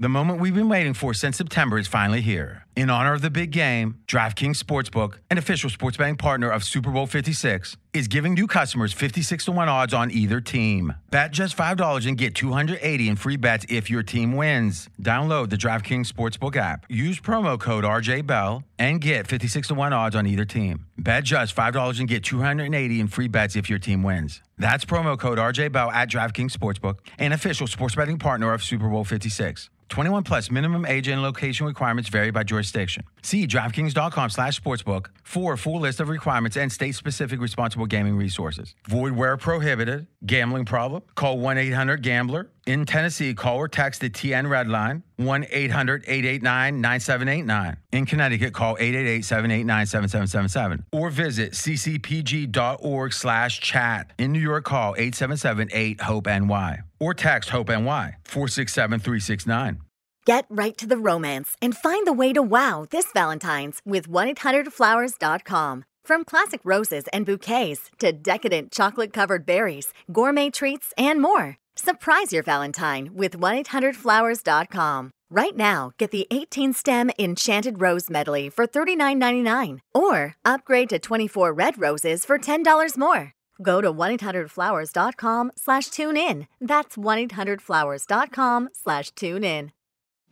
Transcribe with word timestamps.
The 0.00 0.08
moment 0.08 0.38
we've 0.40 0.54
been 0.54 0.68
waiting 0.68 0.94
for 0.94 1.12
since 1.12 1.36
September 1.36 1.76
is 1.76 1.88
finally 1.88 2.20
here. 2.20 2.64
In 2.76 2.88
honor 2.88 3.14
of 3.14 3.20
the 3.20 3.30
big 3.30 3.50
game, 3.50 3.96
DraftKings 4.06 4.62
Sportsbook, 4.62 5.14
an 5.28 5.38
official 5.38 5.68
sports 5.70 5.96
betting 5.96 6.14
partner 6.14 6.48
of 6.48 6.62
Super 6.62 6.92
Bowl 6.92 7.08
56, 7.08 7.76
is 7.92 8.06
giving 8.06 8.34
new 8.34 8.46
customers 8.46 8.92
56 8.92 9.46
to 9.46 9.50
1 9.50 9.68
odds 9.68 9.92
on 9.92 10.12
either 10.12 10.40
team. 10.40 10.94
Bet 11.10 11.32
just 11.32 11.56
$5 11.56 12.06
and 12.06 12.16
get 12.16 12.36
280 12.36 13.08
in 13.08 13.16
free 13.16 13.36
bets 13.36 13.66
if 13.68 13.90
your 13.90 14.04
team 14.04 14.36
wins. 14.36 14.88
Download 15.02 15.50
the 15.50 15.56
DraftKings 15.56 16.06
Sportsbook 16.06 16.54
app. 16.54 16.86
Use 16.88 17.18
promo 17.18 17.58
code 17.58 17.82
RJBell 17.82 18.62
and 18.78 19.00
get 19.00 19.26
56 19.26 19.66
to 19.66 19.74
1 19.74 19.92
odds 19.92 20.14
on 20.14 20.28
either 20.28 20.44
team. 20.44 20.86
Bet 20.96 21.24
just 21.24 21.56
$5 21.56 21.98
and 21.98 22.06
get 22.06 22.22
280 22.22 23.00
in 23.00 23.08
free 23.08 23.26
bets 23.26 23.56
if 23.56 23.68
your 23.68 23.80
team 23.80 24.04
wins. 24.04 24.42
That's 24.58 24.84
promo 24.84 25.18
code 25.18 25.38
RJ 25.38 25.72
Bell 25.72 25.90
at 25.90 26.10
DraftKings 26.10 26.52
Sportsbook, 26.52 26.98
an 27.18 27.32
official 27.32 27.66
sports 27.66 27.94
betting 27.94 28.18
partner 28.18 28.52
of 28.52 28.62
Super 28.62 28.88
Bowl 28.88 29.04
56. 29.04 29.70
21 29.88 30.22
plus 30.22 30.50
minimum 30.50 30.84
age 30.84 31.08
and 31.08 31.22
location 31.22 31.66
requirements 31.66 32.08
vary 32.10 32.30
by 32.30 32.42
jurisdiction. 32.42 33.04
See 33.22 33.46
DraftKings.com 33.46 34.30
slash 34.30 34.60
sportsbook 34.60 35.06
for 35.22 35.54
a 35.54 35.58
full 35.58 35.80
list 35.80 36.00
of 36.00 36.08
requirements 36.08 36.56
and 36.56 36.70
state-specific 36.70 37.40
responsible 37.40 37.86
gaming 37.86 38.16
resources. 38.16 38.74
Void 38.86 39.12
where 39.12 39.36
prohibited. 39.36 40.06
Gambling 40.26 40.66
problem? 40.66 41.02
Call 41.14 41.38
1-800-GAMBLER. 41.38 42.50
In 42.68 42.84
Tennessee, 42.84 43.32
call 43.32 43.56
or 43.56 43.66
text 43.66 44.02
the 44.02 44.10
TN 44.10 44.50
Red 44.50 44.68
Line, 44.68 45.02
1-800-889-9789. 45.20 47.76
In 47.92 48.04
Connecticut, 48.04 48.52
call 48.52 48.76
888-789-7777. 48.76 50.84
Or 50.92 51.08
visit 51.08 51.52
ccpg.org 51.52 53.14
slash 53.14 53.60
chat. 53.60 54.12
In 54.18 54.32
New 54.32 54.40
York, 54.40 54.64
call 54.64 54.94
877-8-HOPE-NY. 54.96 56.80
Or 57.00 57.14
text 57.14 57.48
HOPE-NY, 57.48 58.16
467-369. 58.26 59.78
Get 60.26 60.44
right 60.50 60.76
to 60.76 60.86
the 60.86 60.98
romance 60.98 61.56
and 61.62 61.74
find 61.74 62.06
the 62.06 62.12
way 62.12 62.34
to 62.34 62.42
wow 62.42 62.86
this 62.90 63.06
Valentine's 63.14 63.80
with 63.86 64.10
1-800-Flowers.com. 64.10 65.86
From 66.04 66.24
classic 66.24 66.60
roses 66.64 67.04
and 67.14 67.24
bouquets 67.24 67.90
to 67.98 68.12
decadent 68.12 68.72
chocolate-covered 68.72 69.46
berries, 69.46 69.94
gourmet 70.12 70.50
treats, 70.50 70.92
and 70.98 71.22
more. 71.22 71.56
Surprise 71.80 72.32
your 72.32 72.42
Valentine 72.42 73.10
with 73.14 73.38
1-800-Flowers.com. 73.38 75.12
Right 75.30 75.56
now, 75.56 75.92
get 75.96 76.10
the 76.10 76.26
18-stem 76.32 77.12
Enchanted 77.20 77.80
Rose 77.80 78.10
Medley 78.10 78.48
for 78.48 78.66
$39.99 78.66 79.78
or 79.94 80.34
upgrade 80.44 80.88
to 80.88 80.98
24 80.98 81.52
red 81.52 81.80
roses 81.80 82.24
for 82.24 82.36
$10 82.36 82.98
more. 82.98 83.32
Go 83.62 83.80
to 83.80 83.92
1-800-Flowers.com 83.92 85.52
slash 85.56 85.86
tune 85.90 86.16
in. 86.16 86.48
That's 86.60 86.96
1-800-Flowers.com 86.96 88.70
slash 88.72 89.12
tune 89.12 89.44
in. 89.44 89.70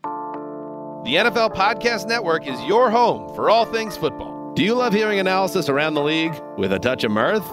The 0.03 1.15
NFL 1.15 1.55
Podcast 1.55 2.09
Network 2.09 2.49
is 2.49 2.61
your 2.65 2.91
home 2.91 3.33
for 3.37 3.51
all 3.51 3.67
things 3.67 3.97
football. 3.97 4.53
Do 4.55 4.65
you 4.65 4.75
love 4.75 4.93
hearing 4.93 5.21
analysis 5.21 5.69
around 5.69 5.95
the 5.95 6.03
league 6.03 6.35
with 6.57 6.73
a 6.73 6.81
touch 6.81 7.05
of 7.05 7.13
mirth? 7.13 7.49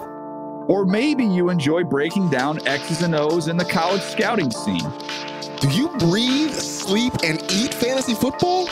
Or 0.68 0.86
maybe 0.86 1.26
you 1.26 1.50
enjoy 1.50 1.84
breaking 1.84 2.30
down 2.30 2.66
X's 2.68 3.02
and 3.02 3.14
O's 3.16 3.48
in 3.48 3.58
the 3.58 3.66
college 3.66 4.02
scouting 4.02 4.50
scene. 4.50 4.92
Do 5.60 5.70
you 5.70 5.90
breathe, 5.98 6.54
sleep, 6.54 7.14
and 7.24 7.42
eat 7.52 7.74
fantasy 7.74 8.14
football? 8.14 8.68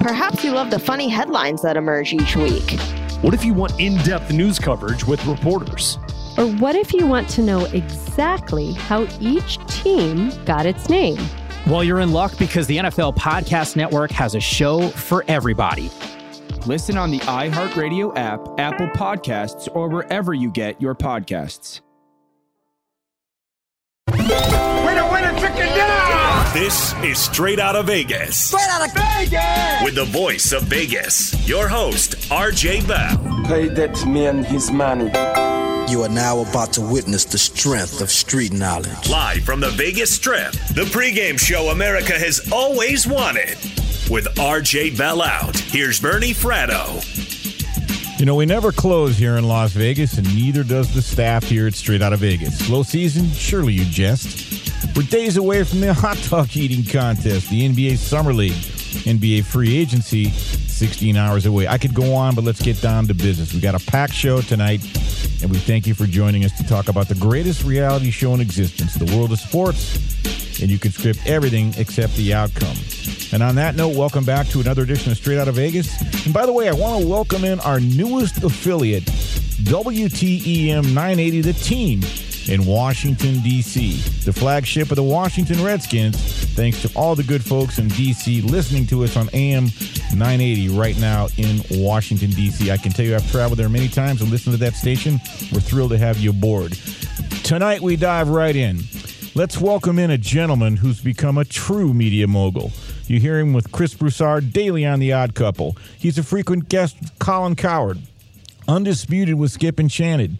Perhaps 0.00 0.42
you 0.42 0.52
love 0.52 0.70
the 0.70 0.78
funny 0.78 1.08
headlines 1.08 1.62
that 1.62 1.76
emerge 1.76 2.12
each 2.12 2.34
week. 2.36 2.78
What 3.20 3.34
if 3.34 3.44
you 3.44 3.54
want 3.54 3.78
in 3.78 3.96
depth 3.98 4.32
news 4.32 4.58
coverage 4.58 5.06
with 5.06 5.24
reporters? 5.26 5.98
Or 6.38 6.46
what 6.46 6.74
if 6.74 6.92
you 6.92 7.06
want 7.06 7.28
to 7.30 7.42
know 7.42 7.66
exactly 7.66 8.72
how 8.72 9.06
each 9.20 9.58
team 9.66 10.32
got 10.44 10.66
its 10.66 10.88
name? 10.88 11.18
Well, 11.66 11.84
you're 11.84 12.00
in 12.00 12.12
luck 12.12 12.36
because 12.38 12.66
the 12.66 12.78
NFL 12.78 13.16
Podcast 13.16 13.76
Network 13.76 14.10
has 14.10 14.34
a 14.34 14.40
show 14.40 14.88
for 14.88 15.24
everybody. 15.28 15.90
Listen 16.66 16.96
on 16.96 17.10
the 17.10 17.18
iHeartRadio 17.20 18.16
app, 18.16 18.40
Apple 18.58 18.86
Podcasts, 18.88 19.68
or 19.74 19.88
wherever 19.88 20.32
you 20.32 20.48
get 20.48 20.80
your 20.80 20.94
podcasts. 20.94 21.80
Winner, 24.08 25.10
winner, 25.10 25.32
chicken 25.40 25.66
dinner! 25.74 26.44
This 26.54 26.94
is 27.02 27.18
Straight 27.18 27.58
Out 27.58 27.74
of 27.74 27.86
Vegas. 27.86 28.36
Straight 28.38 28.68
out 28.68 28.86
of 28.86 28.94
Vegas! 28.94 29.82
With 29.84 29.96
the 29.96 30.04
voice 30.04 30.52
of 30.52 30.62
Vegas, 30.64 31.48
your 31.48 31.66
host, 31.66 32.12
RJ 32.30 32.86
Bell. 32.86 33.44
Pay 33.46 33.66
that 33.68 34.06
man 34.06 34.44
his 34.44 34.70
money. 34.70 35.10
You 35.90 36.02
are 36.02 36.08
now 36.08 36.42
about 36.42 36.72
to 36.74 36.80
witness 36.80 37.24
the 37.24 37.38
strength 37.38 38.00
of 38.00 38.08
street 38.08 38.52
knowledge. 38.52 39.10
Live 39.10 39.42
from 39.42 39.58
the 39.58 39.70
Vegas 39.70 40.14
Strip, 40.14 40.52
the 40.52 40.88
pregame 40.92 41.40
show 41.40 41.70
America 41.70 42.12
has 42.12 42.52
always 42.52 43.04
wanted. 43.04 43.58
With 44.12 44.26
RJ 44.34 44.98
Bell 44.98 45.22
out, 45.22 45.56
here's 45.56 45.98
Bernie 45.98 46.34
Fratto. 46.34 47.00
You 48.20 48.26
know, 48.26 48.34
we 48.34 48.44
never 48.44 48.70
close 48.70 49.16
here 49.16 49.38
in 49.38 49.48
Las 49.48 49.72
Vegas, 49.72 50.18
and 50.18 50.34
neither 50.34 50.62
does 50.62 50.92
the 50.92 51.00
staff 51.00 51.44
here 51.44 51.66
at 51.66 51.72
Straight 51.72 52.02
Out 52.02 52.12
of 52.12 52.20
Vegas. 52.20 52.58
Slow 52.58 52.82
season? 52.82 53.30
Surely 53.30 53.72
you 53.72 53.86
jest. 53.86 54.70
We're 54.94 55.04
days 55.04 55.38
away 55.38 55.64
from 55.64 55.80
the 55.80 55.94
hot 55.94 56.18
dog 56.28 56.54
eating 56.54 56.84
contest, 56.84 57.48
the 57.48 57.66
NBA 57.66 57.96
Summer 57.96 58.34
League, 58.34 58.52
NBA 58.92 59.44
free 59.44 59.76
agency 59.76 60.30
16 60.30 61.16
hours 61.16 61.46
away. 61.46 61.68
I 61.68 61.78
could 61.78 61.94
go 61.94 62.14
on, 62.14 62.34
but 62.34 62.44
let's 62.44 62.60
get 62.60 62.80
down 62.80 63.06
to 63.06 63.14
business. 63.14 63.54
We 63.54 63.60
got 63.60 63.74
a 63.74 63.84
packed 63.90 64.14
show 64.14 64.40
tonight, 64.40 64.82
and 65.42 65.50
we 65.50 65.58
thank 65.58 65.86
you 65.86 65.94
for 65.94 66.06
joining 66.06 66.44
us 66.44 66.56
to 66.58 66.64
talk 66.66 66.88
about 66.88 67.08
the 67.08 67.14
greatest 67.14 67.64
reality 67.64 68.10
show 68.10 68.34
in 68.34 68.40
existence, 68.40 68.94
the 68.94 69.16
world 69.16 69.32
of 69.32 69.38
sports. 69.38 69.96
And 70.60 70.70
you 70.70 70.78
can 70.78 70.92
script 70.92 71.20
everything 71.26 71.74
except 71.76 72.14
the 72.16 72.34
outcome. 72.34 72.76
And 73.32 73.42
on 73.42 73.54
that 73.56 73.74
note, 73.74 73.96
welcome 73.96 74.24
back 74.24 74.46
to 74.48 74.60
another 74.60 74.82
edition 74.82 75.10
of 75.10 75.18
Straight 75.18 75.38
Out 75.38 75.48
of 75.48 75.56
Vegas. 75.56 76.00
And 76.24 76.34
by 76.34 76.46
the 76.46 76.52
way, 76.52 76.68
I 76.68 76.72
want 76.72 77.02
to 77.02 77.08
welcome 77.08 77.44
in 77.44 77.60
our 77.60 77.80
newest 77.80 78.42
affiliate, 78.44 79.04
WTEM 79.04 80.94
980, 80.94 81.40
the 81.40 81.52
team 81.54 82.00
in 82.48 82.64
Washington, 82.66 83.40
D.C., 83.40 83.96
the 84.24 84.32
flagship 84.32 84.90
of 84.90 84.96
the 84.96 85.02
Washington 85.02 85.62
Redskins. 85.62 86.16
Thanks 86.54 86.82
to 86.82 86.90
all 86.96 87.14
the 87.14 87.22
good 87.22 87.44
folks 87.44 87.78
in 87.78 87.88
D.C. 87.88 88.42
listening 88.42 88.86
to 88.88 89.04
us 89.04 89.16
on 89.16 89.28
AM 89.32 89.66
980 90.14 90.68
right 90.70 90.98
now 90.98 91.28
in 91.36 91.62
Washington, 91.70 92.30
D.C. 92.30 92.70
I 92.70 92.76
can 92.76 92.92
tell 92.92 93.04
you 93.04 93.14
I've 93.14 93.30
traveled 93.30 93.58
there 93.58 93.68
many 93.68 93.88
times 93.88 94.20
and 94.20 94.30
listened 94.30 94.54
to 94.54 94.60
that 94.60 94.74
station. 94.74 95.20
We're 95.52 95.60
thrilled 95.60 95.90
to 95.90 95.98
have 95.98 96.18
you 96.18 96.30
aboard. 96.30 96.72
Tonight, 97.44 97.80
we 97.80 97.96
dive 97.96 98.28
right 98.28 98.54
in. 98.54 98.80
Let's 99.34 99.58
welcome 99.58 99.98
in 99.98 100.10
a 100.10 100.18
gentleman 100.18 100.76
who's 100.76 101.00
become 101.00 101.38
a 101.38 101.44
true 101.44 101.94
media 101.94 102.26
mogul. 102.26 102.72
You 103.06 103.18
hear 103.18 103.38
him 103.38 103.52
with 103.52 103.72
Chris 103.72 103.94
Broussard 103.94 104.52
daily 104.52 104.84
on 104.84 105.00
The 105.00 105.12
Odd 105.12 105.34
Couple. 105.34 105.76
He's 105.98 106.18
a 106.18 106.22
frequent 106.22 106.68
guest 106.68 106.96
with 107.00 107.18
Colin 107.18 107.56
Cowherd, 107.56 107.98
undisputed 108.68 109.36
with 109.36 109.50
Skip 109.50 109.78
and 109.78 109.90
Shannon 109.90 110.38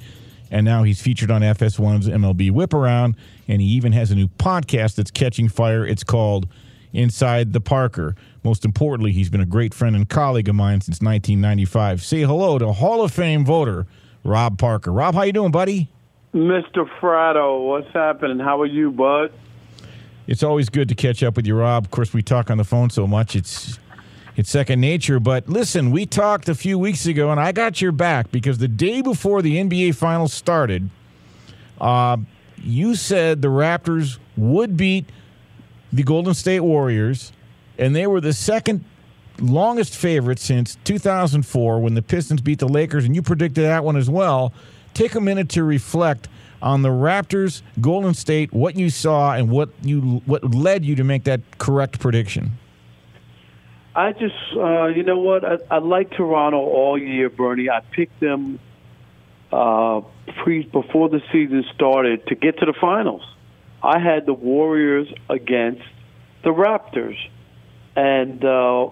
and 0.53 0.65
now 0.67 0.83
he's 0.83 1.01
featured 1.01 1.31
on 1.31 1.41
FS1's 1.41 2.07
MLB 2.07 2.51
Whip 2.51 2.75
Around, 2.75 3.17
and 3.49 3.61
he 3.61 3.67
even 3.69 3.93
has 3.93 4.11
a 4.11 4.15
new 4.15 4.29
podcast 4.29 4.97
that's 4.97 5.11
catching 5.11 5.49
fire. 5.49 5.85
It's 5.85 6.05
called 6.05 6.47
Inside 6.93 7.55
the 7.55 7.61
Parker. 7.61 8.15
Most 8.45 8.65
importantly, 8.65 9.13
he's 9.13 9.31
been 9.31 9.41
a 9.41 9.47
great 9.47 9.73
friend 9.73 9.97
and 9.97 10.07
colleague 10.07 10.51
of 10.51 10.55
mine 10.55 10.83
since 10.83 11.01
1995. 11.01 12.05
Say 12.05 12.21
hello 12.21 12.59
to 12.59 12.71
Hall 12.71 13.03
of 13.03 13.13
Fame 13.13 13.47
voter 13.47 13.87
Rob 14.25 14.59
Parker. 14.59 14.93
Rob, 14.93 15.15
how 15.15 15.23
you 15.23 15.33
doing, 15.33 15.53
buddy? 15.53 15.89
Mr. 16.35 16.89
Fratto, 17.01 17.67
what's 17.67 17.93
happening? 17.95 18.39
How 18.39 18.61
are 18.61 18.67
you, 18.67 18.91
bud? 18.91 19.33
It's 20.27 20.43
always 20.43 20.69
good 20.69 20.89
to 20.91 20.95
catch 20.95 21.23
up 21.23 21.35
with 21.37 21.47
you, 21.47 21.57
Rob. 21.57 21.87
Of 21.87 21.91
course, 21.91 22.13
we 22.13 22.23
talk 22.23 22.51
on 22.51 22.59
the 22.59 22.65
phone 22.65 22.91
so 22.91 23.07
much. 23.07 23.35
It's 23.35 23.79
it's 24.37 24.51
second 24.51 24.81
nature. 24.81 25.21
But 25.21 25.49
listen, 25.49 25.91
we 25.91 26.07
talked 26.07 26.49
a 26.49 26.55
few 26.55 26.79
weeks 26.79 27.07
ago, 27.07 27.31
and 27.31 27.41
I 27.41 27.53
got 27.53 27.81
your 27.81 27.93
back 27.93 28.31
because 28.31 28.59
the 28.59 28.69
day 28.69 29.03
before 29.03 29.43
the 29.43 29.57
NBA 29.57 29.95
Finals 29.95 30.33
started, 30.33 30.89
uh, 31.81 32.17
you 32.57 32.95
said 32.95 33.43
the 33.43 33.49
Raptors 33.49 34.19
would 34.37 34.77
beat 34.77 35.07
the 35.93 36.03
Golden 36.03 36.35
State 36.35 36.61
Warriors, 36.61 37.33
and 37.79 37.95
they 37.95 38.07
were 38.07 38.21
the 38.21 38.33
second 38.33 38.85
longest 39.41 39.97
favorite 39.97 40.39
since 40.39 40.77
2004 40.85 41.81
when 41.81 41.95
the 41.95 42.03
Pistons 42.03 42.41
beat 42.41 42.59
the 42.59 42.69
Lakers, 42.69 43.05
and 43.05 43.15
you 43.15 43.23
predicted 43.23 43.65
that 43.65 43.85
one 43.85 43.97
as 43.97 44.09
well. 44.09 44.53
Take 44.95 45.15
a 45.15 45.21
minute 45.21 45.49
to 45.51 45.65
reflect 45.65 46.29
on 46.61 46.83
the 46.83 46.91
Raptors, 46.91 47.63
Golden 47.81 48.15
State, 48.15 48.53
what 48.53 48.77
you 48.77 48.89
saw, 48.89 49.35
and 49.35 49.51
what 49.51 49.71
you 49.83 50.23
what 50.27 50.55
led 50.55 50.85
you 50.85 50.95
to 50.97 51.05
make 51.05 51.25
that 51.25 51.41
correct 51.59 51.99
prediction. 51.99 52.53
I 53.95 54.13
just, 54.13 54.35
uh, 54.57 54.87
you 54.87 55.03
know 55.03 55.19
what? 55.19 55.45
I, 55.45 55.59
I 55.71 55.79
like 55.79 56.11
Toronto 56.13 56.59
all 56.59 56.99
year, 56.99 57.29
Bernie. 57.29 57.69
I 57.69 57.81
picked 57.81 58.21
them 58.21 58.59
uh, 59.53 60.01
pre 60.43 60.65
before 60.65 61.11
the 61.11 61.21
season 61.31 61.65
started 61.75 62.27
to 62.29 62.35
get 62.35 62.59
to 62.61 62.67
the 62.67 62.75
finals. 62.81 63.23
I 63.83 63.99
had 63.99 64.25
the 64.25 64.33
Warriors 64.33 65.09
against 65.29 65.83
the 66.43 66.51
Raptors, 66.51 67.17
and 67.95 68.43
uh, 68.43 68.89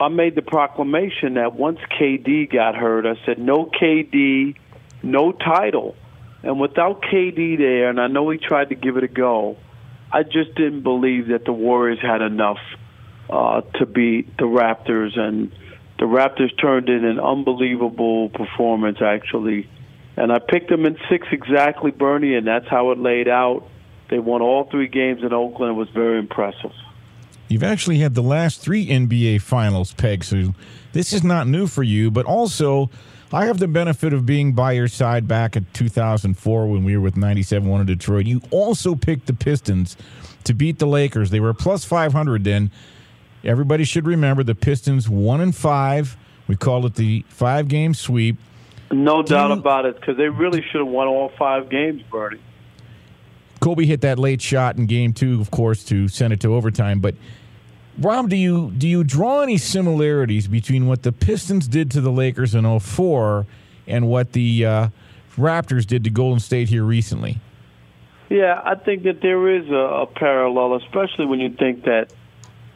I 0.00 0.08
made 0.08 0.36
the 0.36 0.42
proclamation 0.42 1.34
that 1.34 1.54
once 1.54 1.78
KD 2.00 2.50
got 2.50 2.74
hurt, 2.74 3.04
I 3.04 3.22
said 3.26 3.38
no 3.38 3.66
KD, 3.66 4.56
no 5.02 5.32
title. 5.32 5.96
And 6.42 6.58
without 6.58 7.02
KD 7.02 7.58
there, 7.58 7.90
and 7.90 8.00
I 8.00 8.06
know 8.06 8.30
he 8.30 8.38
tried 8.38 8.70
to 8.70 8.74
give 8.74 8.96
it 8.96 9.04
a 9.04 9.08
go, 9.08 9.58
I 10.10 10.22
just 10.22 10.54
didn't 10.54 10.82
believe 10.82 11.28
that 11.28 11.44
the 11.44 11.52
Warriors 11.52 12.00
had 12.00 12.22
enough 12.22 12.58
uh, 13.30 13.60
to 13.78 13.86
beat 13.86 14.36
the 14.38 14.44
Raptors, 14.44 15.18
and 15.18 15.52
the 15.98 16.06
Raptors 16.06 16.50
turned 16.60 16.88
in 16.88 17.04
an 17.04 17.20
unbelievable 17.20 18.28
performance, 18.30 18.98
actually. 19.00 19.68
And 20.16 20.32
I 20.32 20.38
picked 20.38 20.68
them 20.68 20.84
in 20.84 20.98
six 21.08 21.28
exactly, 21.30 21.90
Bernie, 21.92 22.34
and 22.34 22.46
that's 22.46 22.68
how 22.68 22.90
it 22.90 22.98
laid 22.98 23.28
out. 23.28 23.66
They 24.08 24.18
won 24.18 24.42
all 24.42 24.64
three 24.64 24.88
games 24.88 25.22
in 25.22 25.32
Oakland. 25.32 25.72
It 25.72 25.78
was 25.78 25.88
very 25.90 26.18
impressive. 26.18 26.72
You've 27.48 27.62
actually 27.62 27.98
had 27.98 28.14
the 28.14 28.22
last 28.22 28.60
three 28.60 28.86
NBA 28.86 29.40
Finals, 29.42 29.92
Peg, 29.92 30.24
so 30.24 30.54
this 30.92 31.12
is 31.12 31.24
not 31.24 31.46
new 31.46 31.66
for 31.66 31.82
you, 31.82 32.10
but 32.10 32.26
also. 32.26 32.90
I 33.32 33.46
have 33.46 33.58
the 33.58 33.68
benefit 33.68 34.12
of 34.12 34.26
being 34.26 34.54
by 34.54 34.72
your 34.72 34.88
side 34.88 35.28
back 35.28 35.54
in 35.54 35.64
2004 35.72 36.66
when 36.66 36.82
we 36.82 36.96
were 36.96 37.00
with 37.00 37.16
97 37.16 37.68
1 37.68 37.80
in 37.80 37.86
Detroit. 37.86 38.26
You 38.26 38.40
also 38.50 38.96
picked 38.96 39.26
the 39.26 39.32
Pistons 39.32 39.96
to 40.42 40.52
beat 40.52 40.80
the 40.80 40.86
Lakers. 40.86 41.30
They 41.30 41.38
were 41.38 41.54
plus 41.54 41.84
500 41.84 42.42
then. 42.42 42.72
Everybody 43.44 43.84
should 43.84 44.06
remember 44.06 44.42
the 44.42 44.54
Pistons 44.54 45.08
one 45.08 45.40
and 45.40 45.54
five. 45.54 46.16
We 46.46 46.56
called 46.56 46.84
it 46.84 46.94
the 46.94 47.24
five 47.28 47.68
game 47.68 47.94
sweep. 47.94 48.36
No 48.90 49.22
Do 49.22 49.34
doubt 49.34 49.48
you, 49.48 49.60
about 49.60 49.86
it, 49.86 49.98
because 49.98 50.16
they 50.16 50.28
really 50.28 50.62
should 50.62 50.80
have 50.80 50.88
won 50.88 51.06
all 51.06 51.30
five 51.38 51.70
games, 51.70 52.02
Bernie. 52.10 52.40
Kobe 53.60 53.84
hit 53.84 54.00
that 54.00 54.18
late 54.18 54.42
shot 54.42 54.76
in 54.76 54.86
game 54.86 55.12
two, 55.12 55.40
of 55.40 55.50
course, 55.50 55.84
to 55.84 56.08
send 56.08 56.32
it 56.32 56.40
to 56.40 56.54
overtime. 56.54 57.00
But 57.00 57.14
Rob, 57.98 58.30
do 58.30 58.36
you 58.36 58.72
do 58.76 58.88
you 58.88 59.04
draw 59.04 59.42
any 59.42 59.58
similarities 59.58 60.48
between 60.48 60.86
what 60.86 61.02
the 61.02 61.12
Pistons 61.12 61.68
did 61.68 61.90
to 61.92 62.00
the 62.00 62.10
Lakers 62.10 62.54
in 62.54 62.80
04 62.80 63.46
and 63.86 64.08
what 64.08 64.32
the 64.32 64.64
uh, 64.64 64.88
Raptors 65.36 65.86
did 65.86 66.04
to 66.04 66.10
Golden 66.10 66.40
State 66.40 66.68
here 66.68 66.84
recently? 66.84 67.38
Yeah, 68.30 68.60
I 68.64 68.76
think 68.76 69.02
that 69.02 69.20
there 69.20 69.56
is 69.56 69.68
a, 69.68 70.02
a 70.02 70.06
parallel, 70.06 70.76
especially 70.76 71.26
when 71.26 71.40
you 71.40 71.50
think 71.50 71.84
that 71.84 72.12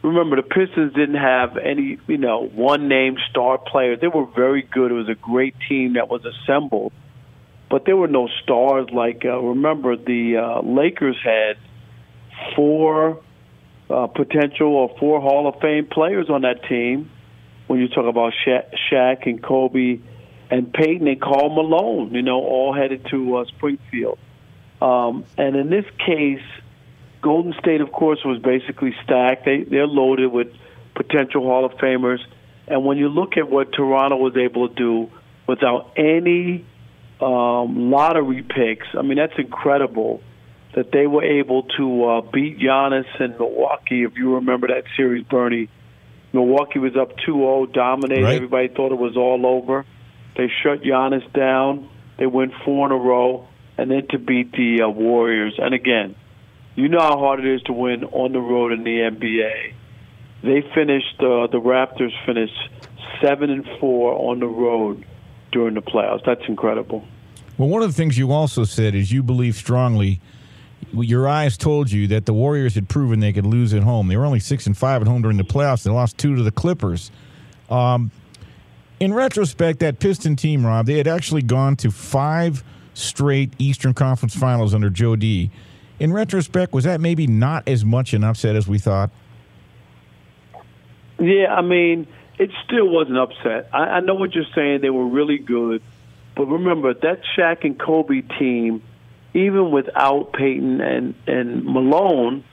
remember 0.05 0.35
the 0.35 0.43
Pistons 0.43 0.93
didn't 0.93 1.15
have 1.15 1.57
any, 1.57 1.97
you 2.07 2.17
know, 2.17 2.45
one 2.45 2.87
name 2.87 3.17
star 3.29 3.57
players. 3.57 3.99
They 3.99 4.07
were 4.07 4.25
very 4.25 4.61
good. 4.61 4.91
It 4.91 4.93
was 4.93 5.09
a 5.09 5.15
great 5.15 5.55
team 5.67 5.93
that 5.93 6.09
was 6.09 6.21
assembled, 6.25 6.93
but 7.69 7.85
there 7.85 7.97
were 7.97 8.07
no 8.07 8.29
stars. 8.43 8.87
Like 8.91 9.23
uh, 9.25 9.39
remember 9.39 9.95
the 9.95 10.37
uh, 10.37 10.61
Lakers 10.61 11.17
had 11.23 11.57
four 12.55 13.21
uh, 13.89 14.07
potential 14.07 14.67
or 14.67 14.95
four 14.99 15.21
Hall 15.21 15.47
of 15.47 15.59
Fame 15.59 15.87
players 15.87 16.29
on 16.29 16.41
that 16.41 16.63
team. 16.69 17.11
When 17.67 17.79
you 17.79 17.87
talk 17.87 18.05
about 18.05 18.33
Sha- 18.45 18.69
Shaq 18.91 19.25
and 19.25 19.41
Kobe 19.41 19.99
and 20.51 20.71
Payton 20.71 21.07
and 21.07 21.19
Karl 21.19 21.49
Malone, 21.49 22.13
you 22.13 22.21
know, 22.21 22.37
all 22.37 22.73
headed 22.73 23.07
to 23.09 23.37
uh, 23.37 23.45
Springfield. 23.45 24.19
Um, 24.79 25.25
and 25.35 25.55
in 25.55 25.71
this 25.71 25.85
case 25.97 26.43
Golden 27.25 27.55
State, 27.59 27.81
of 27.81 27.91
course, 27.91 28.19
was 28.23 28.39
basically 28.39 28.93
stacked. 29.03 29.45
They 29.45 29.63
they're 29.63 29.87
loaded 29.87 30.31
with 30.31 30.49
potential 30.93 31.41
Hall 31.41 31.65
of 31.65 31.71
Famers, 31.79 32.19
and 32.67 32.85
when 32.85 32.99
you 32.99 33.09
look 33.09 33.35
at 33.35 33.49
what 33.49 33.73
Toronto 33.73 34.17
was 34.17 34.37
able 34.37 34.69
to 34.69 34.75
do 34.75 35.09
without 35.47 35.91
any 35.97 36.63
um, 37.19 37.89
lottery 37.89 38.43
picks, 38.43 38.85
I 38.95 39.01
mean 39.01 39.17
that's 39.17 39.39
incredible 39.39 40.21
that 40.75 40.91
they 40.91 41.07
were 41.07 41.23
able 41.23 41.63
to 41.79 42.05
uh, 42.05 42.21
beat 42.21 42.59
Giannis 42.59 43.07
and 43.19 43.33
Milwaukee. 43.39 44.03
If 44.03 44.17
you 44.17 44.35
remember 44.35 44.67
that 44.67 44.83
series, 44.95 45.25
Bernie, 45.25 45.67
Milwaukee 46.31 46.79
was 46.79 46.95
up 46.95 47.17
2-0, 47.27 47.73
dominated. 47.73 48.23
Right. 48.23 48.35
Everybody 48.35 48.67
thought 48.67 48.91
it 48.91 48.99
was 48.99 49.17
all 49.17 49.47
over. 49.47 49.83
They 50.37 50.51
shut 50.61 50.83
Giannis 50.83 51.31
down. 51.33 51.89
They 52.19 52.27
went 52.27 52.51
four 52.65 52.85
in 52.85 52.91
a 52.91 52.97
row, 52.97 53.47
and 53.77 53.89
then 53.89 54.07
to 54.09 54.19
beat 54.19 54.51
the 54.51 54.81
uh, 54.83 54.89
Warriors. 54.89 55.55
And 55.57 55.73
again, 55.73 56.15
you 56.75 56.89
know 56.89 56.99
how 56.99 57.17
hard 57.17 57.39
it 57.39 57.45
is 57.45 57.61
to 57.63 57.73
win 57.73 58.03
on 58.05 58.33
the 58.33 58.39
road 58.39 58.73
in 58.73 58.83
the 58.83 58.97
NBA. 58.99 59.73
They 60.43 60.61
finished 60.73 61.15
uh, 61.19 61.47
the 61.47 61.61
Raptors 61.63 62.11
finished 62.25 62.69
seven 63.21 63.49
and 63.49 63.65
four 63.79 64.13
on 64.29 64.39
the 64.39 64.47
road 64.47 65.05
during 65.51 65.73
the 65.73 65.81
playoffs. 65.81 66.23
That's 66.25 66.41
incredible. 66.47 67.05
Well, 67.57 67.69
one 67.69 67.81
of 67.81 67.87
the 67.87 67.93
things 67.93 68.17
you 68.17 68.31
also 68.31 68.65
said 68.65 68.93
is 68.93 69.11
you 69.11 69.23
believe 69.23 69.55
strongly. 69.55 70.19
Your 70.91 71.27
eyes 71.27 71.57
told 71.57 71.89
you 71.89 72.07
that 72.07 72.25
the 72.25 72.33
Warriors 72.33 72.75
had 72.75 72.89
proven 72.89 73.21
they 73.21 73.33
could 73.33 73.45
lose 73.45 73.73
at 73.73 73.83
home. 73.83 74.07
They 74.07 74.17
were 74.17 74.25
only 74.25 74.39
six 74.39 74.67
and 74.67 74.77
five 74.77 75.01
at 75.01 75.07
home 75.07 75.21
during 75.21 75.37
the 75.37 75.43
playoffs. 75.43 75.83
They 75.83 75.91
lost 75.91 76.17
two 76.17 76.35
to 76.35 76.43
the 76.43 76.51
Clippers. 76.51 77.11
Um, 77.69 78.11
in 78.99 79.13
retrospect, 79.13 79.79
that 79.79 79.99
Piston 79.99 80.35
team, 80.35 80.65
Rob, 80.65 80.85
they 80.85 80.97
had 80.97 81.07
actually 81.07 81.41
gone 81.41 81.75
to 81.77 81.91
five 81.91 82.63
straight 82.93 83.53
Eastern 83.57 83.93
Conference 83.93 84.35
Finals 84.35 84.73
under 84.73 84.89
Joe 84.89 85.15
D 85.15 85.49
in 85.99 86.11
retrospect, 86.13 86.73
was 86.73 86.83
that 86.83 86.99
maybe 87.01 87.27
not 87.27 87.67
as 87.67 87.85
much 87.85 88.13
an 88.13 88.23
upset 88.23 88.55
as 88.55 88.67
we 88.67 88.77
thought? 88.77 89.09
Yeah, 91.19 91.53
I 91.55 91.61
mean, 91.61 92.07
it 92.37 92.51
still 92.65 92.87
was 92.89 93.07
an 93.09 93.17
upset. 93.17 93.69
I, 93.73 93.77
I 93.83 93.99
know 94.01 94.15
what 94.15 94.33
you're 94.35 94.43
saying; 94.53 94.81
they 94.81 94.89
were 94.89 95.05
really 95.07 95.37
good, 95.37 95.81
but 96.35 96.45
remember 96.45 96.93
that 96.93 97.21
Shaq 97.37 97.63
and 97.63 97.79
Kobe 97.79 98.21
team, 98.37 98.83
even 99.33 99.71
without 99.71 100.33
Payton 100.33 100.81
and 100.81 101.15
and 101.27 101.63
Malone, 101.63 102.43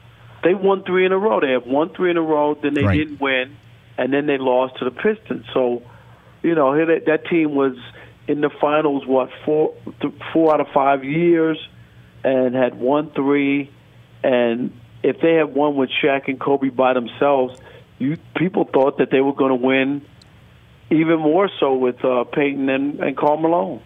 they 0.45 0.55
won 0.55 0.85
three 0.85 1.05
in 1.05 1.13
a 1.13 1.19
row. 1.19 1.41
They 1.41 1.51
have 1.53 1.67
won 1.67 1.91
three 1.91 2.11
in 2.13 2.17
a 2.17 2.23
row. 2.23 2.55
Then 2.55 2.75
they 2.75 2.85
Right. 2.85 2.97
didn't 2.99 3.21
win, 3.21 3.57
and 3.99 4.13
then 4.13 4.27
they 4.27 4.39
lost 4.39 4.79
to 4.79 4.85
the 4.85 4.93
Pistons. 4.93 5.45
So, 5.53 5.83
you 6.45 6.55
know, 6.55 6.73
that, 6.87 7.07
that 7.07 7.27
team 7.27 7.57
was 7.57 7.77
in 8.29 8.41
the 8.41 8.51
finals. 8.61 9.05
What 9.07 9.31
four 9.45 9.75
th- 10.01 10.15
four 10.33 10.55
out 10.55 10.61
of 10.61 10.69
five 10.69 11.03
years, 11.05 11.59
and 12.25 12.55
had 12.55 12.79
won 12.79 13.11
three. 13.11 13.71
And 14.23 14.73
if 15.03 15.21
they 15.21 15.35
had 15.35 15.55
won 15.55 15.77
with 15.77 15.91
Shaq 16.03 16.29
and 16.29 16.41
Kobe 16.41 16.69
by 16.69 16.95
themselves, 16.95 17.61
you 17.99 18.17
people 18.37 18.69
thought 18.73 18.99
that 18.99 19.11
they 19.11 19.21
were 19.21 19.35
going 19.35 19.51
to 19.51 19.67
win 19.67 20.03
even 20.91 21.19
more 21.19 21.49
so 21.59 21.75
with 21.75 22.05
uh, 22.05 22.25
Payton 22.25 22.69
and, 22.69 23.01
and 23.01 23.17
Karl 23.17 23.39
Malone. 23.39 23.83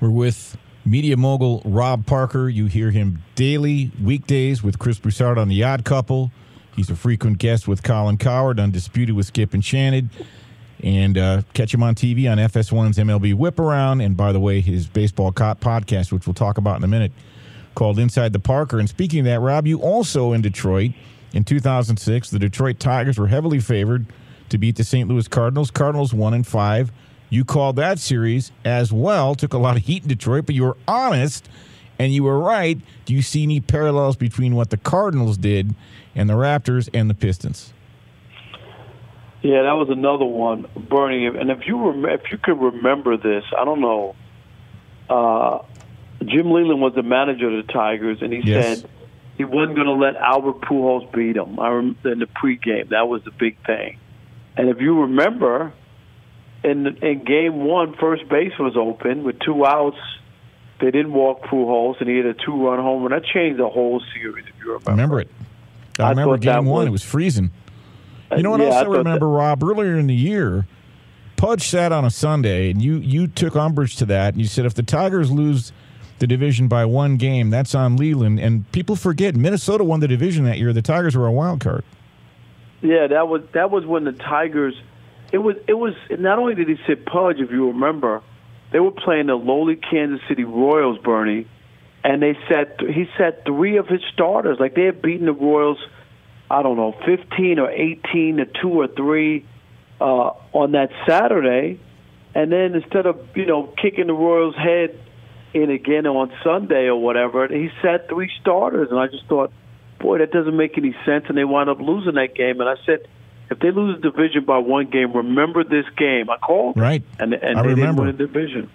We're 0.00 0.10
with 0.10 0.56
media 0.84 1.16
mogul 1.16 1.62
Rob 1.64 2.06
Parker. 2.06 2.48
You 2.48 2.66
hear 2.66 2.90
him 2.90 3.22
daily, 3.34 3.92
weekdays 4.02 4.62
with 4.62 4.78
Chris 4.78 4.98
Broussard 4.98 5.38
on 5.38 5.48
The 5.48 5.62
Odd 5.62 5.84
Couple. 5.84 6.32
He's 6.74 6.88
a 6.88 6.96
frequent 6.96 7.38
guest 7.38 7.68
with 7.68 7.82
Colin 7.82 8.16
Cowherd, 8.16 8.58
Undisputed 8.58 9.14
with 9.14 9.26
Skip 9.26 9.52
and 9.52 9.64
Shannon. 9.64 10.10
And 10.82 11.18
uh, 11.18 11.42
catch 11.52 11.74
him 11.74 11.82
on 11.82 11.94
TV 11.94 12.30
on 12.30 12.38
FS1's 12.38 12.96
MLB 12.96 13.34
Whip 13.34 13.58
Around. 13.58 14.00
And 14.00 14.16
by 14.16 14.32
the 14.32 14.40
way, 14.40 14.60
his 14.60 14.86
Baseball 14.86 15.30
Cop 15.32 15.60
podcast, 15.60 16.10
which 16.10 16.26
we'll 16.26 16.34
talk 16.34 16.56
about 16.58 16.78
in 16.78 16.84
a 16.84 16.88
minute, 16.88 17.12
called 17.74 17.98
Inside 17.98 18.32
the 18.32 18.40
Parker. 18.40 18.78
And 18.78 18.88
speaking 18.88 19.20
of 19.20 19.26
that, 19.26 19.40
Rob, 19.40 19.66
you 19.66 19.80
also 19.80 20.32
in 20.32 20.40
Detroit 20.40 20.92
in 21.32 21.44
2006, 21.44 22.30
the 22.30 22.38
Detroit 22.38 22.80
Tigers 22.80 23.18
were 23.18 23.28
heavily 23.28 23.60
favored 23.60 24.06
to 24.48 24.58
beat 24.58 24.76
the 24.76 24.84
St. 24.84 25.08
Louis 25.08 25.28
Cardinals. 25.28 25.70
Cardinals 25.70 26.12
one 26.12 26.34
and 26.34 26.46
five. 26.46 26.90
You 27.28 27.44
called 27.44 27.76
that 27.76 27.98
series 28.00 28.50
as 28.64 28.92
well. 28.92 29.34
Took 29.34 29.52
a 29.52 29.58
lot 29.58 29.76
of 29.76 29.84
heat 29.84 30.02
in 30.02 30.08
Detroit, 30.08 30.46
but 30.46 30.54
you 30.54 30.64
were 30.64 30.76
honest 30.88 31.48
and 31.98 32.12
you 32.12 32.24
were 32.24 32.38
right. 32.38 32.80
Do 33.04 33.14
you 33.14 33.22
see 33.22 33.44
any 33.44 33.60
parallels 33.60 34.16
between 34.16 34.56
what 34.56 34.70
the 34.70 34.76
Cardinals 34.76 35.36
did 35.36 35.74
and 36.14 36.28
the 36.28 36.34
Raptors 36.34 36.88
and 36.92 37.08
the 37.08 37.14
Pistons? 37.14 37.72
Yeah, 39.42 39.62
that 39.62 39.72
was 39.72 39.88
another 39.88 40.24
one, 40.26 40.66
Bernie. 40.76 41.26
And 41.26 41.50
if 41.50 41.66
you 41.66 41.90
rem- 41.90 42.04
if 42.06 42.30
you 42.30 42.38
could 42.38 42.60
remember 42.60 43.16
this, 43.16 43.44
I 43.58 43.64
don't 43.64 43.80
know. 43.80 44.14
Uh, 45.08 45.60
Jim 46.24 46.50
Leyland 46.50 46.80
was 46.80 46.94
the 46.94 47.02
manager 47.02 47.48
of 47.48 47.66
the 47.66 47.72
Tigers, 47.72 48.18
and 48.20 48.32
he 48.32 48.40
Yes. 48.44 48.80
said 48.80 48.90
he 49.38 49.44
wasn't 49.44 49.76
going 49.76 49.86
to 49.86 49.94
let 49.94 50.16
Albert 50.16 50.60
Pujols 50.60 51.10
beat 51.12 51.36
him. 51.36 51.58
I 51.58 51.70
rem- 51.70 51.96
in 52.04 52.18
the 52.18 52.26
pregame, 52.26 52.90
that 52.90 53.08
was 53.08 53.22
the 53.24 53.30
big 53.30 53.56
thing. 53.64 53.96
And 54.56 54.68
if 54.68 54.80
you 54.80 55.00
remember, 55.02 55.72
in 56.62 56.86
in 57.02 57.24
game 57.24 57.64
one, 57.64 57.94
first 57.94 58.28
base 58.28 58.52
was 58.58 58.76
open 58.76 59.24
with 59.24 59.38
two 59.40 59.64
outs. 59.64 59.96
They 60.80 60.90
didn't 60.90 61.12
walk 61.12 61.44
Pujols, 61.44 62.00
and 62.00 62.08
he 62.08 62.16
hit 62.16 62.26
a 62.26 62.32
two-run 62.34 62.78
home 62.78 63.02
run. 63.02 63.10
That 63.12 63.24
changed 63.24 63.58
the 63.58 63.68
whole 63.68 64.02
series. 64.14 64.44
If 64.46 64.54
you 64.64 64.72
remember, 64.72 64.88
I 64.90 64.92
remember 64.92 65.20
it. 65.20 65.28
I, 65.98 66.02
I 66.04 66.10
remember 66.10 66.36
game 66.38 66.64
one. 66.66 66.80
was- 66.80 66.86
It 66.88 66.90
was 66.92 67.04
freezing. 67.04 67.50
You 68.36 68.42
know 68.42 68.50
what 68.50 68.60
Yeah, 68.60 68.66
else 68.66 68.74
I 68.76 68.80
I, 68.80 68.84
remember, 68.98 69.28
Rob? 69.28 69.62
Earlier 69.62 69.98
in 69.98 70.06
the 70.06 70.14
year, 70.14 70.66
Pudge 71.36 71.66
sat 71.68 71.90
on 71.92 72.04
a 72.04 72.10
Sunday, 72.10 72.70
and 72.70 72.80
you 72.82 72.96
you 72.98 73.26
took 73.26 73.56
umbrage 73.56 73.96
to 73.96 74.06
that, 74.06 74.34
and 74.34 74.40
you 74.42 74.46
said 74.48 74.66
if 74.66 74.74
the 74.74 74.82
Tigers 74.82 75.30
lose 75.30 75.72
the 76.18 76.26
division 76.26 76.68
by 76.68 76.84
one 76.84 77.16
game, 77.16 77.50
that's 77.50 77.74
on 77.74 77.96
Leyland. 77.96 78.38
And 78.38 78.70
people 78.72 78.94
forget 78.94 79.34
Minnesota 79.34 79.82
won 79.84 80.00
the 80.00 80.08
division 80.08 80.44
that 80.44 80.58
year. 80.58 80.72
The 80.72 80.82
Tigers 80.82 81.16
were 81.16 81.26
a 81.26 81.32
wild 81.32 81.60
card. 81.60 81.82
Yeah, 82.82 83.06
that 83.08 83.28
was 83.28 83.42
that 83.52 83.70
was 83.70 83.84
when 83.86 84.04
the 84.04 84.12
Tigers. 84.12 84.74
It 85.32 85.38
was 85.38 85.56
it 85.66 85.74
was 85.74 85.94
not 86.10 86.38
only 86.38 86.54
did 86.54 86.68
he 86.68 86.76
sit 86.86 87.06
Pudge, 87.06 87.38
if 87.38 87.50
you 87.50 87.68
remember, 87.68 88.22
they 88.72 88.80
were 88.80 88.90
playing 88.90 89.26
the 89.26 89.34
lowly 89.36 89.76
Kansas 89.76 90.20
City 90.28 90.44
Royals, 90.44 90.98
Bernie, 90.98 91.46
and 92.04 92.22
they 92.22 92.36
sat 92.48 92.80
he 92.80 93.06
sat 93.16 93.44
three 93.44 93.76
of 93.76 93.86
his 93.86 94.00
starters. 94.12 94.58
Like 94.60 94.74
they 94.74 94.84
had 94.84 95.00
beaten 95.02 95.26
the 95.26 95.32
Royals, 95.32 95.78
I 96.50 96.62
don't 96.62 96.76
know, 96.76 96.92
fifteen 97.06 97.58
or 97.58 97.70
eighteen 97.70 98.38
to 98.38 98.46
two 98.60 98.70
or 98.70 98.88
three 98.88 99.46
uh, 100.00 100.32
on 100.52 100.72
that 100.72 100.90
Saturday, 101.06 101.78
and 102.34 102.50
then 102.50 102.74
instead 102.74 103.06
of 103.06 103.20
you 103.36 103.46
know 103.46 103.72
kicking 103.80 104.08
the 104.08 104.12
Royals' 104.12 104.56
head 104.56 104.98
in 105.54 105.70
again 105.70 106.06
on 106.06 106.32
Sunday 106.42 106.86
or 106.86 106.96
whatever, 106.96 107.46
he 107.48 107.70
sat 107.82 108.08
three 108.08 108.30
starters, 108.40 108.88
and 108.90 108.98
I 108.98 109.06
just 109.06 109.26
thought, 109.26 109.52
boy, 110.00 110.18
that 110.18 110.32
doesn't 110.32 110.56
make 110.56 110.76
any 110.76 110.94
sense. 111.06 111.26
And 111.28 111.38
they 111.38 111.44
wound 111.44 111.70
up 111.70 111.80
losing 111.80 112.14
that 112.14 112.34
game, 112.34 112.60
and 112.60 112.68
I 112.68 112.74
said. 112.84 113.06
If 113.52 113.58
they 113.58 113.72
lose 113.72 114.00
the 114.00 114.10
division 114.12 114.44
by 114.44 114.58
one 114.58 114.90
game, 114.90 115.12
remember 115.12 115.64
this 115.64 115.84
game. 115.96 116.30
I 116.30 116.36
called. 116.36 116.76
Right. 116.78 117.02
and 117.18 117.34
and 117.34 117.58
I 117.58 117.62
they 117.62 117.70
remember. 117.70 118.06
didn't 118.06 118.18
win 118.18 118.28
the 118.28 118.32
division. 118.32 118.70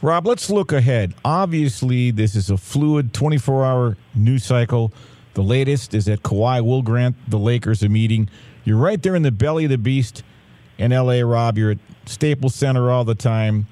Rob, 0.00 0.26
let's 0.26 0.48
look 0.48 0.72
ahead. 0.72 1.12
Obviously, 1.26 2.10
this 2.10 2.34
is 2.34 2.48
a 2.48 2.56
fluid 2.56 3.12
24 3.12 3.64
hour 3.66 3.98
news 4.14 4.44
cycle. 4.46 4.94
The 5.34 5.42
latest 5.42 5.94
is 5.94 6.06
that 6.06 6.22
Kawhi 6.22 6.64
will 6.64 6.82
grant 6.82 7.16
the 7.28 7.38
Lakers 7.38 7.82
a 7.82 7.88
meeting. 7.88 8.28
You're 8.64 8.78
right 8.78 9.02
there 9.02 9.14
in 9.14 9.22
the 9.22 9.32
belly 9.32 9.64
of 9.64 9.70
the 9.70 9.78
beast 9.78 10.22
in 10.78 10.90
LA, 10.90 11.20
Rob. 11.20 11.56
You're 11.56 11.72
at 11.72 11.78
Staples 12.06 12.54
Center 12.54 12.90
all 12.90 13.04
the 13.04 13.14
time. 13.14 13.66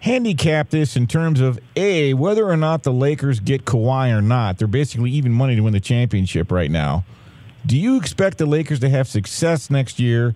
Handicap 0.00 0.70
this 0.70 0.96
in 0.96 1.06
terms 1.06 1.40
of 1.40 1.58
A, 1.76 2.14
whether 2.14 2.46
or 2.46 2.56
not 2.56 2.82
the 2.82 2.92
Lakers 2.92 3.40
get 3.40 3.64
Kawhi 3.64 4.16
or 4.16 4.20
not. 4.20 4.58
They're 4.58 4.68
basically 4.68 5.10
even 5.12 5.32
money 5.32 5.56
to 5.56 5.62
win 5.62 5.72
the 5.72 5.80
championship 5.80 6.52
right 6.52 6.70
now. 6.70 7.04
Do 7.64 7.78
you 7.78 7.96
expect 7.96 8.38
the 8.38 8.44
Lakers 8.44 8.80
to 8.80 8.90
have 8.90 9.08
success 9.08 9.70
next 9.70 9.98
year? 9.98 10.34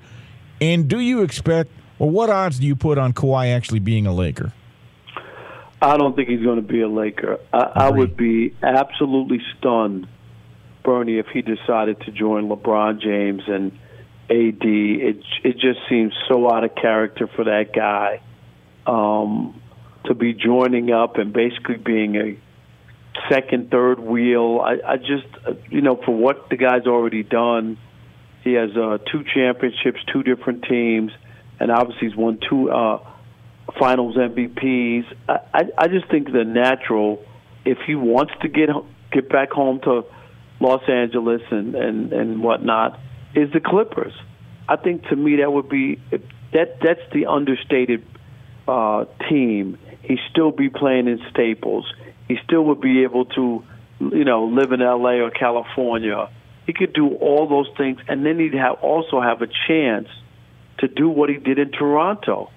And 0.61 0.89
do 0.89 0.99
you 1.01 1.23
expect, 1.23 1.71
or 1.99 2.09
what 2.09 2.31
odds 2.31 2.59
do 2.59 2.67
you 2.67 2.75
put 2.75 2.97
on 2.97 3.13
Kawhi 3.13 3.55
actually 3.55 3.81
being 3.81 4.07
a 4.07 4.13
Laker? 4.13 4.53
I 5.81 5.97
don't 5.97 6.17
think 6.17 6.29
he's 6.29 6.43
going 6.43 6.57
to 6.57 6.67
be 6.67 6.81
a 6.81 6.89
Laker. 6.89 7.39
I, 7.53 7.59
I 7.75 7.91
would 7.91 8.17
be 8.17 8.55
absolutely 8.63 9.41
stunned, 9.59 10.09
Bernie, 10.89 11.19
if 11.19 11.27
he 11.27 11.43
decided 11.43 12.01
to 12.07 12.11
join 12.11 12.49
LeBron 12.49 13.03
James 13.03 13.43
and 13.47 13.73
AD. 14.31 14.63
It 14.63 15.23
it 15.45 15.53
just 15.59 15.81
seems 15.89 16.15
so 16.29 16.51
out 16.51 16.65
of 16.65 16.75
character 16.75 17.27
for 17.27 17.45
that 17.45 17.75
guy 17.75 18.23
um, 18.87 19.61
to 20.07 20.15
be 20.15 20.33
joining 20.33 20.91
up 20.91 21.17
and 21.17 21.31
basically 21.31 21.77
being 21.77 22.17
a 22.17 22.39
second, 23.31 23.71
third 23.71 23.99
wheel. 23.99 24.61
I, 24.63 24.93
I 24.93 24.97
just, 24.97 25.27
uh, 25.47 25.53
you 25.69 25.83
know, 25.83 25.97
for 25.97 26.15
what 26.15 26.49
the 26.49 26.57
guy's 26.57 26.87
already 26.87 27.23
done, 27.23 27.77
he 28.43 28.55
has 28.55 28.71
uh, 28.75 28.97
two 29.13 29.25
championships, 29.35 30.01
two 30.11 30.23
different 30.23 30.65
teams, 30.65 31.13
and 31.61 31.71
obviously 31.71 32.09
he's 32.09 32.17
won 32.17 32.39
two 32.49 32.71
uh, 32.71 32.99
Finals 33.79 34.17
MVPs. 34.17 35.05
I, 35.29 35.39
I, 35.53 35.63
I 35.77 35.89
just 35.89 36.11
think 36.11 36.33
the 36.33 36.45
natural, 36.45 37.23
if 37.67 37.77
he 37.87 37.95
wants 37.95 38.33
to 38.41 38.49
get 38.49 38.71
get 39.13 39.29
back 39.29 39.51
home 39.51 39.81
to 39.81 40.05
Los 40.61 40.83
Angeles 40.89 41.43
and 41.51 41.75
and 41.75 42.13
and 42.13 42.43
whatnot, 42.43 42.99
is 43.35 43.53
the 43.53 43.61
Clippers. 43.61 44.13
I 44.69 44.77
think 44.77 45.05
to 45.09 45.17
me 45.17 45.37
that 45.37 45.53
would 45.53 45.69
be 45.69 46.01
that 46.53 46.81
that's 46.81 47.01
the 47.13 47.27
understated 47.27 48.05
uh, 48.67 49.05
team. 49.29 49.79
He'd 50.03 50.19
still 50.31 50.51
be 50.51 50.69
playing 50.69 51.09
in 51.09 51.21
Staples. 51.31 51.91
He 52.29 52.37
still 52.45 52.65
would 52.67 52.81
be 52.81 53.03
able 53.03 53.25
to, 53.27 53.65
you 54.01 54.25
know, 54.25 54.45
live 54.45 54.73
in 54.73 54.83
L.A. 54.83 55.21
or 55.21 55.31
California. 55.31 56.29
He 56.67 56.75
could 56.75 56.93
do 56.93 57.15
all 57.15 57.49
those 57.49 57.69
things, 57.79 57.99
and 58.09 58.25
then 58.27 58.39
he'd 58.39 58.55
have 58.55 58.83
also 58.83 59.21
have 59.21 59.41
a 59.41 59.49
chance 59.67 60.09
to 60.79 60.89
do 60.89 61.09
what 61.09 61.31
he 61.31 61.37
did 61.37 61.59
in 61.59 61.71
Toronto, 61.71 62.51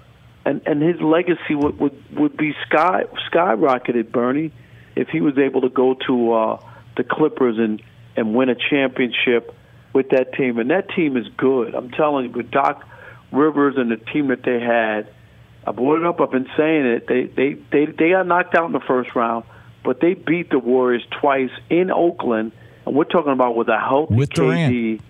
and 0.46 0.62
and 0.65 0.81
his 0.81 1.00
legacy 1.01 1.55
would 1.55 1.79
would, 1.79 2.17
would 2.17 2.38
be 2.38 2.53
sky 2.67 3.03
skyrocketed, 3.31 4.12
Bernie, 4.12 4.51
if 4.96 5.08
he 5.08 5.22
was 5.22 5.38
able 5.38 5.62
to 5.62 5.70
go 5.70 5.96
to 6.08 6.34
uh, 6.34 6.60
the 6.98 7.03
Clippers 7.03 7.58
and 7.58 7.81
and 8.15 8.36
win 8.36 8.50
a 8.50 8.56
championship 8.56 9.56
with 9.94 10.10
that 10.10 10.34
team. 10.34 10.60
And 10.60 10.70
that 10.70 10.89
team 10.89 11.18
is 11.18 11.27
good. 11.38 11.75
I'm 11.75 11.91
telling 11.91 12.25
you, 12.25 12.32
with 12.32 12.51
Doc 12.51 12.88
Rivers 13.32 13.75
and 13.77 13.91
the 13.91 13.98
team 13.98 14.27
that 14.27 14.44
they 14.44 14.60
had, 14.60 15.08
I 15.65 15.72
brought 15.72 16.00
it 16.00 16.06
up. 16.06 16.20
I've 16.20 16.32
been 16.32 16.50
saying 16.58 16.86
it. 16.86 17.08
They 17.08 17.24
they 17.25 17.53
they 17.72 17.86
they 17.86 18.10
got 18.12 18.25
knocked 18.27 18.56
out 18.56 18.65
in 18.65 18.72
the 18.72 18.80
first 18.80 19.15
round, 19.15 19.46
but 19.84 20.00
they 20.01 20.15
beat 20.15 20.50
the 20.50 20.60
Warriors 20.60 21.03
twice 21.20 21.51
in 21.70 21.91
Oakland, 21.91 22.51
and 22.86 22.96
we're 22.96 23.03
talking 23.03 23.32
about 23.32 23.56
with 23.56 23.70
a 23.70 23.80
healthy 23.80 24.15
With 24.15 24.30
Durant. 24.32 24.74
KD. 24.74 25.01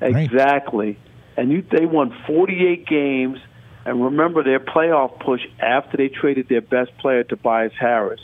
Exactly. 0.00 0.98
And 1.36 1.50
you 1.50 1.64
they 1.70 1.86
won 1.86 2.16
48 2.26 2.86
games. 2.86 3.38
And 3.84 4.02
remember 4.02 4.42
their 4.42 4.58
playoff 4.58 5.20
push 5.20 5.42
after 5.60 5.96
they 5.96 6.08
traded 6.08 6.48
their 6.48 6.60
best 6.60 6.96
player, 6.98 7.22
Tobias 7.22 7.72
Harris. 7.78 8.20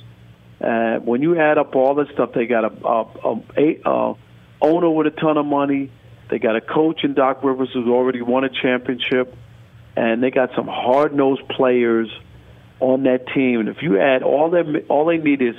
Uh, 0.60 0.98
when 0.98 1.22
you 1.22 1.38
add 1.38 1.56
up 1.56 1.76
all 1.76 1.94
this 1.94 2.08
stuff, 2.12 2.32
they 2.34 2.46
got 2.46 2.64
a, 2.64 2.86
a, 2.86 3.02
a, 3.24 3.42
a 3.56 3.88
uh, 3.88 4.14
owner 4.62 4.88
with 4.88 5.06
a 5.06 5.10
ton 5.10 5.36
of 5.36 5.44
money. 5.44 5.90
They 6.30 6.38
got 6.38 6.56
a 6.56 6.60
coach 6.60 7.04
in 7.04 7.14
Doc 7.14 7.42
Rivers 7.42 7.70
who's 7.74 7.88
already 7.88 8.22
won 8.22 8.44
a 8.44 8.48
championship, 8.48 9.36
and 9.96 10.22
they 10.22 10.30
got 10.30 10.50
some 10.56 10.66
hard 10.66 11.14
nosed 11.14 11.46
players 11.48 12.08
on 12.80 13.02
that 13.02 13.26
team. 13.34 13.60
And 13.60 13.68
if 13.68 13.82
you 13.82 14.00
add 14.00 14.22
all 14.22 14.50
them, 14.50 14.76
all 14.88 15.04
they 15.04 15.18
need 15.18 15.42
is 15.42 15.56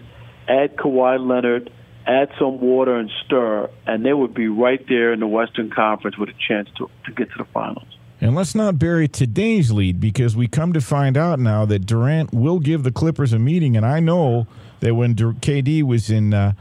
add 0.47 0.75
Kawhi 0.75 1.19
Leonard, 1.19 1.71
add 2.07 2.29
some 2.39 2.59
water 2.59 2.97
and 2.97 3.11
stir, 3.25 3.69
and 3.85 4.05
they 4.05 4.13
would 4.13 4.33
be 4.33 4.47
right 4.47 4.83
there 4.87 5.13
in 5.13 5.19
the 5.19 5.27
Western 5.27 5.69
Conference 5.69 6.17
with 6.17 6.29
a 6.29 6.35
chance 6.47 6.69
to 6.77 6.89
to 7.05 7.11
get 7.11 7.31
to 7.31 7.37
the 7.37 7.45
finals. 7.53 7.87
And 8.23 8.35
let's 8.35 8.55
not 8.55 8.79
bury 8.79 9.09
today's 9.09 9.69
lead 9.71 9.99
because 9.99 10.33
we 10.33 10.47
come 10.47 10.71
to 10.71 10.79
find 10.79 11.17
out 11.17 11.39
now 11.39 11.65
that 11.65 11.85
Durant 11.85 12.33
will 12.33 12.59
give 12.59 12.83
the 12.83 12.91
Clippers 12.91 13.33
a 13.33 13.39
meeting. 13.39 13.75
And 13.75 13.85
I 13.85 13.99
know 13.99 14.47
that 14.79 14.95
when 14.95 15.13
KD 15.13 15.83
was 15.83 16.09
in 16.09 16.33
uh, 16.33 16.53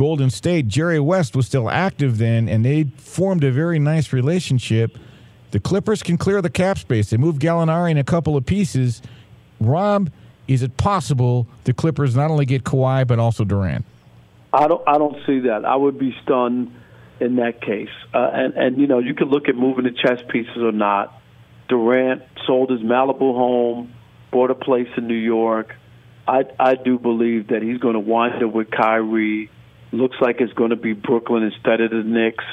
Golden 0.00 0.30
State. 0.30 0.66
Jerry 0.66 0.98
West 0.98 1.36
was 1.36 1.44
still 1.44 1.68
active 1.68 2.16
then, 2.16 2.48
and 2.48 2.64
they 2.64 2.84
formed 2.96 3.44
a 3.44 3.50
very 3.50 3.78
nice 3.78 4.14
relationship. 4.14 4.96
The 5.50 5.60
Clippers 5.60 6.02
can 6.02 6.16
clear 6.16 6.40
the 6.40 6.48
cap 6.48 6.78
space. 6.78 7.10
They 7.10 7.18
moved 7.18 7.42
Gallinari 7.42 7.90
in 7.90 7.98
a 7.98 8.04
couple 8.04 8.34
of 8.34 8.46
pieces. 8.46 9.02
Rob, 9.60 10.10
is 10.48 10.62
it 10.62 10.78
possible 10.78 11.46
the 11.64 11.74
Clippers 11.74 12.16
not 12.16 12.30
only 12.30 12.46
get 12.46 12.64
Kawhi 12.64 13.06
but 13.06 13.18
also 13.18 13.44
Durant? 13.44 13.84
I 14.54 14.68
don't. 14.68 14.82
I 14.88 14.96
don't 14.96 15.18
see 15.26 15.40
that. 15.40 15.66
I 15.66 15.76
would 15.76 15.98
be 15.98 16.16
stunned 16.22 16.74
in 17.20 17.36
that 17.36 17.60
case. 17.60 17.90
Uh, 18.14 18.30
and 18.32 18.54
and 18.54 18.78
you 18.78 18.86
know 18.86 19.00
you 19.00 19.12
can 19.12 19.28
look 19.28 19.50
at 19.50 19.54
moving 19.54 19.84
the 19.84 19.90
chess 19.90 20.22
pieces 20.30 20.56
or 20.56 20.72
not. 20.72 21.12
Durant 21.68 22.22
sold 22.46 22.70
his 22.70 22.80
Malibu 22.80 23.34
home, 23.34 23.92
bought 24.30 24.50
a 24.50 24.54
place 24.54 24.88
in 24.96 25.06
New 25.06 25.12
York. 25.12 25.74
I 26.26 26.44
I 26.58 26.76
do 26.76 26.98
believe 26.98 27.48
that 27.48 27.60
he's 27.60 27.76
going 27.76 27.94
to 27.94 28.00
wind 28.00 28.42
up 28.42 28.54
with 28.54 28.70
Kyrie. 28.70 29.50
Looks 29.92 30.16
like 30.20 30.40
it's 30.40 30.52
going 30.52 30.70
to 30.70 30.76
be 30.76 30.92
Brooklyn 30.92 31.42
instead 31.42 31.80
of 31.80 31.90
the 31.90 32.02
Knicks. 32.04 32.44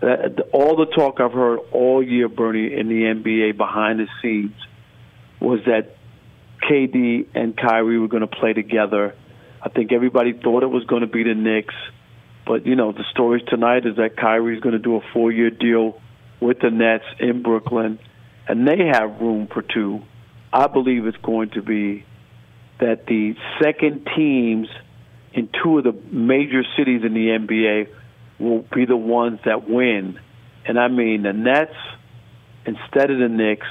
Uh, 0.00 0.42
all 0.52 0.76
the 0.76 0.86
talk 0.86 1.20
I've 1.20 1.32
heard 1.32 1.58
all 1.72 2.02
year, 2.02 2.28
Bernie, 2.28 2.72
in 2.72 2.88
the 2.88 3.02
NBA 3.02 3.56
behind 3.56 3.98
the 3.98 4.06
scenes 4.22 4.54
was 5.40 5.60
that 5.66 5.96
KD 6.62 7.26
and 7.34 7.56
Kyrie 7.56 7.98
were 7.98 8.08
going 8.08 8.20
to 8.20 8.28
play 8.28 8.52
together. 8.52 9.14
I 9.60 9.68
think 9.70 9.92
everybody 9.92 10.32
thought 10.32 10.62
it 10.62 10.70
was 10.70 10.84
going 10.84 11.02
to 11.02 11.08
be 11.08 11.24
the 11.24 11.34
Knicks. 11.34 11.74
But 12.46 12.64
you 12.64 12.76
know, 12.76 12.92
the 12.92 13.04
stories 13.10 13.42
tonight 13.46 13.86
is 13.86 13.96
that 13.96 14.16
Kyrie's 14.16 14.60
going 14.60 14.72
to 14.72 14.78
do 14.78 14.96
a 14.96 15.00
four-year 15.12 15.50
deal 15.50 16.00
with 16.40 16.60
the 16.60 16.70
Nets 16.70 17.04
in 17.18 17.42
Brooklyn, 17.42 17.98
and 18.46 18.66
they 18.66 18.86
have 18.90 19.20
room 19.20 19.48
for 19.52 19.62
two. 19.62 20.02
I 20.52 20.66
believe 20.66 21.06
it's 21.06 21.18
going 21.18 21.50
to 21.50 21.62
be 21.62 22.06
that 22.80 23.06
the 23.06 23.34
second 23.62 24.08
teams 24.16 24.68
in 25.38 25.48
two 25.62 25.78
of 25.78 25.84
the 25.84 25.92
major 26.10 26.64
cities 26.76 27.02
in 27.04 27.14
the 27.14 27.28
NBA 27.28 27.88
will 28.40 28.66
be 28.74 28.86
the 28.86 28.96
ones 28.96 29.38
that 29.44 29.70
win. 29.70 30.18
And 30.66 30.80
I 30.80 30.88
mean 30.88 31.22
the 31.22 31.32
Nets 31.32 31.76
instead 32.66 33.12
of 33.12 33.20
the 33.20 33.28
Knicks 33.28 33.68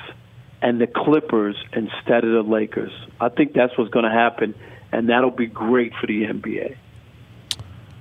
and 0.61 0.79
the 0.79 0.87
Clippers 0.87 1.57
instead 1.73 2.23
of 2.23 2.31
the 2.31 2.49
Lakers. 2.49 2.93
I 3.19 3.27
think 3.27 3.51
that's 3.53 3.77
what's 3.77 3.91
going 3.91 4.05
to 4.05 4.11
happen, 4.11 4.55
and 4.93 5.09
that'll 5.09 5.29
be 5.29 5.45
great 5.45 5.91
for 5.99 6.07
the 6.07 6.23
NBA. 6.23 6.77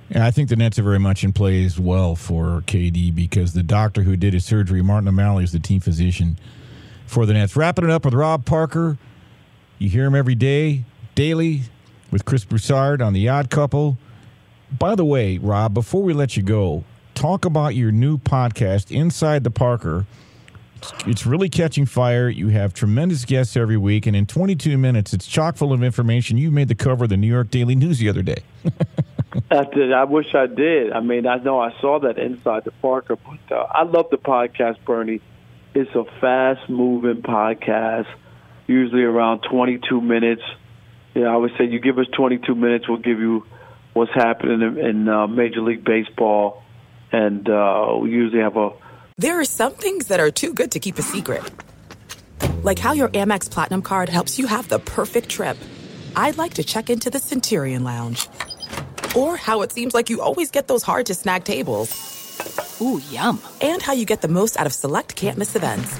Yeah, 0.09 0.25
I 0.25 0.31
think 0.31 0.47
the 0.47 0.55
Nets 0.55 0.79
are 0.79 0.83
very 0.83 0.99
much 0.99 1.25
in 1.25 1.33
play 1.33 1.65
as 1.65 1.77
well 1.77 2.15
for 2.15 2.63
KD 2.67 3.13
because 3.13 3.53
the 3.53 3.63
doctor 3.63 4.03
who 4.03 4.15
did 4.15 4.33
his 4.33 4.45
surgery, 4.45 4.81
Martin 4.81 5.09
O'Malley, 5.09 5.43
is 5.43 5.51
the 5.51 5.59
team 5.59 5.81
physician 5.81 6.39
for 7.05 7.25
the 7.25 7.33
Nets. 7.33 7.57
Wrapping 7.57 7.83
it 7.83 7.91
up 7.91 8.05
with 8.05 8.13
Rob 8.13 8.45
Parker. 8.45 8.97
You 9.77 9.89
hear 9.89 10.05
him 10.05 10.15
every 10.15 10.35
day, 10.35 10.85
daily, 11.15 11.63
with 12.11 12.25
Chris 12.25 12.45
Broussard 12.45 13.01
on 13.01 13.13
The 13.13 13.27
Odd 13.29 13.49
Couple. 13.49 13.97
By 14.77 14.95
the 14.95 15.05
way, 15.05 15.37
Rob, 15.37 15.73
before 15.73 16.03
we 16.03 16.13
let 16.13 16.37
you 16.37 16.43
go, 16.43 16.83
talk 17.15 17.45
about 17.45 17.75
your 17.75 17.91
new 17.91 18.17
podcast, 18.17 18.91
Inside 18.91 19.43
the 19.43 19.51
Parker. 19.51 20.05
It's 21.05 21.25
really 21.25 21.49
catching 21.49 21.85
fire. 21.85 22.29
You 22.29 22.49
have 22.49 22.73
tremendous 22.73 23.25
guests 23.25 23.57
every 23.57 23.77
week, 23.77 24.05
and 24.05 24.15
in 24.15 24.25
22 24.25 24.77
minutes, 24.77 25.13
it's 25.13 25.25
chock 25.25 25.55
full 25.57 25.73
of 25.73 25.83
information. 25.83 26.37
You 26.37 26.51
made 26.51 26.67
the 26.67 26.75
cover 26.75 27.05
of 27.05 27.09
the 27.09 27.17
New 27.17 27.27
York 27.27 27.49
Daily 27.49 27.75
News 27.75 27.99
the 27.99 28.09
other 28.09 28.21
day. 28.21 28.43
I 29.51 29.63
did. 29.65 29.91
I 29.93 30.03
wish 30.03 30.33
I 30.35 30.47
did. 30.47 30.91
I 30.91 30.99
mean, 30.99 31.25
I 31.27 31.37
know 31.37 31.59
I 31.59 31.73
saw 31.81 31.99
that 31.99 32.17
inside 32.17 32.63
the 32.63 32.71
Parker, 32.71 33.15
but 33.15 33.55
uh, 33.55 33.67
I 33.71 33.83
love 33.83 34.09
the 34.11 34.17
podcast, 34.17 34.77
Bernie. 34.85 35.21
It's 35.73 35.93
a 35.95 36.05
fast-moving 36.19 37.21
podcast, 37.21 38.07
usually 38.67 39.03
around 39.03 39.41
22 39.41 40.01
minutes. 40.01 40.41
Yeah, 41.17 41.33
I 41.33 41.35
would 41.35 41.51
say 41.57 41.65
you 41.65 41.79
give 41.79 41.97
us 41.97 42.05
22 42.15 42.53
minutes, 42.53 42.87
we'll 42.87 42.99
give 42.99 43.17
you 43.19 43.43
what's 43.93 44.13
happening 44.13 44.61
in, 44.61 44.77
in 44.77 45.09
uh, 45.09 45.25
Major 45.25 45.61
League 45.61 45.83
Baseball, 45.83 46.61
and 47.11 47.49
uh, 47.49 47.97
we 47.99 48.11
usually 48.11 48.43
have 48.43 48.55
a. 48.55 48.69
There 49.17 49.39
are 49.39 49.45
some 49.45 49.73
things 49.73 50.09
that 50.09 50.19
are 50.19 50.29
too 50.29 50.53
good 50.53 50.69
to 50.73 50.79
keep 50.79 50.99
a 50.99 51.01
secret, 51.01 51.41
like 52.61 52.77
how 52.77 52.93
your 52.93 53.09
Amex 53.09 53.49
Platinum 53.49 53.81
card 53.81 54.09
helps 54.09 54.37
you 54.37 54.45
have 54.45 54.69
the 54.69 54.77
perfect 54.77 55.29
trip. 55.29 55.57
I'd 56.15 56.37
like 56.37 56.53
to 56.53 56.63
check 56.63 56.91
into 56.91 57.09
the 57.09 57.17
Centurion 57.17 57.83
Lounge 57.83 58.27
or 59.15 59.37
how 59.37 59.63
it 59.63 59.71
seems 59.71 59.95
like 59.95 60.11
you 60.11 60.21
always 60.21 60.51
get 60.51 60.67
those 60.67 60.83
hard 60.83 61.07
to 61.07 61.15
snag 61.15 61.45
tables. 61.45 62.79
Ooh, 62.79 63.01
yum. 63.09 63.41
And 63.59 63.81
how 63.81 63.93
you 63.93 64.05
get 64.05 64.21
the 64.21 64.27
most 64.27 64.55
out 64.55 64.67
of 64.67 64.73
select 64.73 65.15
can't 65.15 65.39
miss 65.39 65.55
events. 65.55 65.99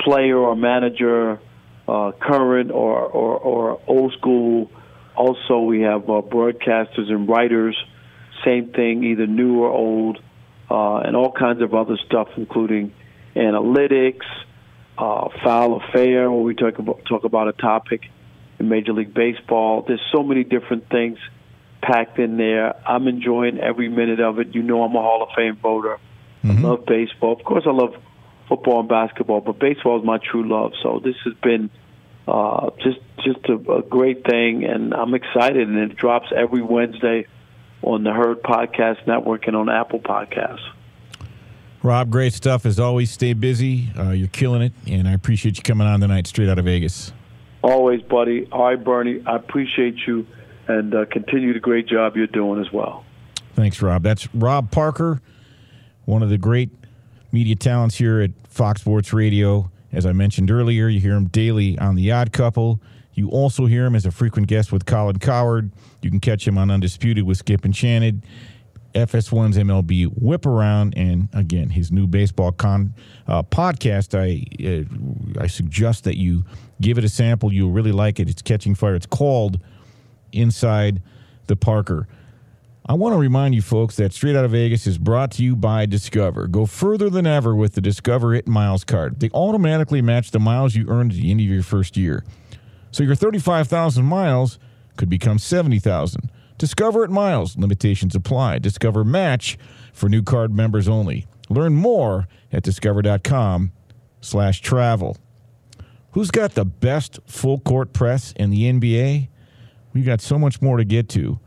Player 0.00 0.36
or 0.36 0.56
manager, 0.56 1.40
uh, 1.86 2.12
current 2.20 2.70
or, 2.70 3.00
or, 3.00 3.38
or 3.38 3.80
old 3.86 4.12
school. 4.18 4.70
Also, 5.16 5.60
we 5.60 5.80
have 5.80 6.04
uh, 6.04 6.22
broadcasters 6.22 7.10
and 7.10 7.28
writers. 7.28 7.76
Same 8.44 8.70
thing, 8.72 9.02
either 9.04 9.26
new 9.26 9.60
or 9.60 9.70
old, 9.70 10.18
uh, 10.70 10.98
and 10.98 11.16
all 11.16 11.32
kinds 11.32 11.60
of 11.60 11.74
other 11.74 11.96
stuff, 12.06 12.28
including 12.36 12.92
analytics, 13.34 14.26
uh, 14.96 15.28
foul 15.42 15.80
affair, 15.82 16.30
where 16.30 16.42
we 16.42 16.54
talk 16.54 16.78
about 16.78 17.04
talk 17.06 17.24
about 17.24 17.48
a 17.48 17.52
topic 17.52 18.02
in 18.58 18.68
Major 18.68 18.92
League 18.92 19.14
Baseball. 19.14 19.84
There's 19.86 20.02
so 20.12 20.22
many 20.22 20.44
different 20.44 20.88
things 20.88 21.18
packed 21.82 22.18
in 22.18 22.36
there. 22.36 22.74
I'm 22.86 23.08
enjoying 23.08 23.58
every 23.58 23.88
minute 23.88 24.20
of 24.20 24.38
it. 24.38 24.54
You 24.54 24.62
know, 24.62 24.82
I'm 24.82 24.94
a 24.94 25.00
Hall 25.00 25.22
of 25.22 25.30
Fame 25.36 25.56
voter. 25.56 25.98
Mm-hmm. 26.44 26.64
I 26.64 26.68
love 26.68 26.86
baseball. 26.86 27.32
Of 27.32 27.44
course, 27.44 27.64
I 27.66 27.70
love 27.70 27.94
football 28.48 28.80
and 28.80 28.88
basketball, 28.88 29.40
but 29.40 29.58
baseball 29.58 29.98
is 29.98 30.04
my 30.04 30.18
true 30.18 30.48
love. 30.48 30.72
So 30.82 31.00
this 31.02 31.16
has 31.24 31.34
been 31.42 31.70
uh, 32.26 32.70
just 32.82 32.98
just 33.24 33.44
a, 33.48 33.72
a 33.72 33.82
great 33.82 34.24
thing, 34.24 34.64
and 34.64 34.94
I'm 34.94 35.14
excited. 35.14 35.68
And 35.68 35.78
it 35.78 35.96
drops 35.96 36.28
every 36.34 36.62
Wednesday 36.62 37.26
on 37.82 38.04
the 38.04 38.12
Herd 38.12 38.42
Podcast 38.42 39.06
Network 39.06 39.46
and 39.46 39.56
on 39.56 39.68
Apple 39.68 40.00
Podcasts. 40.00 40.66
Rob, 41.82 42.10
great 42.10 42.32
stuff 42.32 42.66
as 42.66 42.80
always. 42.80 43.10
Stay 43.10 43.34
busy. 43.34 43.88
Uh, 43.96 44.10
you're 44.10 44.28
killing 44.28 44.62
it, 44.62 44.72
and 44.86 45.06
I 45.06 45.12
appreciate 45.12 45.56
you 45.56 45.62
coming 45.62 45.86
on 45.86 46.00
tonight, 46.00 46.26
straight 46.26 46.48
out 46.48 46.58
of 46.58 46.64
Vegas. 46.64 47.12
Always, 47.62 48.02
buddy. 48.02 48.48
All 48.50 48.64
right, 48.64 48.82
Bernie. 48.82 49.22
I 49.26 49.36
appreciate 49.36 49.96
you, 50.06 50.26
and 50.66 50.94
uh, 50.94 51.04
continue 51.06 51.52
the 51.52 51.60
great 51.60 51.86
job 51.86 52.16
you're 52.16 52.26
doing 52.26 52.60
as 52.60 52.72
well. 52.72 53.04
Thanks, 53.54 53.80
Rob. 53.80 54.02
That's 54.02 54.32
Rob 54.34 54.70
Parker, 54.70 55.20
one 56.04 56.22
of 56.22 56.30
the 56.30 56.38
great 56.38 56.70
media 57.38 57.54
talents 57.54 57.96
here 57.96 58.20
at 58.20 58.32
Fox 58.48 58.80
Sports 58.80 59.12
Radio. 59.12 59.70
As 59.92 60.04
I 60.04 60.10
mentioned 60.12 60.50
earlier, 60.50 60.88
you 60.88 60.98
hear 60.98 61.14
him 61.14 61.28
daily 61.28 61.78
on 61.78 61.94
The 61.94 62.10
Odd 62.10 62.32
Couple. 62.32 62.80
You 63.14 63.28
also 63.28 63.66
hear 63.66 63.86
him 63.86 63.94
as 63.94 64.04
a 64.04 64.10
frequent 64.10 64.48
guest 64.48 64.72
with 64.72 64.86
Colin 64.86 65.20
Cowherd. 65.20 65.70
You 66.02 66.10
can 66.10 66.18
catch 66.18 66.48
him 66.48 66.58
on 66.58 66.68
Undisputed 66.68 67.22
with 67.22 67.38
Skip 67.38 67.64
and 67.64 67.76
Shannon. 67.76 68.24
FS1's 68.92 69.56
MLB 69.56 70.06
Whip 70.20 70.46
Around, 70.46 70.94
and 70.96 71.28
again, 71.32 71.68
his 71.70 71.92
new 71.92 72.08
baseball 72.08 72.50
con 72.50 72.92
uh, 73.28 73.44
podcast. 73.44 74.18
I 74.18 74.42
uh, 74.66 75.40
I 75.40 75.46
suggest 75.46 76.02
that 76.04 76.16
you 76.16 76.42
give 76.80 76.98
it 76.98 77.04
a 77.04 77.08
sample. 77.08 77.52
You'll 77.52 77.70
really 77.70 77.92
like 77.92 78.18
it. 78.18 78.28
It's 78.28 78.42
catching 78.42 78.74
fire. 78.74 78.96
It's 78.96 79.06
called 79.06 79.60
Inside 80.32 81.02
the 81.46 81.54
Parker. 81.54 82.08
I 82.90 82.94
want 82.94 83.12
to 83.12 83.18
remind 83.18 83.54
you 83.54 83.60
folks 83.60 83.96
that 83.96 84.14
Straight 84.14 84.34
Out 84.34 84.46
of 84.46 84.52
Vegas 84.52 84.86
is 84.86 84.96
brought 84.96 85.30
to 85.32 85.42
you 85.42 85.54
by 85.54 85.84
Discover. 85.84 86.46
Go 86.46 86.64
further 86.64 87.10
than 87.10 87.26
ever 87.26 87.54
with 87.54 87.74
the 87.74 87.82
Discover 87.82 88.34
It 88.34 88.48
Miles 88.48 88.82
card. 88.82 89.20
They 89.20 89.28
automatically 89.34 90.00
match 90.00 90.30
the 90.30 90.38
miles 90.38 90.74
you 90.74 90.88
earned 90.88 91.12
at 91.12 91.18
the 91.18 91.30
end 91.30 91.40
of 91.40 91.46
your 91.46 91.62
first 91.62 91.98
year. 91.98 92.24
So 92.90 93.02
your 93.02 93.14
35,000 93.14 94.06
miles 94.06 94.58
could 94.96 95.10
become 95.10 95.38
70,000. 95.38 96.30
Discover 96.56 97.04
It 97.04 97.10
Miles. 97.10 97.58
Limitations 97.58 98.14
apply. 98.14 98.60
Discover 98.60 99.04
Match 99.04 99.58
for 99.92 100.08
new 100.08 100.22
card 100.22 100.50
members 100.54 100.88
only. 100.88 101.26
Learn 101.50 101.74
more 101.74 102.26
at 102.50 102.62
discover.com 102.62 103.70
slash 104.22 104.62
travel. 104.62 105.18
Who's 106.12 106.30
got 106.30 106.54
the 106.54 106.64
best 106.64 107.18
full 107.26 107.60
court 107.60 107.92
press 107.92 108.32
in 108.32 108.48
the 108.48 108.62
NBA? 108.62 109.28
We've 109.92 110.06
got 110.06 110.22
so 110.22 110.38
much 110.38 110.62
more 110.62 110.78
to 110.78 110.84
get 110.84 111.10
to. 111.10 111.38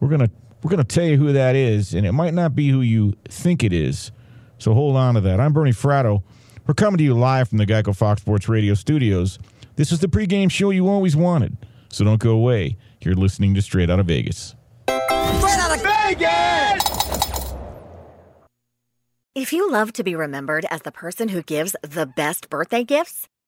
We're 0.00 0.08
gonna 0.08 0.30
we're 0.62 0.70
gonna 0.70 0.84
tell 0.84 1.04
you 1.04 1.16
who 1.16 1.32
that 1.32 1.56
is, 1.56 1.94
and 1.94 2.06
it 2.06 2.12
might 2.12 2.34
not 2.34 2.54
be 2.54 2.68
who 2.68 2.80
you 2.80 3.14
think 3.28 3.64
it 3.64 3.72
is. 3.72 4.12
So 4.58 4.74
hold 4.74 4.96
on 4.96 5.14
to 5.14 5.20
that. 5.22 5.40
I'm 5.40 5.52
Bernie 5.52 5.72
Fratto. 5.72 6.22
We're 6.66 6.74
coming 6.74 6.98
to 6.98 7.04
you 7.04 7.14
live 7.14 7.48
from 7.48 7.58
the 7.58 7.66
Geico 7.66 7.96
Fox 7.96 8.20
Sports 8.20 8.48
Radio 8.48 8.74
studios. 8.74 9.38
This 9.76 9.92
is 9.92 10.00
the 10.00 10.06
pregame 10.06 10.50
show 10.50 10.70
you 10.70 10.88
always 10.88 11.16
wanted. 11.16 11.56
So 11.88 12.04
don't 12.04 12.20
go 12.20 12.32
away. 12.32 12.76
You're 13.00 13.14
listening 13.14 13.54
to 13.54 13.62
Straight 13.62 13.90
Out 13.90 13.98
of 13.98 14.06
Vegas. 14.06 14.54
Straight 14.86 15.58
out 15.58 15.76
of 15.76 15.82
Vegas! 15.82 17.54
If 19.34 19.52
you 19.52 19.70
love 19.70 19.92
to 19.94 20.04
be 20.04 20.14
remembered 20.14 20.66
as 20.70 20.82
the 20.82 20.92
person 20.92 21.28
who 21.28 21.42
gives 21.42 21.74
the 21.82 22.04
best 22.04 22.50
birthday 22.50 22.84
gifts, 22.84 23.28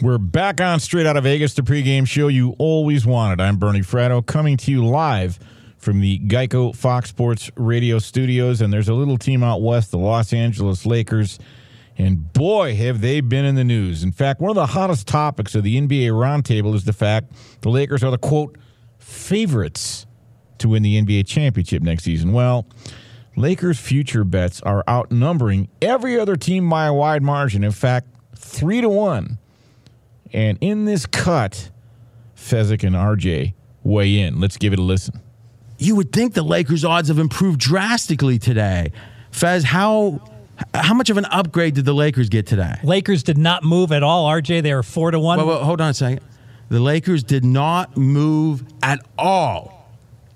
We're 0.00 0.18
back 0.18 0.60
on 0.60 0.78
Straight 0.78 1.06
Out 1.06 1.16
of 1.16 1.24
Vegas, 1.24 1.54
the 1.54 1.62
pregame 1.62 2.06
show 2.06 2.28
you 2.28 2.54
always 2.60 3.04
wanted. 3.04 3.40
I'm 3.40 3.56
Bernie 3.56 3.80
Fratto, 3.80 4.24
coming 4.24 4.56
to 4.58 4.70
you 4.70 4.86
live 4.86 5.40
from 5.76 5.98
the 5.98 6.20
Geico 6.20 6.72
Fox 6.76 7.08
Sports 7.08 7.50
Radio 7.56 7.98
studios. 7.98 8.60
And 8.60 8.72
there's 8.72 8.88
a 8.88 8.94
little 8.94 9.18
team 9.18 9.42
out 9.42 9.60
west, 9.60 9.90
the 9.90 9.98
Los 9.98 10.32
Angeles 10.32 10.86
Lakers. 10.86 11.40
And 11.96 12.32
boy, 12.32 12.76
have 12.76 13.00
they 13.00 13.20
been 13.20 13.44
in 13.44 13.56
the 13.56 13.64
news. 13.64 14.04
In 14.04 14.12
fact, 14.12 14.40
one 14.40 14.50
of 14.50 14.54
the 14.54 14.66
hottest 14.66 15.08
topics 15.08 15.56
of 15.56 15.64
the 15.64 15.76
NBA 15.76 16.10
roundtable 16.10 16.76
is 16.76 16.84
the 16.84 16.92
fact 16.92 17.32
the 17.62 17.68
Lakers 17.68 18.04
are 18.04 18.12
the 18.12 18.18
quote 18.18 18.56
favorites 18.98 20.06
to 20.58 20.68
win 20.68 20.84
the 20.84 21.02
NBA 21.02 21.26
championship 21.26 21.82
next 21.82 22.04
season. 22.04 22.32
Well, 22.32 22.68
Lakers' 23.34 23.80
future 23.80 24.22
bets 24.22 24.60
are 24.62 24.84
outnumbering 24.88 25.68
every 25.82 26.20
other 26.20 26.36
team 26.36 26.70
by 26.70 26.86
a 26.86 26.94
wide 26.94 27.24
margin. 27.24 27.64
In 27.64 27.72
fact, 27.72 28.06
three 28.36 28.80
to 28.80 28.88
one. 28.88 29.38
And 30.32 30.58
in 30.60 30.84
this 30.84 31.06
cut, 31.06 31.70
Fezzik 32.36 32.84
and 32.84 32.94
RJ 32.94 33.54
weigh 33.82 34.18
in. 34.18 34.40
Let's 34.40 34.56
give 34.56 34.72
it 34.72 34.78
a 34.78 34.82
listen. 34.82 35.20
You 35.78 35.96
would 35.96 36.12
think 36.12 36.34
the 36.34 36.42
Lakers' 36.42 36.84
odds 36.84 37.08
have 37.08 37.18
improved 37.18 37.60
drastically 37.60 38.38
today. 38.38 38.92
Fez, 39.30 39.64
how 39.64 40.20
how 40.74 40.92
much 40.94 41.08
of 41.08 41.16
an 41.16 41.24
upgrade 41.26 41.74
did 41.74 41.84
the 41.84 41.92
Lakers 41.92 42.28
get 42.28 42.46
today? 42.46 42.74
Lakers 42.82 43.22
did 43.22 43.38
not 43.38 43.62
move 43.62 43.92
at 43.92 44.02
all. 44.02 44.28
RJ, 44.28 44.62
they 44.62 44.72
are 44.72 44.82
four 44.82 45.12
to 45.12 45.20
one. 45.20 45.38
Wait, 45.38 45.46
wait, 45.46 45.62
hold 45.62 45.80
on 45.80 45.90
a 45.90 45.94
second. 45.94 46.20
The 46.68 46.80
Lakers 46.80 47.22
did 47.22 47.44
not 47.44 47.96
move 47.96 48.64
at 48.82 49.00
all 49.16 49.77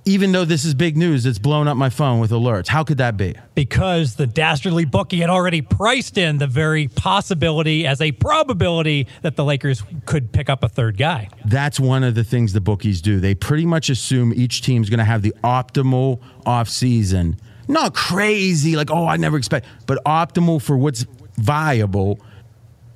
even 0.05 0.33
though 0.33 0.45
this 0.45 0.65
is 0.65 0.75
big 0.75 0.97
news, 0.97 1.27
it's 1.27 1.38
blown 1.38 1.69
up 1.69 1.77
my 1.77 1.88
phone 1.88 2.19
with 2.19 2.33
alerts. 2.33 2.67
How 2.67 2.83
could 2.83 2.99
that 2.99 3.17
be? 3.17 3.37
Because 3.55 4.17
the 4.17 4.27
dastardly 4.27 4.85
bookie 4.85 5.21
had 5.21 5.31
already 5.31 5.62
priced 5.62 6.19
in 6.19 6.38
the 6.38 6.49
very 6.49 6.88
possibility 6.88 7.87
as 7.87 8.01
a 8.01 8.11
probability 8.12 9.07
that 9.23 9.37
the 9.37 9.45
Lakers 9.45 9.83
could 10.05 10.33
pick 10.33 10.51
up 10.51 10.65
a 10.65 10.69
third 10.69 10.97
guy. 10.97 11.29
That's 11.45 11.79
one 11.79 12.03
of 12.03 12.15
the 12.17 12.25
things 12.25 12.53
the 12.53 12.61
bookies 12.61 13.01
do. 13.01 13.21
They 13.21 13.35
pretty 13.35 13.65
much 13.65 13.91
assume 13.91 14.33
each 14.35 14.62
team's 14.62 14.91
going 14.91 14.99
to 14.99 15.05
have 15.05 15.23
the 15.23 15.35
optimal 15.45 16.21
offseason. 16.45 17.38
Not 17.69 17.95
crazy, 17.95 18.75
like, 18.75 18.91
oh, 18.91 19.07
I 19.07 19.17
never 19.17 19.37
expect, 19.37 19.67
but 19.87 20.03
optimal 20.05 20.61
for 20.61 20.77
what's 20.77 21.07
viable. 21.37 22.21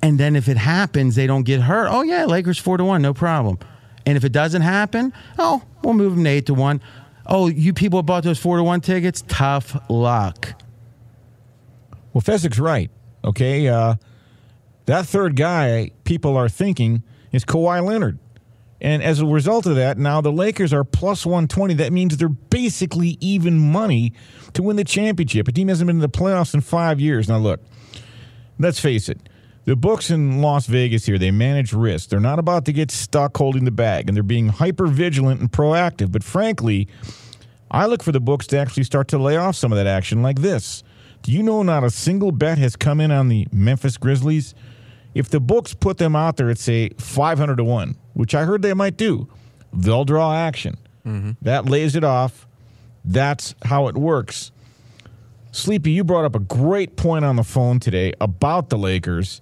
And 0.01 0.19
then 0.19 0.35
if 0.35 0.49
it 0.49 0.57
happens, 0.57 1.15
they 1.15 1.25
don't 1.25 1.43
get 1.43 1.61
hurt. 1.61 1.87
Oh, 1.89 2.01
yeah, 2.01 2.25
Lakers 2.25 2.59
four 2.59 2.75
to 2.75 2.83
one, 2.83 3.01
no 3.01 3.13
problem. 3.13 3.57
And 4.05 4.15
if 4.15 4.23
it 4.23 4.31
doesn't 4.31 4.61
happen, 4.61 5.11
oh, 5.37 5.63
we'll 5.83 5.93
move 5.93 6.15
them 6.15 6.23
to 6.23 6.29
eight 6.29 6.45
to 6.45 6.53
one. 6.53 6.81
Oh, 7.27 7.47
you 7.47 7.73
people 7.73 8.01
bought 8.03 8.23
those 8.23 8.39
four 8.39 8.57
to 8.57 8.63
one 8.63 8.81
tickets? 8.81 9.23
Tough 9.27 9.77
luck. 9.89 10.61
Well, 12.13 12.21
Fezzik's 12.21 12.59
right. 12.59 12.89
Okay. 13.23 13.67
Uh, 13.67 13.95
that 14.85 15.05
third 15.05 15.35
guy, 15.35 15.91
people 16.05 16.37
are 16.37 16.47
thinking, 16.47 17.03
is 17.31 17.43
Kawhi 17.43 17.85
Leonard. 17.85 18.19
And 18.79 19.01
as 19.01 19.19
a 19.19 19.25
result 19.25 19.65
of 19.65 19.75
that, 19.75 19.97
now 19.97 20.21
the 20.21 20.31
Lakers 20.31 20.71
are 20.71 20.83
plus 20.83 21.25
120. 21.25 21.73
That 21.75 21.91
means 21.91 22.15
they're 22.17 22.29
basically 22.29 23.17
even 23.19 23.59
money 23.59 24.13
to 24.53 24.63
win 24.63 24.75
the 24.75 24.83
championship. 24.83 25.47
A 25.47 25.51
team 25.51 25.67
hasn't 25.67 25.87
been 25.87 25.97
in 25.97 26.01
the 26.01 26.09
playoffs 26.09 26.53
in 26.53 26.61
five 26.61 26.99
years. 26.99 27.27
Now, 27.27 27.37
look, 27.37 27.59
let's 28.59 28.79
face 28.79 29.09
it. 29.09 29.29
The 29.67 29.75
books 29.75 30.09
in 30.11 30.41
Las 30.41 30.65
Vegas 30.65 31.05
here, 31.05 31.17
they 31.17 31.29
manage 31.29 31.73
risk. 31.73 32.07
They're 32.07 32.21
not 32.21 32.39
about 32.39 32.63
to 32.65 32.71
get 32.71 32.89
stuck 32.89 33.35
holding 33.35 33.65
the 33.65 33.71
bag, 33.71 34.07
and 34.07 34.15
they're 34.15 34.23
being 34.23 34.47
hyper 34.47 34.87
vigilant 34.87 35.41
and 35.41 35.51
proactive. 35.51 36.09
But 36.09 36.23
frankly, 36.23 36.87
I 37.69 37.85
look 37.85 38.01
for 38.01 38.13
the 38.13 38.21
books 38.21 38.47
to 38.47 38.57
actually 38.57 38.85
start 38.85 39.09
to 39.09 39.17
lay 39.17 39.35
off 39.35 39.57
some 39.57 39.73
of 39.73 39.77
that 39.77 39.85
action 39.85 40.21
like 40.21 40.39
this. 40.39 40.83
Do 41.21 41.33
you 41.33 41.43
know 41.43 41.63
not 41.63 41.83
a 41.83 41.89
single 41.89 42.31
bet 42.31 42.57
has 42.59 42.77
come 42.77 43.01
in 43.01 43.11
on 43.11 43.27
the 43.27 43.45
Memphis 43.51 43.97
Grizzlies? 43.97 44.55
If 45.13 45.27
the 45.27 45.41
books 45.41 45.73
put 45.73 45.97
them 45.97 46.15
out 46.15 46.37
there 46.37 46.49
at, 46.49 46.59
say, 46.59 46.91
500 46.97 47.57
to 47.57 47.65
1, 47.65 47.97
which 48.13 48.33
I 48.33 48.45
heard 48.45 48.61
they 48.61 48.73
might 48.73 48.95
do, 48.95 49.27
they'll 49.73 50.05
draw 50.05 50.33
action. 50.33 50.77
Mm-hmm. 51.05 51.31
That 51.41 51.65
lays 51.65 51.97
it 51.97 52.05
off. 52.05 52.47
That's 53.03 53.53
how 53.65 53.89
it 53.89 53.97
works. 53.97 54.53
Sleepy, 55.51 55.91
you 55.91 56.05
brought 56.05 56.23
up 56.23 56.35
a 56.35 56.39
great 56.39 56.95
point 56.95 57.25
on 57.25 57.35
the 57.35 57.43
phone 57.43 57.81
today 57.81 58.13
about 58.21 58.69
the 58.69 58.77
Lakers. 58.77 59.41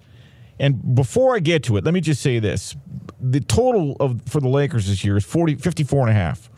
And 0.59 0.95
before 0.95 1.35
I 1.35 1.39
get 1.39 1.63
to 1.63 1.77
it, 1.77 1.83
let 1.83 1.93
me 1.93 2.01
just 2.01 2.21
say 2.21 2.39
this. 2.39 2.75
The 3.19 3.41
total 3.41 3.95
of 3.99 4.21
for 4.27 4.39
the 4.39 4.47
Lakers 4.47 4.87
this 4.87 5.03
year 5.03 5.17
is 5.17 5.25
40, 5.25 5.55
54 5.55 6.01
and 6.01 6.09
a 6.09 6.13
half. 6.13 6.49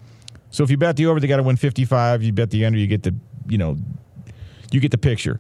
So 0.52 0.64
if 0.64 0.70
you 0.70 0.78
bet 0.78 0.96
the 0.96 1.08
over, 1.08 1.20
they 1.20 1.28
got 1.28 1.38
to 1.38 1.44
win 1.44 1.56
55. 1.56 2.24
You 2.24 2.32
bet 2.32 2.52
the 2.52 2.66
under, 2.66 2.78
you 2.78 2.88
get 2.88 3.04
the, 3.04 3.16
you 3.48 3.58
know, 3.58 3.78
you 4.72 4.80
get 4.80 4.92
the 4.92 4.98
picture. 4.98 5.40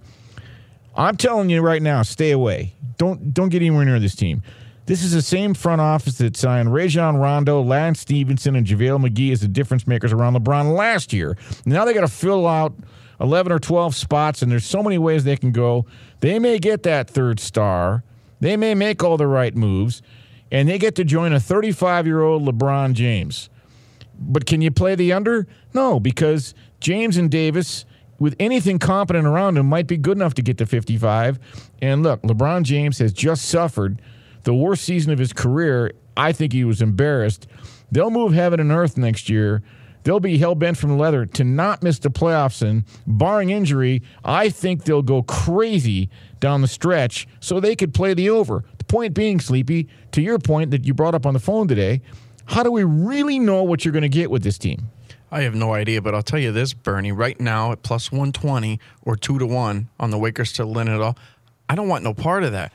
I'm 0.96 1.16
telling 1.16 1.50
you 1.50 1.62
right 1.62 1.82
now, 1.82 2.02
stay 2.02 2.32
away. 2.32 2.74
Don't 2.98 3.34
don't 3.34 3.50
get 3.50 3.62
anywhere 3.62 3.86
near 3.86 4.00
this 4.00 4.16
team. 4.16 4.42
This 4.88 5.04
is 5.04 5.12
the 5.12 5.22
same 5.22 5.54
front 5.54 5.82
office 5.82 6.18
that 6.20 6.38
signed 6.38 6.74
Rajon 6.74 7.18
Rondo, 7.18 7.62
Lance 7.62 8.00
Stephenson, 8.00 8.56
and 8.56 8.66
JaVale 8.66 9.06
McGee 9.06 9.34
as 9.34 9.42
the 9.42 9.48
difference 9.48 9.86
makers 9.86 10.14
around 10.14 10.34
LeBron 10.36 10.76
last 10.76 11.12
year. 11.12 11.38
Now 11.66 11.84
they 11.84 11.94
got 11.94 12.02
to 12.02 12.08
fill 12.08 12.48
out 12.48 12.74
11 13.20 13.52
or 13.52 13.60
12 13.60 13.96
spots, 13.96 14.42
and 14.42 14.52
there's 14.52 14.66
so 14.66 14.82
many 14.82 14.98
ways 14.98 15.26
they 15.26 15.36
can 15.36 15.52
go. 15.52 15.86
They 16.22 16.40
may 16.40 16.58
get 16.58 16.84
that 16.84 17.10
third 17.10 17.40
star. 17.40 18.04
They 18.40 18.58
may 18.58 18.76
make 18.76 19.04
all 19.04 19.18
the 19.18 19.28
right 19.28 19.56
moves, 19.56 20.02
and 20.52 20.70
they 20.70 20.78
get 20.78 20.96
to 20.96 21.04
join 21.04 21.34
a 21.34 21.40
35 21.40 22.06
year 22.06 22.22
old 22.22 22.44
LeBron 22.46 22.94
James. 22.94 23.50
But 24.20 24.46
can 24.46 24.62
you 24.62 24.72
play 24.72 24.96
the 24.96 25.14
under? 25.14 25.48
No, 25.74 26.00
because 26.00 26.54
James 26.80 27.18
and 27.18 27.30
Davis 27.30 27.86
with 28.20 28.36
anything 28.40 28.80
competent 28.80 29.28
around 29.28 29.58
him, 29.58 29.66
might 29.68 29.88
be 29.88 29.98
good 29.98 30.18
enough 30.18 30.34
to 30.36 30.42
get 30.42 30.58
to 30.58 30.66
55. 30.66 31.40
And 31.82 32.04
look, 32.04 32.22
LeBron 32.24 32.64
James 32.64 33.00
has 33.00 33.14
just 33.14 33.46
suffered 33.46 34.02
the 34.44 34.54
worst 34.54 34.84
season 34.84 35.12
of 35.12 35.20
his 35.20 35.34
career. 35.34 35.92
I 36.16 36.32
think 36.32 36.54
he 36.54 36.64
was 36.64 36.82
embarrassed. 36.82 37.48
They'll 37.92 38.10
move 38.10 38.34
heaven 38.34 38.60
and 38.60 38.72
earth 38.72 38.98
next 38.98 39.30
year. 39.30 39.62
They'll 40.08 40.22
be 40.22 40.38
hell 40.38 40.56
bent 40.56 40.78
from 40.78 40.98
leather 40.98 41.26
to 41.26 41.44
not 41.44 41.84
miss 41.84 42.00
the 42.00 42.10
playoffs. 42.10 42.62
And 42.62 42.86
barring 43.06 43.50
injury, 43.50 44.04
I 44.24 44.48
think 44.48 44.86
they'll 44.86 45.02
go 45.02 45.22
crazy 45.24 46.10
down 46.40 46.62
the 46.62 46.70
stretch 46.70 47.28
so 47.42 47.60
they 47.60 47.76
could 47.76 47.94
play 47.94 48.14
the 48.14 48.30
over. 48.30 48.64
The 48.78 48.86
point 48.86 49.14
being, 49.14 49.42
Sleepy, 49.42 49.90
to 50.14 50.22
your 50.22 50.40
point 50.40 50.72
that 50.72 50.86
you 50.86 50.94
brought 50.94 51.14
up 51.14 51.26
on 51.26 51.34
the 51.34 51.42
phone 51.42 51.68
today, 51.68 52.02
how 52.46 52.64
do 52.64 52.72
we 52.72 52.86
really 52.86 53.38
know 53.38 53.64
what 53.64 53.84
you're 53.84 53.92
going 53.92 54.02
to 54.04 54.08
get 54.08 54.32
with 54.32 54.44
this 54.44 54.58
team? 54.58 54.92
I 55.30 55.42
have 55.42 55.56
no 55.56 55.74
idea, 55.74 56.02
but 56.02 56.16
I'll 56.16 56.24
tell 56.24 56.40
you 56.40 56.54
this, 56.54 56.74
Bernie. 56.74 57.12
Right 57.12 57.38
now 57.38 57.74
at 57.74 57.84
plus 57.84 58.10
120 58.10 58.80
or 59.02 59.18
2 59.18 59.40
to 59.40 59.46
1 59.46 59.90
on 60.00 60.10
the 60.10 60.18
Lakers 60.18 60.54
to 60.54 60.64
all, 60.64 61.18
I 61.68 61.76
don't 61.76 61.90
want 61.90 62.06
no 62.06 62.14
part 62.14 62.46
of 62.46 62.54
that. 62.54 62.72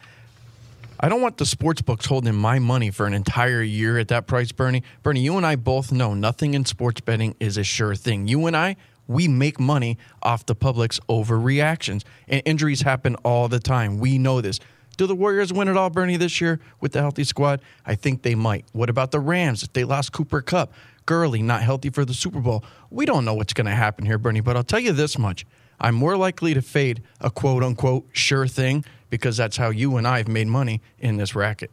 I 1.05 1.09
don't 1.09 1.21
want 1.21 1.39
the 1.39 1.47
sports 1.47 1.83
books 1.83 2.07
holding 2.07 2.37
my 2.37 2.61
money 2.61 2.93
for 2.93 3.07
an 3.07 3.13
entire 3.13 3.61
year 3.61 3.99
at 3.99 4.07
that 4.09 4.29
price, 4.29 4.53
Bernie. 4.53 4.85
Bernie, 5.03 5.19
you 5.19 5.37
and 5.37 5.45
I 5.45 5.57
both 5.57 5.91
know 5.91 6.15
nothing 6.15 6.55
in 6.55 6.65
sports 6.65 7.01
betting 7.01 7.35
is 7.41 7.57
a 7.57 7.65
sure 7.65 7.97
thing. 7.97 8.29
You 8.29 8.47
and 8.47 8.57
I, 8.57 8.77
we 9.09 9.27
make 9.27 9.59
money 9.59 9.99
off 10.23 10.47
the 10.47 10.55
public's 10.55 11.01
overreactions, 11.09 12.05
and 12.29 12.41
injuries 12.45 12.83
happen 12.83 13.17
all 13.25 13.49
the 13.49 13.59
time. 13.59 13.99
We 13.99 14.17
know 14.17 14.41
this. 14.41 14.61
Do 14.97 15.09
the 15.09 15.17
Warriors 15.17 15.53
win 15.53 15.67
it 15.67 15.77
all, 15.77 15.91
Bernie, 15.91 16.19
this 16.19 16.41
year 16.41 16.61
with 16.81 16.93
the 16.93 17.01
healthy 17.01 17.25
squad? 17.25 17.63
I 17.85 17.97
think 17.97 18.23
they 18.23 18.37
might. 18.37 18.65
What 18.71 18.89
about 18.89 19.11
the 19.11 19.19
Rams 19.19 19.65
if 19.65 19.73
they 19.73 19.83
lost 19.83 20.13
Cooper 20.13 20.41
Kupp? 20.41 20.73
Gurley 21.05 21.43
not 21.43 21.63
healthy 21.63 21.91
for 21.91 22.05
the 22.05 22.15
Super 22.15 22.39
Bowl. 22.39 22.65
We 22.91 23.07
don't 23.07 23.25
know 23.25 23.35
what's 23.35 23.55
going 23.55 23.67
to 23.67 23.73
happen 23.73 24.07
here, 24.07 24.19
Bernie, 24.19 24.41
but 24.41 24.57
I'll 24.57 24.63
tell 24.63 24.79
you 24.79 24.93
this 24.93 25.19
much. 25.19 25.47
I'm 25.81 25.97
more 25.97 26.17
likely 26.17 26.55
to 26.55 26.63
fade 26.63 27.03
a 27.21 27.29
quote 27.29 27.65
unquote 27.65 28.07
sure 28.13 28.47
thing 28.47 28.85
because 29.13 29.37
that's 29.37 29.59
how 29.59 29.69
you 29.69 29.99
and 29.99 30.09
I 30.09 30.17
have 30.17 30.27
made 30.27 30.47
money 30.47 30.81
in 30.99 31.19
this 31.19 31.35
racket. 31.35 31.71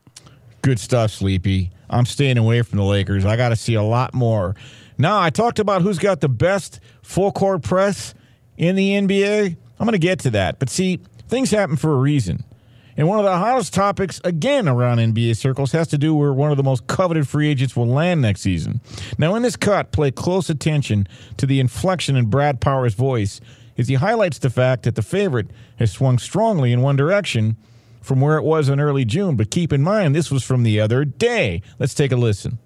Good 0.62 0.78
stuff, 0.78 1.10
Sleepy. 1.10 1.72
I'm 1.90 2.06
staying 2.06 2.38
away 2.38 2.64
from 2.64 2.80
the 2.80 2.84
Lakers. 2.84 3.24
I 3.24 3.38
got 3.38 3.50
to 3.50 3.56
see 3.56 3.76
a 3.76 3.82
lot 3.82 4.14
more. 4.14 4.58
Now, 4.98 5.22
I 5.22 5.30
talked 5.30 5.58
about 5.58 5.82
who's 5.82 6.00
got 6.00 6.20
the 6.20 6.28
best 6.28 6.82
full 7.02 7.32
court 7.32 7.64
press 7.64 8.14
in 8.58 8.76
the 8.76 8.90
NBA. 8.92 9.56
I'm 9.80 9.86
going 9.86 9.94
to 9.94 10.00
get 10.00 10.20
to 10.20 10.32
that. 10.32 10.60
But 10.60 10.70
see, 10.70 11.00
things 11.30 11.50
happen 11.50 11.78
for 11.78 11.94
a 11.94 11.98
reason. 11.98 12.44
And 12.98 13.08
one 13.08 13.20
of 13.20 13.24
the 13.24 13.38
hottest 13.38 13.74
topics, 13.74 14.20
again, 14.26 14.68
around 14.68 14.98
NBA 14.98 15.38
circles 15.38 15.72
has 15.72 15.88
to 15.88 15.98
do 15.98 16.14
where 16.14 16.34
one 16.34 16.52
of 16.52 16.58
the 16.58 16.64
most 16.64 16.88
coveted 16.88 17.26
free 17.26 17.48
agents 17.48 17.74
will 17.74 17.88
land 17.88 18.22
next 18.22 18.42
season. 18.42 18.82
Now, 19.18 19.36
in 19.36 19.44
this 19.44 19.56
cut, 19.56 19.94
play 19.94 20.12
close 20.12 20.50
attention 20.50 21.08
to 21.38 21.46
the 21.46 21.62
inflection 21.62 22.18
in 22.18 22.26
Brad 22.26 22.60
Powers' 22.60 22.96
voice 22.96 23.40
as 23.80 23.88
he 23.88 23.96
highlights 23.96 24.38
the 24.40 24.50
fact 24.50 24.84
that 24.84 24.96
the 24.96 25.02
favorite 25.02 25.48
has 25.78 25.92
swung 25.92 26.20
strongly 26.20 26.74
in 26.74 26.82
one 26.82 26.98
direction 26.98 27.56
from 28.02 28.20
where 28.20 28.38
it 28.38 28.44
was 28.44 28.68
in 28.70 28.80
early 28.80 29.06
June. 29.06 29.38
But 29.38 29.50
keep 29.50 29.72
in 29.72 29.82
mind, 29.82 30.14
this 30.14 30.30
was 30.30 30.44
from 30.44 30.64
the 30.64 30.82
other 30.82 31.06
day. 31.06 31.62
Let's 31.80 31.94
take 31.94 32.12
a 32.12 32.18
listen. 32.18 32.60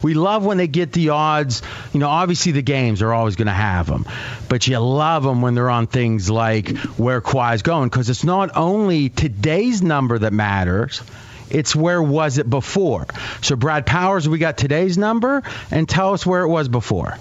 We 0.00 0.14
love 0.14 0.44
when 0.44 0.58
they 0.58 0.66
get 0.66 0.92
the 0.92 1.10
odds. 1.10 1.62
You 1.92 2.00
know, 2.00 2.08
obviously 2.08 2.52
the 2.52 2.62
games 2.62 3.02
are 3.02 3.12
always 3.12 3.36
going 3.36 3.46
to 3.46 3.52
have 3.52 3.86
them, 3.86 4.06
but 4.48 4.66
you 4.66 4.78
love 4.78 5.22
them 5.22 5.42
when 5.42 5.54
they're 5.54 5.70
on 5.70 5.86
things 5.86 6.30
like 6.30 6.76
where 6.98 7.20
Kawhi's 7.20 7.62
going 7.62 7.88
because 7.88 8.08
it's 8.10 8.24
not 8.24 8.50
only 8.54 9.08
today's 9.08 9.82
number 9.82 10.18
that 10.18 10.32
matters. 10.32 11.02
It's 11.50 11.74
where 11.74 12.02
was 12.02 12.38
it 12.38 12.48
before. 12.48 13.06
So 13.42 13.56
Brad 13.56 13.86
Powers, 13.86 14.28
we 14.28 14.38
got 14.38 14.58
today's 14.58 14.98
number, 14.98 15.42
and 15.70 15.88
tell 15.88 16.12
us 16.12 16.26
where 16.26 16.42
it 16.42 16.48
was 16.48 16.68
before. 16.68 17.16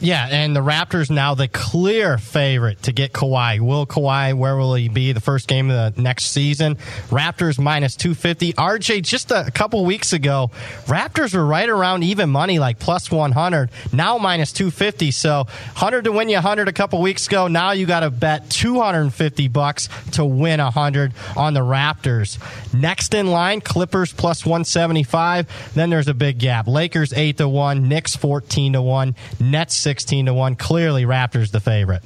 Yeah, 0.00 0.28
and 0.30 0.54
the 0.54 0.60
Raptors 0.60 1.10
now 1.10 1.34
the 1.34 1.48
clear 1.48 2.18
favorite 2.18 2.82
to 2.82 2.92
get 2.92 3.12
Kawhi. 3.12 3.60
Will 3.60 3.86
Kawhi, 3.86 4.34
where 4.34 4.56
will 4.56 4.74
he 4.74 4.88
be 4.88 5.12
the 5.12 5.20
first 5.20 5.48
game 5.48 5.70
of 5.70 5.94
the 5.94 6.02
next 6.02 6.26
season? 6.26 6.76
Raptors 7.08 7.58
minus 7.58 7.96
250. 7.96 8.52
RJ, 8.54 9.02
just 9.02 9.30
a 9.30 9.50
couple 9.54 9.84
weeks 9.84 10.12
ago, 10.12 10.50
Raptors 10.84 11.34
were 11.34 11.44
right 11.44 11.68
around 11.68 12.04
even 12.04 12.28
money, 12.28 12.58
like 12.58 12.78
plus 12.78 13.10
100. 13.10 13.70
Now 13.92 14.18
minus 14.18 14.52
250. 14.52 15.10
So 15.12 15.44
100 15.44 16.04
to 16.04 16.12
win 16.12 16.28
you 16.28 16.36
100 16.36 16.68
a 16.68 16.72
couple 16.72 17.00
weeks 17.00 17.26
ago. 17.26 17.48
Now 17.48 17.72
you 17.72 17.86
got 17.86 18.00
to 18.00 18.10
bet 18.10 18.50
250 18.50 19.48
bucks 19.48 19.88
to 20.12 20.24
win 20.24 20.60
100 20.60 21.14
on 21.36 21.54
the 21.54 21.60
Raptors. 21.60 22.38
Next 22.74 23.14
in 23.14 23.28
line, 23.28 23.60
Clippers 23.60 24.12
plus 24.12 24.44
175. 24.44 25.72
Then 25.74 25.90
there's 25.90 26.08
a 26.08 26.14
big 26.14 26.38
gap. 26.38 26.66
Lakers 26.66 27.12
8 27.12 27.38
to 27.38 27.48
1, 27.48 27.88
Knicks 27.88 28.14
14 28.14 28.74
to 28.74 28.82
1, 28.82 29.16
Nets 29.40 29.85
16 29.86 30.26
to 30.26 30.34
1. 30.34 30.56
Clearly, 30.56 31.04
Raptors 31.04 31.52
the 31.52 31.60
favorite. 31.60 32.02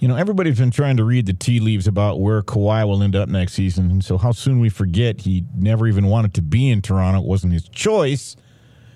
You 0.00 0.08
know, 0.08 0.16
everybody's 0.16 0.58
been 0.58 0.72
trying 0.72 0.96
to 0.96 1.04
read 1.04 1.26
the 1.26 1.32
tea 1.32 1.60
leaves 1.60 1.86
about 1.86 2.18
where 2.18 2.42
Kawhi 2.42 2.84
will 2.84 3.00
end 3.00 3.14
up 3.14 3.28
next 3.28 3.52
season. 3.52 3.92
And 3.92 4.04
so, 4.04 4.18
how 4.18 4.32
soon 4.32 4.58
we 4.58 4.68
forget 4.68 5.20
he 5.20 5.44
never 5.56 5.86
even 5.86 6.06
wanted 6.06 6.34
to 6.34 6.42
be 6.42 6.68
in 6.68 6.82
Toronto. 6.82 7.20
It 7.20 7.26
wasn't 7.28 7.52
his 7.52 7.68
choice. 7.68 8.34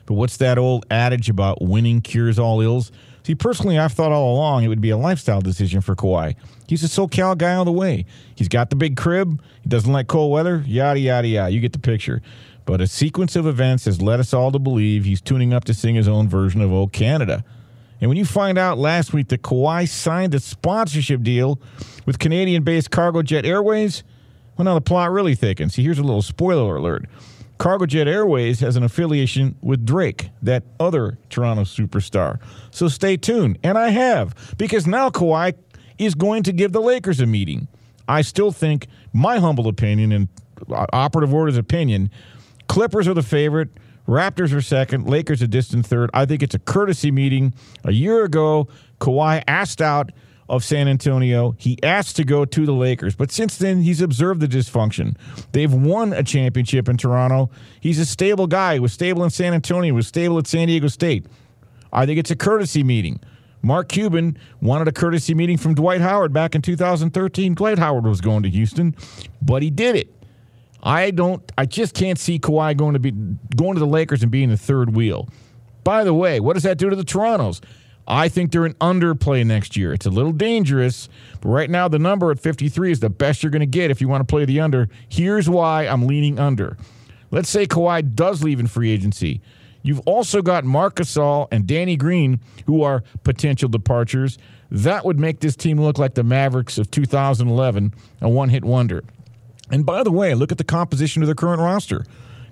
But 0.06 0.14
what's 0.14 0.38
that 0.38 0.58
old 0.58 0.86
adage 0.90 1.30
about 1.30 1.62
winning 1.62 2.00
cures 2.00 2.36
all 2.36 2.60
ills? 2.60 2.90
See, 3.22 3.36
personally, 3.36 3.78
I've 3.78 3.92
thought 3.92 4.10
all 4.10 4.34
along 4.34 4.64
it 4.64 4.68
would 4.68 4.80
be 4.80 4.90
a 4.90 4.96
lifestyle 4.96 5.40
decision 5.40 5.82
for 5.82 5.94
Kawhi. 5.94 6.34
He's 6.66 6.82
a 6.82 6.88
SoCal 6.88 7.38
guy 7.38 7.54
all 7.54 7.64
the 7.64 7.70
way. 7.70 8.06
He's 8.34 8.48
got 8.48 8.70
the 8.70 8.76
big 8.76 8.96
crib. 8.96 9.40
He 9.62 9.68
doesn't 9.68 9.92
like 9.92 10.08
cold 10.08 10.32
weather. 10.32 10.64
Yada, 10.66 10.98
yada, 10.98 11.28
yada. 11.28 11.52
You 11.52 11.60
get 11.60 11.72
the 11.72 11.78
picture. 11.78 12.22
But 12.70 12.80
a 12.80 12.86
sequence 12.86 13.34
of 13.34 13.48
events 13.48 13.86
has 13.86 14.00
led 14.00 14.20
us 14.20 14.32
all 14.32 14.52
to 14.52 14.60
believe 14.60 15.04
he's 15.04 15.20
tuning 15.20 15.52
up 15.52 15.64
to 15.64 15.74
sing 15.74 15.96
his 15.96 16.06
own 16.06 16.28
version 16.28 16.60
of 16.60 16.72
"Oh 16.72 16.86
Canada." 16.86 17.42
And 18.00 18.08
when 18.08 18.16
you 18.16 18.24
find 18.24 18.56
out 18.58 18.78
last 18.78 19.12
week 19.12 19.26
that 19.30 19.42
Kawhi 19.42 19.88
signed 19.88 20.36
a 20.36 20.38
sponsorship 20.38 21.24
deal 21.24 21.60
with 22.06 22.20
Canadian-based 22.20 22.90
Cargojet 22.90 23.44
Airways, 23.44 24.04
well, 24.56 24.66
now 24.66 24.74
the 24.74 24.80
plot 24.80 25.10
really 25.10 25.34
thickens. 25.34 25.74
See, 25.74 25.82
here's 25.82 25.98
a 25.98 26.04
little 26.04 26.22
spoiler 26.22 26.76
alert. 26.76 27.06
Cargojet 27.58 28.06
Airways 28.06 28.60
has 28.60 28.76
an 28.76 28.84
affiliation 28.84 29.56
with 29.60 29.84
Drake, 29.84 30.30
that 30.40 30.62
other 30.78 31.18
Toronto 31.28 31.64
superstar. 31.64 32.38
So 32.70 32.86
stay 32.86 33.16
tuned. 33.16 33.58
And 33.64 33.76
I 33.78 33.88
have, 33.88 34.54
because 34.58 34.86
now 34.86 35.10
Kawhi 35.10 35.54
is 35.98 36.14
going 36.14 36.44
to 36.44 36.52
give 36.52 36.70
the 36.70 36.80
Lakers 36.80 37.18
a 37.18 37.26
meeting. 37.26 37.66
I 38.06 38.22
still 38.22 38.52
think, 38.52 38.86
my 39.12 39.40
humble 39.40 39.66
opinion 39.66 40.12
and 40.12 40.28
operative 40.68 41.32
word 41.32 41.48
is 41.48 41.56
opinion, 41.56 42.10
Clippers 42.70 43.08
are 43.08 43.14
the 43.14 43.22
favorite. 43.22 43.68
Raptors 44.06 44.54
are 44.54 44.60
second. 44.60 45.08
Lakers 45.08 45.42
a 45.42 45.48
distant 45.48 45.84
third. 45.84 46.08
I 46.14 46.24
think 46.24 46.40
it's 46.40 46.54
a 46.54 46.58
courtesy 46.60 47.10
meeting. 47.10 47.52
A 47.82 47.90
year 47.90 48.22
ago, 48.22 48.68
Kawhi 49.00 49.42
asked 49.48 49.82
out 49.82 50.12
of 50.48 50.62
San 50.62 50.86
Antonio. 50.86 51.56
He 51.58 51.82
asked 51.82 52.14
to 52.14 52.24
go 52.24 52.44
to 52.44 52.66
the 52.66 52.72
Lakers, 52.72 53.16
but 53.16 53.32
since 53.32 53.58
then 53.58 53.82
he's 53.82 54.00
observed 54.00 54.40
the 54.40 54.46
dysfunction. 54.46 55.16
They've 55.50 55.72
won 55.72 56.12
a 56.12 56.22
championship 56.22 56.88
in 56.88 56.96
Toronto. 56.96 57.50
He's 57.80 57.98
a 57.98 58.06
stable 58.06 58.46
guy. 58.46 58.74
He 58.74 58.78
was 58.78 58.92
stable 58.92 59.24
in 59.24 59.30
San 59.30 59.52
Antonio. 59.52 59.86
He 59.86 59.92
was 59.92 60.06
stable 60.06 60.38
at 60.38 60.46
San 60.46 60.68
Diego 60.68 60.86
State. 60.86 61.26
I 61.92 62.06
think 62.06 62.20
it's 62.20 62.30
a 62.30 62.36
courtesy 62.36 62.84
meeting. 62.84 63.18
Mark 63.62 63.88
Cuban 63.88 64.38
wanted 64.62 64.86
a 64.86 64.92
courtesy 64.92 65.34
meeting 65.34 65.56
from 65.56 65.74
Dwight 65.74 66.02
Howard 66.02 66.32
back 66.32 66.54
in 66.54 66.62
2013. 66.62 67.54
Dwight 67.54 67.80
Howard 67.80 68.04
was 68.04 68.20
going 68.20 68.44
to 68.44 68.48
Houston, 68.48 68.94
but 69.42 69.60
he 69.60 69.70
did 69.70 69.96
it. 69.96 70.19
I 70.82 71.10
don't. 71.10 71.42
I 71.58 71.66
just 71.66 71.94
can't 71.94 72.18
see 72.18 72.38
Kawhi 72.38 72.76
going 72.76 72.94
to 72.94 72.98
be 72.98 73.12
going 73.56 73.74
to 73.74 73.80
the 73.80 73.86
Lakers 73.86 74.22
and 74.22 74.30
being 74.30 74.48
the 74.48 74.56
third 74.56 74.94
wheel. 74.94 75.28
By 75.84 76.04
the 76.04 76.14
way, 76.14 76.40
what 76.40 76.54
does 76.54 76.62
that 76.62 76.78
do 76.78 76.90
to 76.90 76.96
the 76.96 77.04
Torontos? 77.04 77.60
I 78.06 78.28
think 78.28 78.50
they're 78.50 78.66
an 78.66 78.74
underplay 78.74 79.46
next 79.46 79.76
year. 79.76 79.92
It's 79.92 80.06
a 80.06 80.10
little 80.10 80.32
dangerous, 80.32 81.08
but 81.40 81.48
right 81.48 81.70
now 81.70 81.86
the 81.86 81.98
number 81.98 82.30
at 82.30 82.40
53 82.40 82.90
is 82.90 83.00
the 83.00 83.10
best 83.10 83.42
you're 83.42 83.50
going 83.50 83.60
to 83.60 83.66
get 83.66 83.90
if 83.90 84.00
you 84.00 84.08
want 84.08 84.26
to 84.26 84.30
play 84.30 84.44
the 84.44 84.60
under. 84.60 84.88
Here's 85.08 85.48
why 85.48 85.86
I'm 85.86 86.06
leaning 86.06 86.38
under. 86.38 86.76
Let's 87.30 87.48
say 87.48 87.66
Kawhi 87.66 88.14
does 88.14 88.42
leave 88.42 88.58
in 88.58 88.66
free 88.66 88.90
agency. 88.90 89.40
You've 89.82 90.00
also 90.00 90.42
got 90.42 90.64
Marc 90.64 90.96
Gasol 90.96 91.48
and 91.52 91.66
Danny 91.66 91.96
Green, 91.96 92.40
who 92.66 92.82
are 92.82 93.04
potential 93.22 93.68
departures. 93.68 94.38
That 94.70 95.04
would 95.04 95.18
make 95.18 95.40
this 95.40 95.56
team 95.56 95.80
look 95.80 95.98
like 95.98 96.14
the 96.14 96.24
Mavericks 96.24 96.78
of 96.78 96.90
2011, 96.90 97.94
a 98.20 98.28
one 98.28 98.48
hit 98.48 98.64
wonder. 98.64 99.04
And 99.70 99.86
by 99.86 100.02
the 100.02 100.10
way, 100.10 100.34
look 100.34 100.52
at 100.52 100.58
the 100.58 100.64
composition 100.64 101.22
of 101.22 101.26
their 101.26 101.34
current 101.34 101.60
roster. 101.60 102.04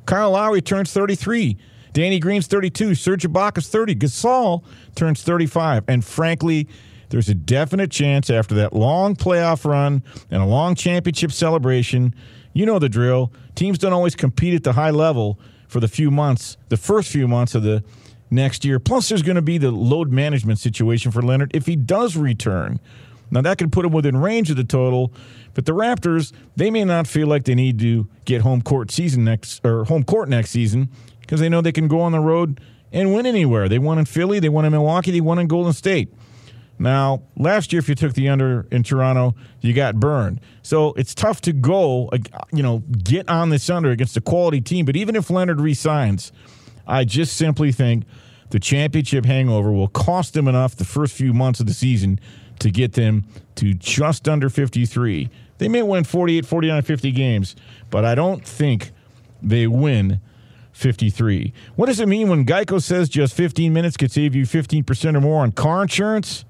Kyle 0.06 0.30
Lowry 0.30 0.62
turns 0.62 0.92
33. 0.92 1.56
Danny 1.92 2.18
Green's 2.18 2.46
32. 2.46 2.94
Serge 2.94 3.24
Ibaka's 3.24 3.68
30. 3.68 3.96
Gasol 3.96 4.62
turns 4.94 5.22
35. 5.22 5.84
And 5.88 6.04
frankly, 6.04 6.68
there's 7.10 7.28
a 7.28 7.34
definite 7.34 7.90
chance 7.90 8.30
after 8.30 8.54
that 8.56 8.72
long 8.72 9.16
playoff 9.16 9.64
run 9.64 10.02
and 10.30 10.42
a 10.42 10.46
long 10.46 10.74
championship 10.74 11.32
celebration. 11.32 12.14
You 12.52 12.66
know 12.66 12.78
the 12.78 12.88
drill. 12.88 13.32
Teams 13.54 13.78
don't 13.78 13.92
always 13.92 14.14
compete 14.14 14.54
at 14.54 14.64
the 14.64 14.74
high 14.74 14.90
level 14.90 15.38
for 15.66 15.80
the 15.80 15.88
few 15.88 16.10
months, 16.10 16.56
the 16.68 16.76
first 16.76 17.10
few 17.10 17.28
months 17.28 17.54
of 17.54 17.62
the 17.62 17.82
next 18.30 18.64
year. 18.64 18.78
Plus, 18.78 19.08
there's 19.08 19.22
going 19.22 19.36
to 19.36 19.42
be 19.42 19.58
the 19.58 19.70
load 19.70 20.12
management 20.12 20.58
situation 20.58 21.10
for 21.10 21.22
Leonard 21.22 21.50
if 21.54 21.66
he 21.66 21.76
does 21.76 22.16
return. 22.16 22.80
Now, 23.30 23.42
that 23.42 23.58
could 23.58 23.72
put 23.72 23.84
him 23.84 23.92
within 23.92 24.16
range 24.16 24.50
of 24.50 24.56
the 24.56 24.64
total, 24.64 25.12
but 25.54 25.66
the 25.66 25.72
Raptors, 25.72 26.32
they 26.56 26.70
may 26.70 26.84
not 26.84 27.06
feel 27.06 27.26
like 27.26 27.44
they 27.44 27.54
need 27.54 27.78
to 27.80 28.08
get 28.24 28.42
home 28.42 28.62
court 28.62 28.90
season 28.90 29.24
next 29.24 29.64
or 29.64 29.84
home 29.84 30.04
court 30.04 30.28
next 30.28 30.50
season 30.50 30.88
because 31.20 31.40
they 31.40 31.48
know 31.48 31.60
they 31.60 31.72
can 31.72 31.88
go 31.88 32.00
on 32.00 32.12
the 32.12 32.20
road 32.20 32.60
and 32.92 33.12
win 33.14 33.26
anywhere. 33.26 33.68
They 33.68 33.78
won 33.78 33.98
in 33.98 34.04
Philly, 34.04 34.38
they 34.40 34.48
won 34.48 34.64
in 34.64 34.72
Milwaukee, 34.72 35.10
they 35.10 35.20
won 35.20 35.38
in 35.38 35.46
Golden 35.46 35.72
State. 35.72 36.12
Now, 36.78 37.22
last 37.36 37.72
year, 37.72 37.80
if 37.80 37.88
you 37.88 37.96
took 37.96 38.14
the 38.14 38.28
under 38.28 38.66
in 38.70 38.84
Toronto, 38.84 39.34
you 39.60 39.74
got 39.74 39.96
burned. 39.96 40.40
So 40.62 40.92
it's 40.92 41.14
tough 41.14 41.40
to 41.42 41.52
go, 41.52 42.08
you 42.52 42.62
know, 42.62 42.78
get 43.02 43.28
on 43.28 43.50
this 43.50 43.68
under 43.68 43.90
against 43.90 44.16
a 44.16 44.20
quality 44.20 44.60
team. 44.60 44.84
But 44.84 44.96
even 44.96 45.16
if 45.16 45.28
Leonard 45.28 45.60
resigns, 45.60 46.30
I 46.86 47.04
just 47.04 47.36
simply 47.36 47.72
think 47.72 48.04
the 48.50 48.60
championship 48.60 49.26
hangover 49.26 49.72
will 49.72 49.88
cost 49.88 50.34
them 50.34 50.46
enough 50.46 50.76
the 50.76 50.84
first 50.84 51.14
few 51.14 51.34
months 51.34 51.58
of 51.60 51.66
the 51.66 51.74
season 51.74 52.20
to 52.60 52.70
get 52.70 52.92
them 52.92 53.24
to 53.56 53.74
just 53.74 54.28
under 54.28 54.48
53. 54.48 55.30
They 55.58 55.68
may 55.68 55.82
win 55.82 56.04
48, 56.04 56.46
49, 56.46 56.82
50 56.82 57.12
games, 57.12 57.56
but 57.90 58.04
I 58.04 58.14
don't 58.14 58.44
think 58.44 58.92
they 59.42 59.66
win 59.66 60.20
53. 60.72 61.52
What 61.74 61.86
does 61.86 61.98
it 61.98 62.06
mean 62.06 62.28
when 62.28 62.46
Geico 62.46 62.80
says 62.80 63.08
just 63.08 63.34
15 63.34 63.72
minutes 63.72 63.96
could 63.96 64.12
save 64.12 64.34
you 64.34 64.44
15% 64.44 65.16
or 65.16 65.20
more 65.20 65.42
on 65.42 65.52
car 65.52 65.82
insurance? 65.82 66.44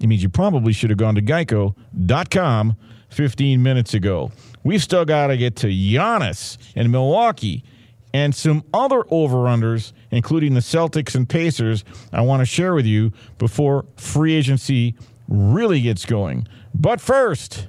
It 0.00 0.08
means 0.08 0.22
you 0.22 0.28
probably 0.28 0.72
should 0.72 0.90
have 0.90 0.98
gone 0.98 1.14
to 1.14 1.22
geico.com 1.22 2.76
15 3.10 3.62
minutes 3.62 3.94
ago. 3.94 4.32
We've 4.64 4.82
still 4.82 5.04
got 5.04 5.28
to 5.28 5.36
get 5.36 5.56
to 5.56 5.68
Giannis 5.68 6.58
in 6.74 6.90
Milwaukee 6.90 7.64
and 8.12 8.34
some 8.34 8.64
other 8.72 9.04
over-unders, 9.10 9.92
including 10.10 10.54
the 10.54 10.60
Celtics 10.60 11.14
and 11.14 11.28
Pacers, 11.28 11.84
I 12.12 12.20
want 12.22 12.40
to 12.40 12.46
share 12.46 12.74
with 12.74 12.86
you 12.86 13.12
before 13.38 13.86
free 13.96 14.34
agency 14.34 14.94
really 15.28 15.80
gets 15.80 16.04
going. 16.06 16.46
But 16.74 17.00
first, 17.00 17.68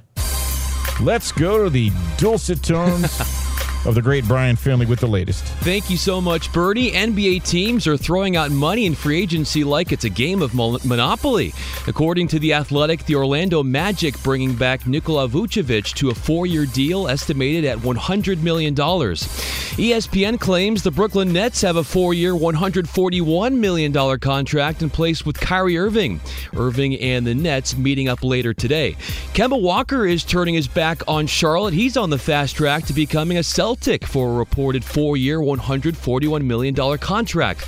let's 1.02 1.32
go 1.32 1.64
to 1.66 1.70
the 1.70 1.92
dulcet 2.18 2.64
tones 2.64 3.20
of 3.86 3.96
the 3.96 4.02
great 4.02 4.26
Brian 4.28 4.56
Finley 4.56 4.86
with 4.86 5.00
the 5.00 5.08
latest. 5.08 5.44
Thank 5.62 5.90
you 5.90 5.98
so 5.98 6.20
much, 6.22 6.52
Bernie. 6.54 6.92
NBA 6.92 7.44
teams 7.44 7.88
are 7.88 7.98
throwing 7.98 8.36
out 8.36 8.52
money 8.52 8.86
in 8.86 8.94
free 8.94 9.22
agency 9.22 9.64
like 9.64 9.92
it's 9.92 10.04
a 10.04 10.10
game 10.10 10.42
of 10.42 10.54
Monopoly. 10.54 11.54
According 11.88 12.28
to 12.30 12.40
The 12.40 12.54
Athletic, 12.54 13.06
the 13.06 13.16
Orlando 13.16 13.64
Magic 13.64 14.22
bringing 14.22 14.54
back 14.54 14.86
Nikola 14.86 15.28
Vucevic 15.28 15.94
to 15.96 16.10
a 16.10 16.16
four 16.16 16.46
year 16.46 16.66
deal 16.66 17.08
estimated 17.08 17.66
at 17.66 17.78
$100 17.80 18.42
million. 18.42 18.76
ESPN 18.76 20.40
claims 20.40 20.84
the 20.84 20.92
Brooklyn 20.92 21.32
Nets 21.32 21.62
have 21.62 21.78
a 21.78 21.84
four 21.84 22.14
year, 22.14 22.34
$141 22.34 23.58
million 23.58 24.20
contract 24.20 24.82
in 24.82 24.90
place 24.90 25.26
with 25.26 25.40
Kyrie 25.40 25.78
Irving. 25.78 26.20
Irving 26.56 26.96
and 27.00 27.26
the 27.26 27.34
Nets 27.36 27.78
meeting 27.78 28.10
up 28.10 28.24
later 28.24 28.54
today. 28.54 28.96
Kemba 29.34 29.60
Walker 29.60 30.06
is 30.06 30.24
turning 30.24 30.56
his 30.56 30.68
back 30.68 31.02
on 31.08 31.28
Charlotte. 31.28 31.74
He's 31.74 31.96
on 31.98 32.10
the 32.10 32.18
fast 32.18 32.56
track 32.56 32.86
to 32.86 32.94
becoming 32.94 33.38
a 33.38 33.44
Celtic 33.44 33.69
Celtic 33.70 34.04
for 34.04 34.32
a 34.32 34.34
reported 34.34 34.84
four 34.84 35.16
year, 35.16 35.38
$141 35.38 36.44
million 36.44 36.98
contract. 36.98 37.68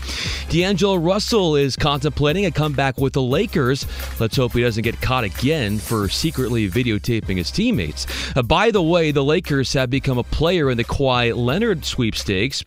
D'Angelo 0.49 0.95
Russell 0.95 1.55
is 1.55 1.75
contemplating 1.75 2.47
a 2.47 2.51
comeback 2.51 2.97
with 2.97 3.13
the 3.13 3.21
Lakers. 3.21 3.85
Let's 4.19 4.35
hope 4.35 4.53
he 4.53 4.63
doesn't 4.63 4.81
get 4.81 4.99
caught 4.99 5.25
again 5.25 5.77
for 5.77 6.09
secretly 6.09 6.67
videotaping 6.67 7.37
his 7.37 7.51
teammates. 7.51 8.07
Uh, 8.35 8.41
by 8.41 8.71
the 8.71 8.81
way, 8.81 9.11
the 9.11 9.23
Lakers 9.23 9.73
have 9.73 9.91
become 9.91 10.17
a 10.17 10.23
player 10.23 10.71
in 10.71 10.77
the 10.77 10.83
Kawhi 10.83 11.35
Leonard 11.35 11.85
sweepstakes. 11.85 12.63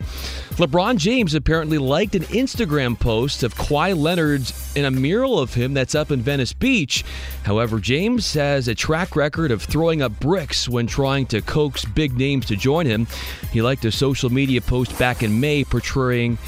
LeBron 0.55 0.97
James 0.97 1.35
apparently 1.35 1.79
liked 1.79 2.15
an 2.15 2.23
Instagram 2.25 2.99
post 2.99 3.43
of 3.43 3.57
Kawhi 3.57 3.99
Leonard's 3.99 4.77
in 4.77 4.85
a 4.85 4.91
mural 4.91 5.39
of 5.41 5.55
him 5.55 5.75
that's 5.75 5.95
up 5.97 6.11
in 6.13 6.21
Venice 6.21 6.53
Beach. 6.53 7.05
However, 7.43 7.81
James 7.81 8.33
has 8.35 8.69
a 8.69 8.75
track 8.75 9.17
record 9.17 9.51
of 9.51 9.63
throwing 9.63 10.03
up 10.03 10.19
bricks 10.21 10.69
when 10.69 10.87
trying 10.87 11.27
to 11.27 11.43
coax 11.43 11.85
big 11.85 12.17
names 12.17 12.47
to 12.47 12.57
join 12.57 12.87
him. 12.87 13.07
He 13.53 13.63
liked 13.63 13.85
a 13.85 13.93
social 13.93 14.31
media 14.31 14.61
post 14.61 14.99
back 14.99 15.23
in 15.23 15.41
May 15.41 15.65
portraying 15.65 16.39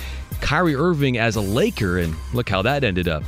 Kyrie 0.41 0.75
Irving 0.77 1.19
as 1.19 1.37
a 1.37 1.41
Laker, 1.41 1.99
and 1.99 2.15
look 2.33 2.49
how 2.49 2.63
that 2.63 2.85
ended 2.85 3.09
up. 3.09 3.25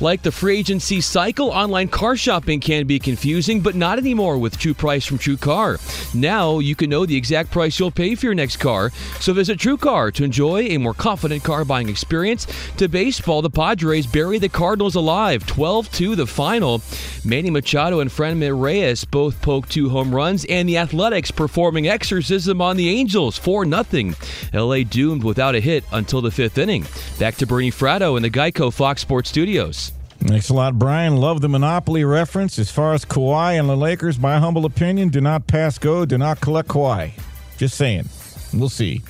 Like 0.00 0.22
the 0.22 0.30
free 0.30 0.58
agency 0.58 1.00
cycle, 1.00 1.48
online 1.48 1.88
car 1.88 2.16
shopping 2.16 2.60
can 2.60 2.86
be 2.86 2.98
confusing, 2.98 3.60
but 3.60 3.74
not 3.74 3.98
anymore 3.98 4.38
with 4.38 4.58
True 4.58 4.74
Price 4.74 5.04
from 5.04 5.18
True 5.18 5.36
Car. 5.36 5.78
Now 6.14 6.58
you 6.58 6.76
can 6.76 6.90
know 6.90 7.04
the 7.04 7.16
exact 7.16 7.50
price 7.50 7.78
you'll 7.78 7.90
pay 7.90 8.14
for 8.14 8.26
your 8.26 8.34
next 8.34 8.58
car, 8.58 8.90
so 9.18 9.32
visit 9.32 9.58
True 9.58 9.76
Car 9.76 10.10
to 10.12 10.24
enjoy 10.24 10.62
a 10.68 10.78
more 10.78 10.94
confident 10.94 11.42
car 11.42 11.64
buying 11.64 11.88
experience. 11.88 12.46
To 12.76 12.88
baseball, 12.88 13.42
the 13.42 13.50
Padres 13.50 14.06
bury 14.06 14.38
the 14.38 14.48
Cardinals 14.48 14.94
alive, 14.94 15.46
12 15.46 15.90
2 15.90 16.16
the 16.16 16.26
final. 16.26 16.80
Manny 17.24 17.50
Machado 17.50 18.00
and 18.00 18.10
Franmil 18.10 18.60
Reyes 18.60 19.04
both 19.04 19.40
poke 19.42 19.68
two 19.68 19.88
home 19.88 20.14
runs, 20.14 20.44
and 20.44 20.68
the 20.68 20.78
Athletics 20.78 21.30
performing 21.30 21.88
exorcism 21.88 22.60
on 22.60 22.76
the 22.76 22.88
Angels, 22.88 23.36
4 23.36 23.64
0. 23.64 24.14
LA 24.54 24.82
doomed 24.84 25.24
without 25.24 25.54
a 25.54 25.60
hit 25.60 25.84
until 25.92 26.20
the 26.20 26.30
fifth 26.38 26.56
inning. 26.56 26.86
Back 27.18 27.34
to 27.38 27.48
Bernie 27.48 27.72
Fratto 27.72 28.16
in 28.16 28.22
the 28.22 28.30
Geico 28.30 28.72
Fox 28.72 29.02
Sports 29.02 29.28
Studios. 29.28 29.90
Thanks 30.20 30.50
a 30.50 30.54
lot, 30.54 30.78
Brian. 30.78 31.16
Love 31.16 31.40
the 31.40 31.48
Monopoly 31.48 32.04
reference. 32.04 32.60
As 32.60 32.70
far 32.70 32.94
as 32.94 33.04
Kawhi 33.04 33.58
and 33.58 33.68
the 33.68 33.76
Lakers, 33.76 34.20
my 34.20 34.38
humble 34.38 34.64
opinion, 34.64 35.08
do 35.08 35.20
not 35.20 35.48
pass 35.48 35.78
go, 35.78 36.04
do 36.06 36.16
not 36.16 36.40
collect 36.40 36.68
Kawhi. 36.68 37.10
Just 37.56 37.76
saying. 37.76 38.08
We'll 38.54 38.68
see. 38.68 39.02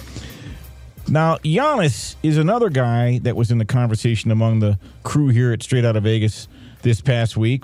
Now, 1.07 1.37
Giannis 1.45 2.17
is 2.23 2.38
another 2.38 2.71
guy 2.71 3.19
that 3.19 3.37
was 3.37 3.51
in 3.51 3.59
the 3.59 3.67
conversation 3.67 4.31
among 4.31 4.61
the 4.61 4.79
crew 5.03 5.29
here 5.29 5.53
at 5.53 5.62
Straight 5.62 5.85
Out 5.85 5.97
of 5.97 6.05
Vegas 6.05 6.49
this 6.81 7.03
past 7.03 7.37
week. 7.37 7.62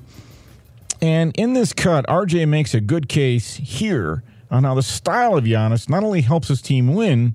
And 1.01 1.35
in 1.39 1.55
this 1.55 1.73
cut, 1.73 2.07
RJ 2.07 2.47
makes 2.49 2.75
a 2.75 2.83
good 2.83 3.09
case 3.09 3.55
here 3.55 4.25
on 4.51 4.65
how 4.65 4.75
the 4.75 4.83
style 4.83 5.39
of 5.39 5.45
Giannis 5.45 5.89
not 5.89 6.05
only 6.05 6.21
helps 6.21 6.49
his 6.49 6.61
team 6.61 6.93
win, 6.93 7.35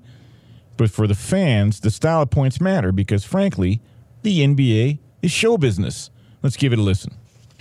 but 0.79 0.89
for 0.89 1.07
the 1.07 1.13
fans, 1.13 1.81
the 1.81 1.91
style 1.91 2.21
of 2.21 2.29
points 2.29 2.61
matter 2.61 2.93
because, 2.93 3.25
frankly, 3.25 3.81
the 4.21 4.39
NBA 4.39 4.99
is 5.21 5.29
show 5.29 5.57
business. 5.57 6.09
Let's 6.41 6.55
give 6.55 6.71
it 6.71 6.79
a 6.79 6.81
listen. 6.81 7.13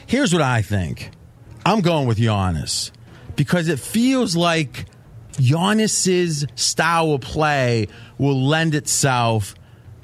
Here's 0.07 0.33
what 0.33 0.41
I 0.41 0.63
think. 0.63 1.11
I'm 1.67 1.81
going 1.81 2.07
with 2.07 2.19
Giannis 2.19 2.93
because 3.35 3.67
it 3.67 3.81
feels 3.81 4.37
like 4.37 4.85
Giannis's 5.33 6.47
style 6.55 7.15
of 7.15 7.23
play 7.23 7.89
will 8.19 8.41
lend 8.41 8.77
itself 8.77 9.57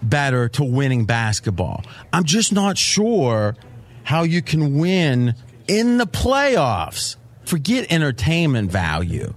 better 0.02 0.48
to 0.48 0.64
winning 0.64 1.04
basketball. 1.04 1.84
I'm 2.12 2.24
just 2.24 2.52
not 2.52 2.76
sure 2.76 3.54
how 4.02 4.24
you 4.24 4.42
can 4.42 4.76
win 4.76 5.36
in 5.68 5.98
the 5.98 6.06
playoffs. 6.06 7.14
Forget 7.44 7.92
entertainment 7.92 8.72
value. 8.72 9.32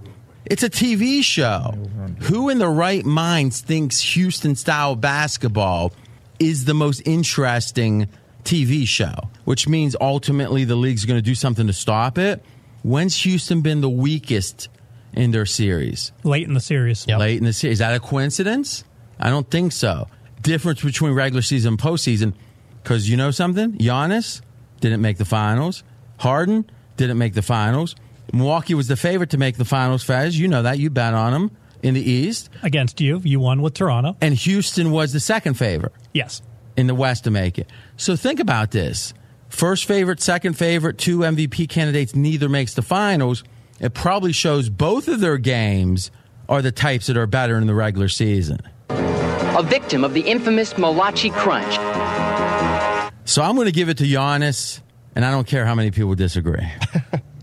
It's 0.50 0.62
a 0.62 0.70
TV 0.70 1.22
show. 1.22 1.74
Who 2.20 2.48
in 2.48 2.58
the 2.58 2.68
right 2.68 3.04
minds 3.04 3.60
thinks 3.60 4.00
Houston 4.00 4.56
style 4.56 4.96
basketball 4.96 5.92
is 6.38 6.64
the 6.64 6.72
most 6.72 7.02
interesting 7.04 8.08
TV 8.44 8.86
show, 8.86 9.14
which 9.44 9.68
means 9.68 9.94
ultimately 10.00 10.64
the 10.64 10.74
league's 10.74 11.04
going 11.04 11.18
to 11.18 11.22
do 11.22 11.34
something 11.34 11.66
to 11.66 11.72
stop 11.74 12.16
it. 12.16 12.42
When's 12.82 13.14
Houston 13.24 13.60
been 13.60 13.82
the 13.82 13.90
weakest 13.90 14.68
in 15.12 15.32
their 15.32 15.44
series? 15.44 16.12
Late 16.24 16.48
in 16.48 16.54
the 16.54 16.60
series. 16.60 17.06
Late 17.06 17.36
in 17.36 17.44
the 17.44 17.52
series. 17.52 17.74
Is 17.74 17.78
that 17.80 17.94
a 17.94 18.00
coincidence? 18.00 18.84
I 19.20 19.28
don't 19.28 19.50
think 19.50 19.72
so. 19.72 20.08
Difference 20.40 20.82
between 20.82 21.12
regular 21.12 21.42
season 21.42 21.74
and 21.74 21.78
postseason, 21.78 22.32
because 22.82 23.10
you 23.10 23.18
know 23.18 23.32
something? 23.32 23.72
Giannis 23.72 24.40
didn't 24.80 25.02
make 25.02 25.18
the 25.18 25.24
finals. 25.26 25.84
Harden 26.18 26.70
didn't 26.96 27.18
make 27.18 27.34
the 27.34 27.42
finals. 27.42 27.96
Milwaukee 28.32 28.74
was 28.74 28.88
the 28.88 28.96
favorite 28.96 29.30
to 29.30 29.38
make 29.38 29.56
the 29.56 29.64
finals, 29.64 30.02
Fez. 30.02 30.38
You 30.38 30.48
know 30.48 30.62
that. 30.62 30.78
You 30.78 30.90
bet 30.90 31.14
on 31.14 31.32
them 31.32 31.50
in 31.82 31.94
the 31.94 32.02
East. 32.02 32.50
Against 32.62 33.00
you. 33.00 33.20
You 33.24 33.40
won 33.40 33.62
with 33.62 33.74
Toronto. 33.74 34.16
And 34.20 34.34
Houston 34.34 34.90
was 34.90 35.12
the 35.12 35.20
second 35.20 35.54
favorite. 35.54 35.92
Yes. 36.12 36.42
In 36.76 36.86
the 36.86 36.94
West 36.94 37.24
to 37.24 37.30
make 37.30 37.58
it. 37.58 37.68
So 37.96 38.16
think 38.16 38.40
about 38.40 38.70
this. 38.70 39.14
First 39.48 39.86
favorite, 39.86 40.20
second 40.20 40.54
favorite, 40.54 40.98
two 40.98 41.20
MVP 41.20 41.68
candidates, 41.68 42.14
neither 42.14 42.48
makes 42.48 42.74
the 42.74 42.82
finals. 42.82 43.44
It 43.80 43.94
probably 43.94 44.32
shows 44.32 44.68
both 44.68 45.08
of 45.08 45.20
their 45.20 45.38
games 45.38 46.10
are 46.48 46.62
the 46.62 46.72
types 46.72 47.06
that 47.06 47.16
are 47.16 47.26
better 47.26 47.56
in 47.56 47.66
the 47.66 47.74
regular 47.74 48.08
season. 48.08 48.60
A 48.90 49.62
victim 49.62 50.04
of 50.04 50.14
the 50.14 50.20
infamous 50.20 50.76
Malachi 50.76 51.30
Crunch. 51.30 51.74
So 53.24 53.42
I'm 53.42 53.54
going 53.56 53.66
to 53.66 53.72
give 53.72 53.88
it 53.88 53.98
to 53.98 54.04
Giannis, 54.04 54.80
and 55.14 55.24
I 55.24 55.30
don't 55.30 55.46
care 55.46 55.66
how 55.66 55.74
many 55.74 55.90
people 55.90 56.14
disagree. 56.14 56.66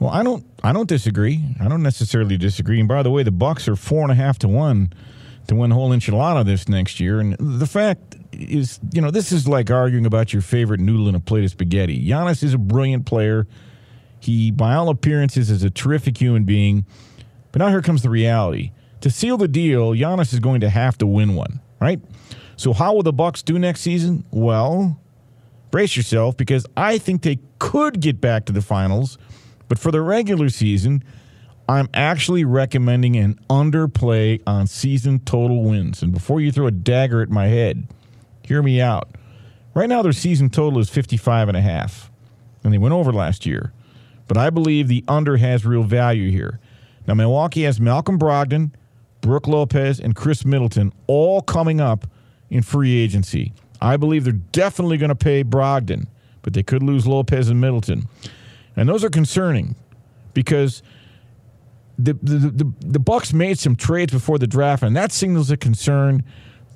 Well, 0.00 0.10
I 0.10 0.22
don't. 0.22 0.44
I 0.64 0.72
don't 0.72 0.88
disagree. 0.88 1.44
I 1.60 1.68
don't 1.68 1.82
necessarily 1.82 2.36
disagree. 2.36 2.80
And 2.80 2.88
by 2.88 3.02
the 3.02 3.10
way, 3.10 3.22
the 3.22 3.30
Bucks 3.30 3.68
are 3.68 3.76
four 3.76 4.02
and 4.02 4.10
a 4.10 4.14
half 4.14 4.38
to 4.40 4.48
one 4.48 4.92
to 5.46 5.54
win 5.54 5.70
the 5.70 5.76
whole 5.76 5.90
enchilada 5.90 6.44
this 6.44 6.68
next 6.68 7.00
year. 7.00 7.20
And 7.20 7.36
the 7.38 7.66
fact 7.66 8.16
is, 8.32 8.80
you 8.92 9.02
know, 9.02 9.10
this 9.10 9.30
is 9.30 9.46
like 9.46 9.70
arguing 9.70 10.06
about 10.06 10.32
your 10.32 10.42
favorite 10.42 10.80
noodle 10.80 11.08
in 11.08 11.14
a 11.14 11.20
plate 11.20 11.44
of 11.44 11.50
spaghetti. 11.50 12.02
Giannis 12.08 12.42
is 12.42 12.54
a 12.54 12.58
brilliant 12.58 13.04
player. 13.04 13.46
He, 14.20 14.50
by 14.50 14.74
all 14.74 14.88
appearances, 14.88 15.50
is 15.50 15.62
a 15.62 15.70
terrific 15.70 16.18
human 16.18 16.44
being. 16.44 16.84
But 17.52 17.60
now 17.60 17.68
here 17.68 17.82
comes 17.82 18.02
the 18.02 18.10
reality. 18.10 18.72
To 19.02 19.10
seal 19.10 19.36
the 19.36 19.48
deal, 19.48 19.92
Giannis 19.92 20.32
is 20.32 20.40
going 20.40 20.60
to 20.60 20.70
have 20.70 20.96
to 20.98 21.06
win 21.06 21.34
one, 21.34 21.60
right? 21.80 22.00
So 22.56 22.72
how 22.72 22.94
will 22.94 23.02
the 23.02 23.12
Bucks 23.12 23.42
do 23.42 23.58
next 23.58 23.80
season? 23.80 24.24
Well, 24.30 25.00
brace 25.70 25.96
yourself 25.96 26.36
because 26.36 26.66
I 26.76 26.98
think 26.98 27.22
they 27.22 27.38
could 27.58 28.00
get 28.00 28.20
back 28.20 28.44
to 28.46 28.52
the 28.52 28.62
finals. 28.62 29.18
But 29.70 29.78
for 29.78 29.92
the 29.92 30.02
regular 30.02 30.48
season, 30.48 31.04
I'm 31.68 31.88
actually 31.94 32.44
recommending 32.44 33.14
an 33.14 33.38
underplay 33.48 34.42
on 34.44 34.66
season 34.66 35.20
total 35.20 35.62
wins. 35.62 36.02
And 36.02 36.12
before 36.12 36.40
you 36.40 36.50
throw 36.50 36.66
a 36.66 36.72
dagger 36.72 37.22
at 37.22 37.30
my 37.30 37.46
head, 37.46 37.86
hear 38.42 38.64
me 38.64 38.80
out. 38.80 39.14
Right 39.72 39.88
now, 39.88 40.02
their 40.02 40.10
season 40.10 40.50
total 40.50 40.80
is 40.80 40.90
55 40.90 41.46
and 41.46 41.56
a 41.56 41.60
half, 41.60 42.10
and 42.64 42.74
they 42.74 42.78
went 42.78 42.94
over 42.94 43.12
last 43.12 43.46
year. 43.46 43.72
But 44.26 44.36
I 44.36 44.50
believe 44.50 44.88
the 44.88 45.04
under 45.06 45.36
has 45.36 45.64
real 45.64 45.84
value 45.84 46.32
here. 46.32 46.58
Now, 47.06 47.14
Milwaukee 47.14 47.62
has 47.62 47.78
Malcolm 47.80 48.18
Brogdon, 48.18 48.72
Brook 49.20 49.46
Lopez, 49.46 50.00
and 50.00 50.16
Khris 50.16 50.44
Middleton 50.44 50.92
all 51.06 51.42
coming 51.42 51.80
up 51.80 52.08
in 52.50 52.62
free 52.62 53.00
agency. 53.00 53.52
I 53.80 53.96
believe 53.96 54.24
they're 54.24 54.32
definitely 54.32 54.96
going 54.96 55.10
to 55.10 55.14
pay 55.14 55.44
Brogdon, 55.44 56.08
but 56.42 56.54
they 56.54 56.64
could 56.64 56.82
lose 56.82 57.06
Lopez 57.06 57.48
and 57.48 57.60
Middleton. 57.60 58.08
And 58.80 58.88
those 58.88 59.04
are 59.04 59.10
concerning 59.10 59.76
because 60.32 60.82
the, 61.98 62.14
the, 62.14 62.38
the, 62.38 62.72
the 62.80 62.98
Bucks 62.98 63.34
made 63.34 63.58
some 63.58 63.76
trades 63.76 64.10
before 64.10 64.38
the 64.38 64.46
draft, 64.46 64.82
and 64.82 64.96
that 64.96 65.12
signals 65.12 65.50
a 65.50 65.58
concern 65.58 66.24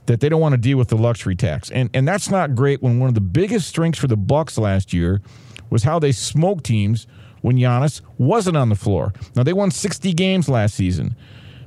that 0.04 0.20
they 0.20 0.28
don't 0.28 0.40
want 0.42 0.52
to 0.52 0.58
deal 0.58 0.76
with 0.76 0.88
the 0.88 0.98
luxury 0.98 1.34
tax. 1.34 1.70
And 1.70 1.88
and 1.94 2.06
that's 2.06 2.28
not 2.28 2.54
great 2.54 2.82
when 2.82 3.00
one 3.00 3.08
of 3.08 3.14
the 3.14 3.22
biggest 3.22 3.68
strengths 3.68 3.98
for 3.98 4.06
the 4.06 4.18
Bucks 4.18 4.58
last 4.58 4.92
year 4.92 5.22
was 5.70 5.84
how 5.84 5.98
they 5.98 6.12
smoked 6.12 6.64
teams 6.64 7.06
when 7.40 7.56
Giannis 7.56 8.02
wasn't 8.18 8.58
on 8.58 8.68
the 8.68 8.74
floor. 8.74 9.14
Now 9.34 9.42
they 9.42 9.54
won 9.54 9.70
60 9.70 10.12
games 10.12 10.46
last 10.46 10.74
season. 10.74 11.16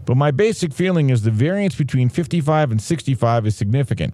But 0.05 0.17
my 0.17 0.29
basic 0.29 0.71
feeling 0.71 1.09
is 1.09 1.23
the 1.23 1.31
variance 1.31 1.73
between 1.73 2.09
55 2.09 2.69
and 2.69 2.79
65 2.79 3.47
is 3.47 3.55
significant. 3.55 4.13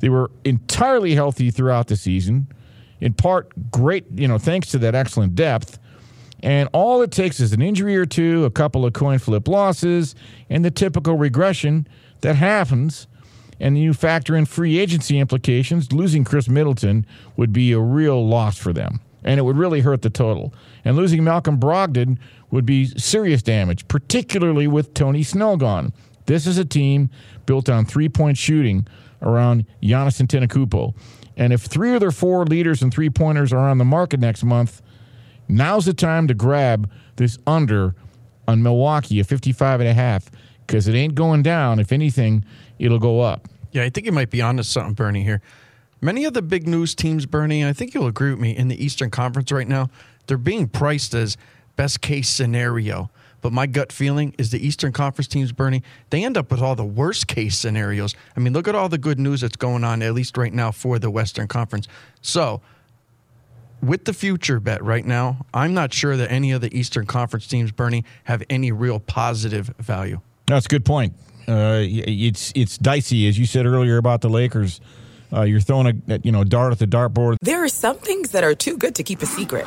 They 0.00 0.08
were 0.08 0.32
entirely 0.44 1.14
healthy 1.14 1.52
throughout 1.52 1.86
the 1.86 1.96
season, 1.96 2.48
in 3.00 3.12
part 3.12 3.70
great, 3.70 4.06
you 4.14 4.28
know, 4.28 4.38
thanks 4.38 4.70
to 4.70 4.78
that 4.78 4.94
excellent 4.94 5.34
depth. 5.34 5.78
And 6.42 6.68
all 6.72 7.00
it 7.00 7.10
takes 7.10 7.40
is 7.40 7.52
an 7.52 7.62
injury 7.62 7.96
or 7.96 8.04
two, 8.04 8.44
a 8.44 8.50
couple 8.50 8.84
of 8.84 8.92
coin 8.92 9.18
flip 9.18 9.48
losses, 9.48 10.14
and 10.50 10.64
the 10.64 10.70
typical 10.70 11.16
regression 11.16 11.88
that 12.20 12.36
happens. 12.36 13.06
And 13.60 13.78
you 13.78 13.94
factor 13.94 14.36
in 14.36 14.44
free 14.44 14.78
agency 14.78 15.18
implications, 15.18 15.92
losing 15.92 16.24
Khris 16.24 16.48
Middleton 16.48 17.06
would 17.36 17.52
be 17.52 17.72
a 17.72 17.78
real 17.78 18.26
loss 18.26 18.58
for 18.58 18.72
them. 18.72 19.00
And 19.22 19.40
it 19.40 19.44
would 19.44 19.56
really 19.56 19.80
hurt 19.80 20.02
the 20.02 20.10
total. 20.10 20.52
And 20.84 20.96
losing 20.96 21.24
Malcolm 21.24 21.58
Brogdon 21.58 22.18
would 22.50 22.66
be 22.66 22.86
serious 22.98 23.42
damage, 23.42 23.88
particularly 23.88 24.66
with 24.66 24.92
Tony 24.92 25.22
Snell 25.22 25.56
gone. 25.56 25.94
This 26.26 26.46
is 26.46 26.58
a 26.58 26.64
team 26.64 27.10
built 27.46 27.68
on 27.68 27.86
three 27.86 28.08
point 28.08 28.36
shooting 28.36 28.86
around 29.22 29.64
Giannis 29.82 30.20
Antetokounmpo. 30.20 30.94
And 31.36 31.52
if 31.52 31.62
three 31.62 31.94
of 31.94 32.00
their 32.00 32.10
four 32.10 32.44
leaders 32.44 32.82
and 32.82 32.92
three 32.92 33.10
pointers 33.10 33.52
are 33.52 33.68
on 33.68 33.78
the 33.78 33.84
market 33.84 34.20
next 34.20 34.44
month, 34.44 34.82
now's 35.48 35.84
the 35.84 35.94
time 35.94 36.28
to 36.28 36.34
grab 36.34 36.90
this 37.16 37.38
under 37.46 37.94
on 38.46 38.62
Milwaukee 38.62 39.20
at 39.20 39.26
55 39.26 39.80
and 39.80 39.88
a 39.88 39.94
half 39.94 40.30
because 40.66 40.88
it 40.88 40.94
ain't 40.94 41.14
going 41.14 41.42
down. 41.42 41.78
If 41.78 41.92
anything, 41.92 42.44
it'll 42.78 42.98
go 42.98 43.20
up. 43.20 43.48
Yeah, 43.72 43.82
I 43.82 43.90
think 43.90 44.06
you 44.06 44.12
might 44.12 44.30
be 44.30 44.40
onto 44.40 44.62
something, 44.62 44.94
Bernie, 44.94 45.24
here. 45.24 45.42
Many 46.00 46.24
of 46.24 46.34
the 46.34 46.42
big 46.42 46.68
news 46.68 46.94
teams, 46.94 47.26
Bernie, 47.26 47.64
I 47.64 47.72
think 47.72 47.94
you'll 47.94 48.06
agree 48.06 48.30
with 48.30 48.38
me, 48.38 48.56
in 48.56 48.68
the 48.68 48.82
Eastern 48.82 49.10
Conference 49.10 49.50
right 49.50 49.66
now, 49.66 49.88
they're 50.26 50.38
being 50.38 50.68
priced 50.68 51.14
as 51.14 51.36
best 51.76 52.00
case 52.00 52.28
scenario. 52.28 53.10
But 53.44 53.52
my 53.52 53.66
gut 53.66 53.92
feeling 53.92 54.34
is 54.38 54.52
the 54.52 54.66
Eastern 54.66 54.90
Conference 54.90 55.28
teams, 55.28 55.52
Bernie, 55.52 55.82
they 56.08 56.24
end 56.24 56.38
up 56.38 56.50
with 56.50 56.62
all 56.62 56.74
the 56.74 56.82
worst 56.82 57.26
case 57.26 57.58
scenarios. 57.58 58.14
I 58.34 58.40
mean, 58.40 58.54
look 58.54 58.66
at 58.66 58.74
all 58.74 58.88
the 58.88 58.96
good 58.96 59.20
news 59.20 59.42
that's 59.42 59.56
going 59.56 59.84
on, 59.84 60.00
at 60.00 60.14
least 60.14 60.38
right 60.38 60.52
now, 60.52 60.70
for 60.70 60.98
the 60.98 61.10
Western 61.10 61.46
Conference. 61.46 61.86
So, 62.22 62.62
with 63.82 64.06
the 64.06 64.14
future 64.14 64.60
bet 64.60 64.82
right 64.82 65.04
now, 65.04 65.44
I'm 65.52 65.74
not 65.74 65.92
sure 65.92 66.16
that 66.16 66.32
any 66.32 66.52
of 66.52 66.62
the 66.62 66.74
Eastern 66.74 67.04
Conference 67.04 67.46
teams, 67.46 67.70
Bernie, 67.70 68.06
have 68.24 68.42
any 68.48 68.72
real 68.72 68.98
positive 68.98 69.66
value. 69.78 70.22
That's 70.46 70.64
a 70.64 70.68
good 70.70 70.86
point. 70.86 71.12
Uh, 71.46 71.80
it's 71.84 72.50
it's 72.56 72.78
dicey, 72.78 73.28
as 73.28 73.38
you 73.38 73.44
said 73.44 73.66
earlier 73.66 73.98
about 73.98 74.22
the 74.22 74.30
Lakers. 74.30 74.80
Uh, 75.30 75.42
you're 75.42 75.60
throwing 75.60 76.02
a 76.08 76.18
you 76.22 76.32
know 76.32 76.44
dart 76.44 76.72
at 76.72 76.78
the 76.78 76.86
dartboard. 76.86 77.36
There 77.42 77.62
are 77.62 77.68
some 77.68 77.98
things 77.98 78.30
that 78.30 78.42
are 78.42 78.54
too 78.54 78.78
good 78.78 78.94
to 78.94 79.02
keep 79.02 79.20
a 79.20 79.26
secret, 79.26 79.66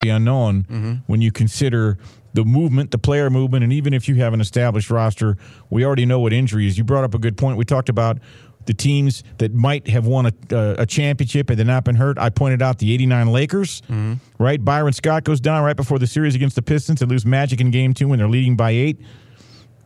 The 0.00 0.10
unknown 0.10 1.02
when 1.08 1.20
you 1.20 1.32
consider 1.32 1.98
the 2.32 2.44
movement, 2.44 2.92
the 2.92 2.98
player 2.98 3.30
movement, 3.30 3.64
and 3.64 3.72
even 3.72 3.92
if 3.92 4.08
you 4.08 4.14
have 4.16 4.32
an 4.32 4.40
established 4.40 4.90
roster, 4.90 5.36
we 5.70 5.84
already 5.84 6.06
know 6.06 6.20
what 6.20 6.32
injuries. 6.32 6.78
You 6.78 6.84
brought 6.84 7.02
up 7.02 7.14
a 7.14 7.18
good 7.18 7.36
point. 7.36 7.56
We 7.56 7.64
talked 7.64 7.88
about 7.88 8.18
the 8.66 8.74
teams 8.74 9.24
that 9.38 9.52
might 9.54 9.88
have 9.88 10.06
won 10.06 10.26
a, 10.26 10.32
uh, 10.56 10.76
a 10.78 10.86
championship 10.86 11.50
and 11.50 11.58
they're 11.58 11.66
not 11.66 11.82
been 11.82 11.96
hurt. 11.96 12.16
I 12.16 12.28
pointed 12.30 12.62
out 12.62 12.78
the 12.78 12.92
'89 12.92 13.26
Lakers, 13.32 13.82
right? 14.38 14.64
Byron 14.64 14.92
Scott 14.92 15.24
goes 15.24 15.40
down 15.40 15.64
right 15.64 15.76
before 15.76 15.98
the 15.98 16.06
series 16.06 16.36
against 16.36 16.54
the 16.54 16.62
Pistons. 16.62 17.00
They 17.00 17.06
lose 17.06 17.26
Magic 17.26 17.60
in 17.60 17.72
Game 17.72 17.92
Two 17.92 18.06
when 18.06 18.20
they're 18.20 18.28
leading 18.28 18.54
by 18.54 18.70
eight. 18.70 19.00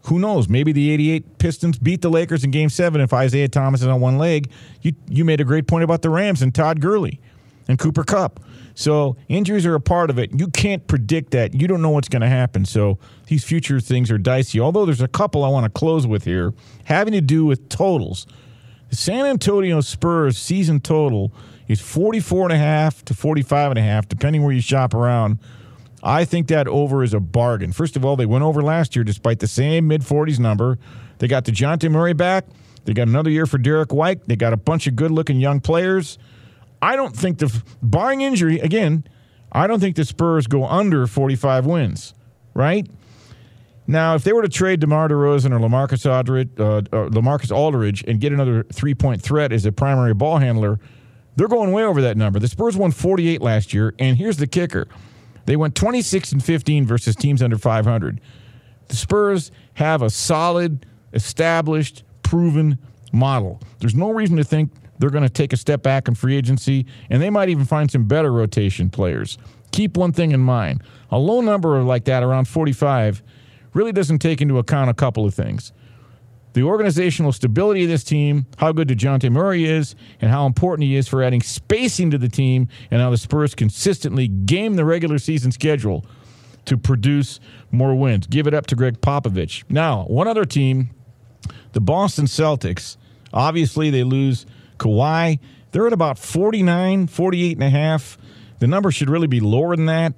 Who 0.09 0.19
knows? 0.19 0.47
Maybe 0.47 0.73
the 0.73 0.91
'88 0.91 1.39
Pistons 1.39 1.79
beat 1.79 2.03
the 2.03 2.11
Lakers 2.11 2.45
in 2.45 2.51
Game 2.51 2.69
Seven 2.69 3.01
if 3.01 3.15
Isiah 3.15 3.49
Thomas 3.49 3.81
is 3.81 3.87
on 3.87 4.03
one 4.03 4.19
leg. 4.19 4.51
You 4.83 4.93
you 5.09 5.25
made 5.25 5.41
a 5.41 5.45
great 5.45 5.67
point 5.67 5.85
about 5.85 6.03
the 6.03 6.11
Rams 6.11 6.43
and 6.43 6.55
Todd 6.55 6.81
Gurley 6.83 7.19
and 7.67 7.79
Cooper 7.79 8.05
Kupp. 8.05 8.41
So 8.75 9.17
injuries 9.29 9.67
are 9.67 9.75
a 9.75 9.81
part 9.81 10.11
of 10.11 10.19
it. 10.19 10.39
You 10.39 10.49
can't 10.49 10.87
predict 10.87 11.33
that. 11.33 11.55
You 11.55 11.69
don't 11.69 11.83
know 11.83 11.91
what's 11.91 12.09
going 12.09 12.23
to 12.23 12.29
happen. 12.29 12.65
So 12.65 12.99
these 13.27 13.45
future 13.45 13.81
things 13.81 14.11
are 14.11 14.19
dicey. 14.19 14.61
Although 14.61 14.87
there's 14.87 15.03
a 15.03 15.09
couple 15.09 15.45
I 15.45 15.49
want 15.49 15.65
to 15.65 15.71
close 15.71 16.07
with 16.07 16.25
here 16.25 16.55
having 16.85 17.13
to 17.13 17.21
do 17.21 17.45
with 17.45 17.69
totals. 17.69 18.27
The 18.91 18.97
San 18.97 19.27
Antonio 19.27 19.81
Spurs 19.81 20.37
season 20.37 20.81
total 20.81 21.33
is 21.69 21.81
44 21.81 22.45
and 22.45 22.53
a 22.53 22.59
half 22.59 23.05
to 23.07 23.15
45 23.15 23.73
and 23.73 23.79
a 23.79 23.83
half 23.83 24.09
depending 24.09 24.43
where 24.43 24.53
you 24.53 24.61
shop 24.61 24.95
around. 24.95 25.39
I 26.03 26.25
think 26.25 26.49
that 26.49 26.67
over 26.67 27.05
is 27.05 27.15
a 27.15 27.21
bargain. 27.21 27.73
First 27.73 27.97
of 27.97 28.05
all, 28.05 28.17
they 28.17 28.27
went 28.27 28.43
over 28.43 28.61
last 28.61 28.97
year 28.97 29.05
despite 29.05 29.39
the 29.39 29.47
same 29.47 29.87
mid 29.87 30.03
40s 30.03 30.39
number. 30.39 30.79
They 31.19 31.29
got 31.29 31.45
DeJounte 31.45 31.89
Murray 31.91 32.13
back. 32.13 32.47
They 32.85 32.93
got 32.93 33.07
another 33.07 33.31
year 33.31 33.47
for 33.47 33.59
Derrick 33.59 33.93
White. 33.93 34.27
They 34.27 34.35
got 34.35 34.53
a 34.53 34.57
bunch 34.57 34.87
of 34.89 34.97
good 34.97 35.13
looking 35.13 35.39
young 35.39 35.61
players. 35.61 36.19
I 36.83 36.97
don't 36.97 37.17
think 37.17 37.39
the 37.39 37.63
barring 37.81 38.21
injury 38.21 38.59
again. 38.59 39.05
I 39.53 39.69
don't 39.69 39.79
think 39.79 39.95
the 39.95 40.05
Spurs 40.05 40.49
go 40.49 40.67
under 40.67 41.07
45 41.07 41.65
wins. 41.65 42.13
Right 42.55 42.91
now, 43.87 44.15
if 44.15 44.25
they 44.25 44.33
were 44.33 44.43
to 44.43 44.49
trade 44.49 44.81
DeMar 44.81 45.09
DeRozan 45.09 45.53
or 45.53 45.59
Lamarcus 45.59 46.11
Aldridge, 46.11 46.51
uh, 46.59 46.79
uh, 46.79 47.09
Lamarcus 47.09 47.55
Aldridge 47.55 48.05
and 48.07 48.21
get 48.21 48.33
another 48.33 48.65
three 48.73 48.95
point 48.95 49.23
threat 49.23 49.53
as 49.53 49.65
a 49.65 49.73
primary 49.73 50.13
ball 50.13 50.39
handler, 50.39 50.81
they're 51.37 51.49
going 51.49 51.73
way 51.73 51.85
over 51.85 52.03
that 52.03 52.17
number. 52.17 52.39
The 52.39 52.49
Spurs 52.49 52.77
won 52.77 52.91
48 52.91 53.41
last 53.41 53.73
year, 53.73 53.95
and 53.99 54.17
here's 54.17 54.37
the 54.37 54.47
kicker: 54.47 54.89
they 55.47 55.57
went 55.57 55.75
26 55.75 56.33
and 56.33 56.45
15 56.45 56.85
versus 56.85 57.17
teams 57.17 57.43
under 57.43 57.57
500. 57.57 58.21
The 58.89 58.97
Spurs 58.97 59.51
have 59.75 60.03
a 60.03 60.11
solid, 60.11 60.85
established, 61.15 62.03
proven 62.23 62.79
model. 63.13 63.61
There's 63.79 63.95
no 63.95 64.11
reason 64.11 64.37
to 64.37 64.45
think 64.45 64.73
they're 65.03 65.11
going 65.11 65.25
to 65.25 65.29
take 65.29 65.53
a 65.53 65.57
step 65.57 65.83
back 65.83 66.07
in 66.07 66.15
free 66.15 66.37
agency, 66.37 66.87
and 67.11 67.21
they 67.21 67.29
might 67.29 67.49
even 67.49 67.65
find 67.65 67.91
some 67.91 68.05
better 68.05 68.31
rotation 68.31 68.89
players. 68.89 69.37
Keep 69.73 69.97
one 69.97 70.13
thing 70.13 70.31
in 70.31 70.39
mind 70.39 70.81
a 71.11 71.19
low 71.19 71.41
number 71.41 71.83
like 71.83 72.05
that, 72.05 72.23
around 72.23 72.47
45, 72.47 73.21
really 73.75 73.91
doesn't 73.91 74.21
take 74.21 74.41
into 74.41 74.59
account 74.59 74.91
a 74.91 74.95
couple 74.95 75.27
of 75.27 75.35
things. 75.35 75.73
The 76.53 76.63
organizational 76.63 77.33
stability 77.33 77.83
of 77.83 77.89
this 77.89 78.05
team, 78.05 78.47
how 78.59 78.71
good 78.71 78.87
DeJounte 78.87 79.29
Murray 79.33 79.65
is, 79.65 79.97
and 80.21 80.31
how 80.31 80.47
important 80.47 80.87
he 80.87 80.95
is 80.95 81.09
for 81.09 81.21
adding 81.21 81.43
spacing 81.43 82.13
to 82.13 82.19
the 82.19 82.29
team, 82.29 82.69
and 82.93 83.01
how 83.01 83.11
the 83.11 83.17
Spurs 83.17 83.57
consistently 83.57 84.29
game 84.29 84.75
the 84.75 84.85
regular 84.85 85.19
season 85.19 85.51
schedule 85.51 86.07
to 86.67 86.79
produce 86.79 87.41
more 87.73 87.97
wins. 87.97 88.29
Give 88.29 88.47
it 88.47 88.55
up 88.55 88.69
to 88.69 88.77
Gregg 88.77 89.01
Popovich. 89.01 89.65
Now, 89.69 90.05
one 90.05 90.29
other 90.29 90.45
team, 90.45 90.91
the 91.73 91.81
Boston 91.81 92.27
Celtics. 92.27 92.97
Obviously, 93.33 93.91
they 93.91 94.05
lose 94.05 94.47
Kawhi. 94.83 95.39
They're 95.71 95.87
at 95.87 95.93
about 95.93 96.19
49, 96.19 97.07
48 97.07 97.57
and 97.57 97.63
a 97.63 97.71
half. 97.71 98.19
The 98.59 98.67
number 98.67 98.91
should 98.91 99.09
really 99.09 99.27
be 99.27 99.41
lower 99.41 99.75
than 99.75 99.87
that. 99.87 100.15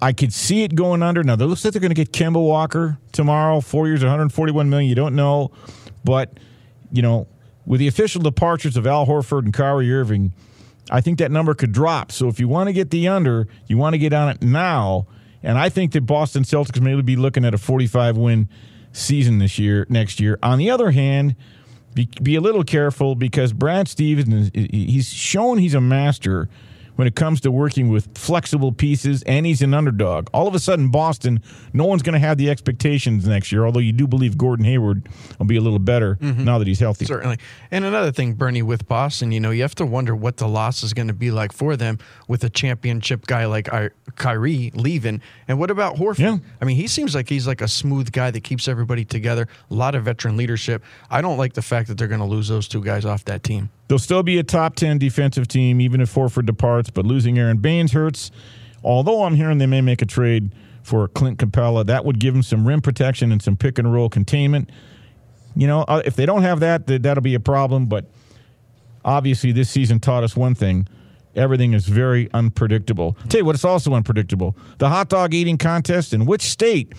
I 0.00 0.12
could 0.12 0.32
see 0.32 0.62
it 0.62 0.74
going 0.74 1.02
under. 1.02 1.22
Now, 1.24 1.34
it 1.34 1.40
looks 1.40 1.64
like 1.64 1.72
they're 1.72 1.80
going 1.80 1.94
to 1.94 1.94
get 1.94 2.12
Kemba 2.12 2.42
Walker 2.42 2.98
tomorrow. 3.12 3.60
Four 3.60 3.88
years, 3.88 4.02
141 4.02 4.68
million. 4.68 4.88
You 4.88 4.94
don't 4.94 5.16
know, 5.16 5.50
but 6.04 6.38
you 6.92 7.02
know, 7.02 7.26
with 7.64 7.80
the 7.80 7.88
official 7.88 8.22
departures 8.22 8.76
of 8.76 8.86
Al 8.86 9.06
Horford 9.06 9.44
and 9.44 9.52
Kyrie 9.52 9.92
Irving, 9.92 10.32
I 10.90 11.00
think 11.00 11.18
that 11.18 11.30
number 11.30 11.54
could 11.54 11.72
drop. 11.72 12.12
So 12.12 12.28
if 12.28 12.38
you 12.38 12.46
want 12.46 12.68
to 12.68 12.72
get 12.72 12.90
the 12.90 13.08
under, 13.08 13.48
you 13.66 13.76
want 13.76 13.94
to 13.94 13.98
get 13.98 14.12
on 14.12 14.28
it 14.28 14.42
now. 14.42 15.06
And 15.42 15.58
I 15.58 15.68
think 15.68 15.92
that 15.92 16.02
Boston 16.02 16.42
Celtics 16.44 16.80
may 16.80 17.00
be 17.00 17.16
looking 17.16 17.44
at 17.44 17.54
a 17.54 17.58
45 17.58 18.16
win 18.16 18.48
season 18.92 19.38
this 19.38 19.58
year, 19.58 19.86
next 19.88 20.20
year. 20.20 20.38
On 20.42 20.58
the 20.58 20.70
other 20.70 20.90
hand, 20.92 21.36
be, 21.96 22.08
be 22.22 22.36
a 22.36 22.40
little 22.40 22.62
careful 22.62 23.14
because 23.14 23.52
Brad 23.52 23.88
Stevens, 23.88 24.50
he's 24.54 25.08
shown 25.08 25.58
he's 25.58 25.74
a 25.74 25.80
master 25.80 26.48
when 26.96 27.06
it 27.06 27.14
comes 27.14 27.40
to 27.42 27.50
working 27.50 27.88
with 27.88 28.16
flexible 28.18 28.72
pieces, 28.72 29.22
and 29.22 29.46
he's 29.46 29.62
an 29.62 29.72
underdog. 29.72 30.28
All 30.34 30.48
of 30.48 30.54
a 30.54 30.58
sudden, 30.58 30.90
Boston, 30.90 31.42
no 31.72 31.84
one's 31.84 32.02
going 32.02 32.14
to 32.14 32.18
have 32.18 32.38
the 32.38 32.50
expectations 32.50 33.26
next 33.26 33.52
year, 33.52 33.64
although 33.64 33.80
you 33.80 33.92
do 33.92 34.06
believe 34.06 34.36
Gordon 34.36 34.64
Hayward 34.64 35.08
will 35.38 35.46
be 35.46 35.56
a 35.56 35.60
little 35.60 35.78
better 35.78 36.16
mm-hmm. 36.16 36.44
now 36.44 36.58
that 36.58 36.66
he's 36.66 36.80
healthy. 36.80 37.04
Certainly. 37.04 37.38
And 37.70 37.84
another 37.84 38.12
thing, 38.12 38.34
Bernie, 38.34 38.62
with 38.62 38.88
Boston, 38.88 39.32
you 39.32 39.40
know, 39.40 39.50
you 39.50 39.62
have 39.62 39.74
to 39.76 39.86
wonder 39.86 40.16
what 40.16 40.38
the 40.38 40.48
loss 40.48 40.82
is 40.82 40.92
going 40.92 41.08
to 41.08 41.14
be 41.14 41.30
like 41.30 41.52
for 41.52 41.76
them 41.76 41.98
with 42.28 42.42
a 42.44 42.50
championship 42.50 43.26
guy 43.26 43.46
like 43.46 43.68
Kyrie 44.16 44.72
leaving. 44.74 45.20
And 45.48 45.58
what 45.58 45.70
about 45.70 45.96
Horford? 45.96 46.40
I 46.60 46.64
mean, 46.64 46.76
he 46.76 46.88
seems 46.88 47.14
like 47.14 47.28
he's 47.28 47.46
like 47.46 47.60
a 47.60 47.68
smooth 47.68 48.10
guy 48.12 48.30
that 48.30 48.42
keeps 48.42 48.68
everybody 48.68 49.04
together, 49.04 49.48
a 49.70 49.74
lot 49.74 49.94
of 49.94 50.04
veteran 50.04 50.36
leadership. 50.36 50.82
I 51.10 51.20
don't 51.20 51.36
like 51.36 51.52
the 51.52 51.62
fact 51.62 51.88
that 51.88 51.98
they're 51.98 52.08
going 52.08 52.20
to 52.20 52.26
lose 52.26 52.48
those 52.48 52.68
two 52.68 52.82
guys 52.82 53.04
off 53.04 53.24
that 53.26 53.42
team. 53.42 53.70
They'll 53.88 53.98
still 53.98 54.22
be 54.22 54.38
a 54.38 54.42
top 54.42 54.74
10 54.76 54.98
defensive 54.98 55.46
team, 55.48 55.80
even 55.80 56.00
if 56.00 56.14
Horford 56.14 56.46
departs, 56.46 56.90
but 56.90 57.06
losing 57.06 57.38
Aron 57.38 57.58
Baynes 57.58 57.92
hurts. 57.92 58.30
Although 58.82 59.24
I'm 59.24 59.34
hearing 59.34 59.58
they 59.58 59.66
may 59.66 59.80
make 59.80 60.02
a 60.02 60.06
trade 60.06 60.54
for 60.82 61.08
Clint 61.08 61.38
Capela, 61.38 61.86
that 61.86 62.04
would 62.04 62.18
give 62.18 62.34
them 62.34 62.42
some 62.42 62.66
rim 62.66 62.80
protection 62.80 63.32
and 63.32 63.42
some 63.42 63.56
pick 63.56 63.78
and 63.78 63.92
roll 63.92 64.08
containment. 64.08 64.70
You 65.54 65.66
know, 65.66 65.82
uh, 65.82 66.02
if 66.04 66.16
they 66.16 66.26
don't 66.26 66.42
have 66.42 66.60
that, 66.60 66.86
that'll 66.86 67.22
be 67.22 67.34
a 67.34 67.40
problem. 67.40 67.86
But 67.86 68.06
obviously, 69.04 69.52
this 69.52 69.70
season 69.70 70.00
taught 70.00 70.24
us 70.24 70.36
one 70.36 70.54
thing 70.54 70.88
everything 71.34 71.74
is 71.74 71.86
very 71.86 72.30
unpredictable. 72.32 73.16
Tell 73.28 73.40
you 73.40 73.44
what, 73.44 73.54
it's 73.54 73.64
also 73.64 73.92
unpredictable. 73.92 74.56
The 74.78 74.88
hot 74.88 75.10
dog 75.10 75.34
eating 75.34 75.58
contest 75.58 76.14
in 76.14 76.24
which 76.24 76.42
state 76.42 76.94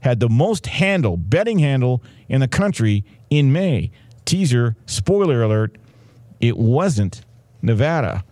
had 0.00 0.20
the 0.20 0.28
most 0.28 0.66
handle, 0.66 1.16
betting 1.16 1.58
handle 1.58 2.02
in 2.28 2.40
the 2.40 2.48
country 2.48 3.04
in 3.30 3.52
May? 3.52 3.90
Teaser, 4.24 4.76
spoiler 4.86 5.42
alert, 5.42 5.76
it 6.40 6.56
wasn't 6.56 7.24
Nevada. 7.62 8.24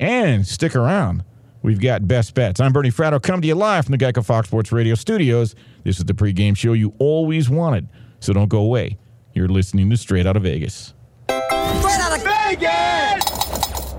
And 0.00 0.46
stick 0.46 0.74
around. 0.74 1.24
We've 1.62 1.80
got 1.80 2.06
best 2.06 2.34
bets. 2.34 2.60
I'm 2.60 2.72
Bernie 2.72 2.90
Fratto, 2.90 3.22
come 3.22 3.40
to 3.40 3.48
you 3.48 3.54
live 3.54 3.86
from 3.86 3.92
the 3.92 3.98
Geico 3.98 4.24
Fox 4.24 4.48
Sports 4.48 4.70
Radio 4.70 4.94
studios. 4.94 5.54
This 5.82 5.98
is 5.98 6.04
the 6.04 6.12
pregame 6.12 6.56
show 6.56 6.74
you 6.74 6.92
always 6.98 7.48
wanted, 7.48 7.88
so 8.20 8.32
don't 8.32 8.48
go 8.48 8.58
away. 8.58 8.98
You're 9.32 9.48
listening 9.48 9.88
to 9.90 9.96
Straight 9.96 10.26
Out 10.26 10.36
of 10.36 10.42
Vegas. 10.42 10.94
Straight 11.28 12.00
out 12.00 12.16
of 12.16 12.22
Vegas! 12.22 13.94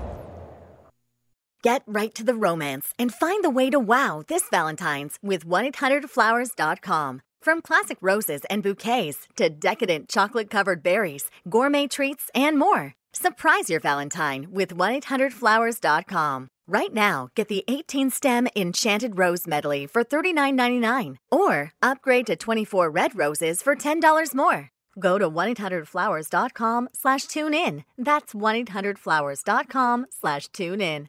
Get 1.62 1.82
right 1.86 2.14
to 2.14 2.22
the 2.22 2.34
romance 2.34 2.94
and 2.98 3.12
find 3.12 3.42
the 3.42 3.50
way 3.50 3.70
to 3.70 3.80
wow 3.80 4.22
this 4.28 4.44
Valentine's 4.50 5.18
with 5.22 5.44
1-800-Flowers.com. 5.44 7.22
From 7.42 7.62
classic 7.62 7.98
roses 8.00 8.42
and 8.50 8.60
bouquets 8.60 9.28
to 9.36 9.48
decadent 9.48 10.08
chocolate-covered 10.08 10.82
berries, 10.82 11.30
gourmet 11.48 11.86
treats, 11.86 12.28
and 12.34 12.58
more. 12.58 12.95
Surprise 13.18 13.70
your 13.70 13.80
Valentine 13.80 14.46
with 14.50 14.74
1-800-Flowers.com. 14.76 16.48
Right 16.68 16.92
now, 16.92 17.28
get 17.34 17.48
the 17.48 17.64
18 17.66 18.10
stem 18.10 18.46
Enchanted 18.54 19.18
Rose 19.18 19.46
Medley 19.46 19.86
for 19.86 20.04
$39.99 20.04 21.16
or 21.30 21.72
upgrade 21.80 22.26
to 22.26 22.36
24 22.36 22.90
red 22.90 23.16
roses 23.16 23.62
for 23.62 23.74
$10 23.74 24.34
more. 24.34 24.68
Go 24.98 25.16
to 25.18 25.30
1-800-Flowers.com 25.30 26.90
slash 26.92 27.24
tune 27.24 27.54
in. 27.54 27.84
That's 27.96 28.34
1-800-Flowers.com 28.34 30.06
slash 30.10 30.48
tune 30.48 30.82
in. 30.82 31.08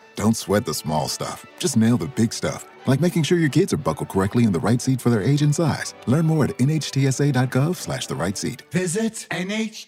Don't 0.15 0.35
sweat 0.35 0.65
the 0.65 0.73
small 0.73 1.07
stuff. 1.07 1.45
Just 1.59 1.77
nail 1.77 1.97
the 1.97 2.07
big 2.07 2.33
stuff, 2.33 2.65
like 2.85 2.99
making 2.99 3.23
sure 3.23 3.37
your 3.37 3.49
kids 3.49 3.71
are 3.73 3.77
buckled 3.77 4.09
correctly 4.09 4.43
in 4.43 4.51
the 4.51 4.59
right 4.59 4.81
seat 4.81 4.99
for 5.01 5.09
their 5.09 5.21
age 5.21 5.41
and 5.41 5.55
size. 5.55 5.93
Learn 6.05 6.25
more 6.25 6.43
at 6.45 6.57
nhtsa.gov 6.57 7.75
slash 7.75 8.07
the 8.07 8.15
right 8.15 8.37
seat. 8.37 8.63
Visit 8.71 9.27
NHTSA.gov 9.31 9.83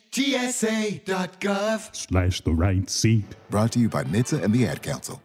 Slash 1.96 2.42
the 2.42 2.54
right 2.54 2.90
seat. 2.90 3.26
Brought 3.50 3.72
to 3.74 3.80
you 3.80 3.90
by 3.90 4.04
NHTSA 4.04 4.44
and 4.44 4.54
the 4.54 4.66
Ad 4.68 4.82
Council. 4.82 5.22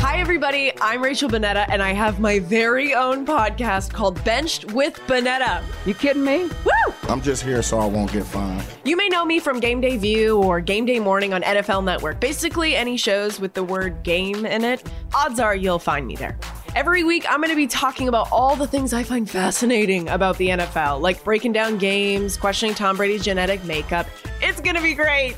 Hi, 0.00 0.18
everybody. 0.20 0.72
I'm 0.80 1.02
Rachel 1.02 1.28
Bonnetta, 1.28 1.66
and 1.68 1.82
I 1.82 1.92
have 1.92 2.18
my 2.18 2.38
very 2.38 2.94
own 2.94 3.26
podcast 3.26 3.92
called 3.92 4.22
Benched 4.24 4.72
with 4.72 4.94
Bonnetta. 5.06 5.62
You 5.86 5.94
kidding 5.94 6.24
me? 6.24 6.44
Woo! 6.64 6.77
I'm 7.08 7.22
just 7.22 7.42
here 7.42 7.62
so 7.62 7.78
I 7.78 7.86
won't 7.86 8.12
get 8.12 8.24
fined. 8.24 8.62
You 8.84 8.94
may 8.94 9.08
know 9.08 9.24
me 9.24 9.40
from 9.40 9.60
Game 9.60 9.80
Day 9.80 9.96
View 9.96 10.36
or 10.42 10.60
Game 10.60 10.84
Day 10.84 11.00
Morning 11.00 11.32
on 11.32 11.40
NFL 11.40 11.82
Network. 11.82 12.20
Basically, 12.20 12.76
any 12.76 12.98
shows 12.98 13.40
with 13.40 13.54
the 13.54 13.64
word 13.64 14.02
game 14.02 14.44
in 14.44 14.62
it, 14.62 14.86
odds 15.14 15.40
are 15.40 15.56
you'll 15.56 15.78
find 15.78 16.06
me 16.06 16.16
there. 16.16 16.38
Every 16.76 17.04
week, 17.04 17.24
I'm 17.26 17.40
going 17.40 17.48
to 17.48 17.56
be 17.56 17.66
talking 17.66 18.08
about 18.08 18.28
all 18.30 18.56
the 18.56 18.66
things 18.66 18.92
I 18.92 19.04
find 19.04 19.28
fascinating 19.28 20.10
about 20.10 20.36
the 20.36 20.48
NFL, 20.48 21.00
like 21.00 21.24
breaking 21.24 21.52
down 21.52 21.78
games, 21.78 22.36
questioning 22.36 22.74
Tom 22.74 22.98
Brady's 22.98 23.24
genetic 23.24 23.64
makeup. 23.64 24.06
It's 24.42 24.60
going 24.60 24.76
to 24.76 24.82
be 24.82 24.92
great. 24.92 25.34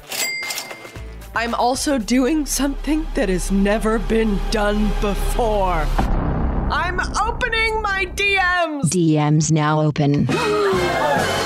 I'm 1.37 1.55
also 1.55 1.99
doing 1.99 2.47
something 2.47 3.07
that 3.15 3.29
has 3.29 3.53
never 3.53 4.01
been 4.01 4.41
done 4.51 4.89
before. 5.01 5.87
I'm 6.73 6.99
opening 7.17 7.81
my 7.81 8.07
DMs. 8.07 8.83
DMs 8.87 9.53
now 9.53 9.81
open. 9.81 10.27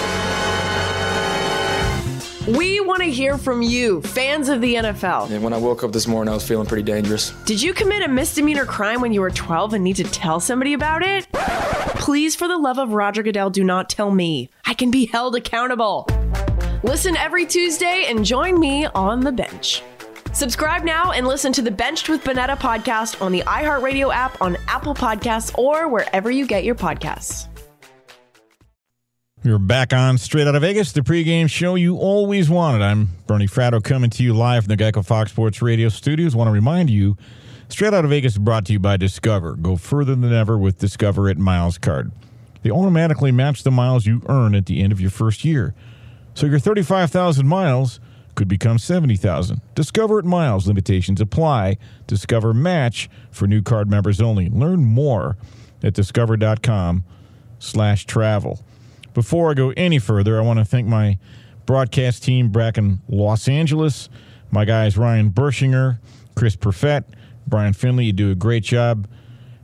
We 2.47 2.79
want 2.81 3.01
to 3.01 3.11
hear 3.11 3.39
from 3.39 3.63
you, 3.63 4.03
fans 4.03 4.51
of 4.51 4.61
the 4.61 4.75
NFL. 4.75 5.41
When 5.41 5.55
I 5.55 5.57
woke 5.57 5.83
up 5.83 5.93
this 5.93 6.07
morning, 6.07 6.31
I 6.31 6.35
was 6.35 6.47
feeling 6.47 6.67
pretty 6.67 6.83
dangerous. 6.83 7.31
Did 7.47 7.63
you 7.63 7.73
commit 7.73 8.03
a 8.03 8.09
misdemeanor 8.09 8.67
crime 8.67 9.01
when 9.01 9.15
you 9.15 9.23
were 9.23 9.31
12 9.31 9.73
and 9.73 9.83
need 9.83 9.97
to 9.97 10.05
tell 10.05 10.41
somebody 10.41 10.75
about 10.75 11.03
it? 11.03 11.27
Please, 11.33 12.37
for 12.37 12.47
the 12.47 12.59
love 12.59 12.77
of 12.77 12.93
Roger 12.93 13.23
Goodell, 13.23 13.49
do 13.49 13.65
not 13.65 13.89
tell 13.89 14.11
me. 14.11 14.51
I 14.67 14.75
can 14.75 14.91
be 14.91 15.07
held 15.07 15.37
accountable. 15.37 16.07
Listen 16.83 17.17
every 17.17 17.47
Tuesday 17.47 18.05
and 18.09 18.27
join 18.27 18.61
me 18.61 18.85
on 18.89 19.21
the 19.21 19.33
bench. 19.33 19.83
Subscribe 20.35 20.85
now 20.85 21.13
and 21.13 21.27
listen 21.27 21.51
to 21.55 21.63
the 21.63 21.71
Benched 21.71 22.11
with 22.11 22.23
Bonnetta 22.25 22.59
podcast 22.59 23.23
on 23.23 23.33
the 23.33 23.41
iHeartRadio 23.41 24.13
app, 24.13 24.39
on 24.43 24.59
Apple 24.69 24.95
Podcasts, 24.95 25.57
or 25.57 25.89
wherever 25.89 26.31
you 26.31 26.47
get 26.47 26.63
your 26.63 26.75
podcasts. 26.75 27.49
We're 29.45 29.59
back 29.59 29.93
on 29.93 30.17
Straight 30.17 30.47
Out 30.47 30.55
of 30.55 30.63
Vegas, 30.63 30.93
the 30.93 31.03
pregame 31.03 31.51
show 31.51 31.75
you 31.75 31.99
always 31.99 32.49
wanted. 32.49 32.81
I'm 32.81 33.11
Bernie 33.27 33.47
Fratto 33.47 33.85
coming 33.85 34.09
to 34.09 34.23
you 34.23 34.33
live 34.33 34.65
from 34.65 34.75
the 34.75 34.83
Geico 34.83 35.05
Fox 35.05 35.33
Sports 35.33 35.61
Radio 35.61 35.91
studios. 35.91 36.35
Want 36.35 36.49
to 36.49 36.51
remind 36.53 36.89
you, 36.89 37.19
Straight 37.69 37.93
Out 37.93 38.05
of 38.05 38.11
Vegas 38.11 38.33
is 38.33 38.39
brought 38.39 38.65
to 38.65 38.73
you 38.73 38.79
by 38.79 38.97
Discover. 38.97 39.57
Go 39.57 39.77
further 39.77 40.15
than 40.15 40.33
ever 40.33 40.57
with 40.57 40.79
Discover 40.79 41.29
at 41.29 41.37
Miles 41.37 41.77
Card. 41.77 42.11
They 42.63 42.71
automatically 42.71 43.33
match 43.33 43.65
the 43.65 43.71
miles 43.71 44.07
you 44.07 44.23
earn 44.31 44.55
at 44.55 44.65
the 44.65 44.83
end 44.83 44.93
of 44.93 45.01
your 45.03 45.11
first 45.11 45.45
year. 45.45 45.75
So 46.33 46.47
your 46.47 46.59
35,000 46.59 47.47
miles 47.47 48.01
could 48.37 48.49
become 48.49 48.79
70,000. 48.79 49.61
Discover 49.75 50.21
at 50.21 50.25
Miles. 50.25 50.67
Limitations 50.67 51.21
apply. 51.21 51.77
Discover 52.07 52.55
match 52.55 53.11
for 53.31 53.47
new 53.47 53.61
card 53.61 53.91
members 53.91 54.23
only. 54.23 54.49
Learn 54.49 54.87
more 54.87 55.37
at 55.83 55.93
discover.com 55.93 57.05
slash 57.59 58.07
travel. 58.07 58.65
Before 59.15 59.51
I 59.51 59.55
go 59.55 59.73
any 59.77 60.01
further, 60.01 60.39
I 60.39 60.43
want 60.43 60.59
to 60.59 60.65
thank 60.65 60.87
my 60.89 61.19
broadcast 61.67 62.25
team 62.25 62.51
back 62.51 62.77
in 62.77 63.01
Los 63.09 63.49
Angeles. 63.49 64.09
My 64.51 64.65
guys 64.65 64.99
Ryan 64.99 65.31
Bershinger, 65.31 65.99
Chris 66.35 66.57
Perfett, 66.57 67.05
Brian 67.47 67.73
Finley. 67.73 68.07
You 68.07 68.13
do 68.13 68.31
a 68.31 68.35
great 68.35 68.65
job. 68.65 69.09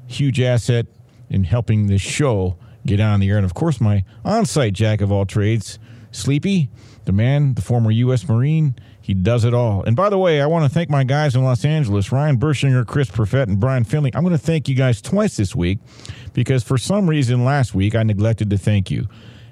Huge 0.07 0.40
asset 0.40 0.86
in 1.28 1.44
helping 1.44 1.88
this 1.88 2.01
show 2.01 2.57
get 2.86 3.01
on 3.01 3.20
the 3.20 3.28
air. 3.28 3.36
And 3.36 3.44
of 3.44 3.55
course, 3.55 3.80
my 3.80 4.05
on 4.24 4.46
site 4.46 4.72
jack 4.72 5.01
of 5.01 5.12
all 5.12 5.26
trades, 5.26 5.78
Sleepy, 6.12 6.70
the 7.05 7.12
man, 7.12 7.55
the 7.55 7.62
former 7.62 7.90
U.S. 7.90 8.28
Marine. 8.28 8.76
He 9.01 9.14
does 9.14 9.44
it 9.44 9.55
all. 9.55 9.82
And 9.82 9.96
by 9.96 10.11
the 10.11 10.18
way, 10.18 10.40
I 10.40 10.46
want 10.46 10.64
to 10.64 10.72
thank 10.72 10.88
my 10.88 11.03
guys 11.03 11.34
in 11.34 11.42
Los 11.42 11.64
Angeles, 11.64 12.12
Ryan 12.12 12.38
Bershinger, 12.38 12.86
Chris 12.86 13.11
Perfett, 13.11 13.48
and 13.48 13.59
Brian 13.59 13.82
Finley. 13.82 14.12
I'm 14.14 14.22
going 14.22 14.32
to 14.32 14.38
thank 14.38 14.68
you 14.68 14.76
guys 14.76 15.03
twice 15.03 15.36
this 15.36 15.57
week 15.57 15.80
because 16.32 16.62
for 16.62 16.78
some 16.78 17.11
reason 17.11 17.44
last 17.44 17.74
week 17.74 17.96
I 17.96 18.05
neglected 18.05 18.51
to 18.51 18.59
thank 18.59 18.90
you. 18.90 19.09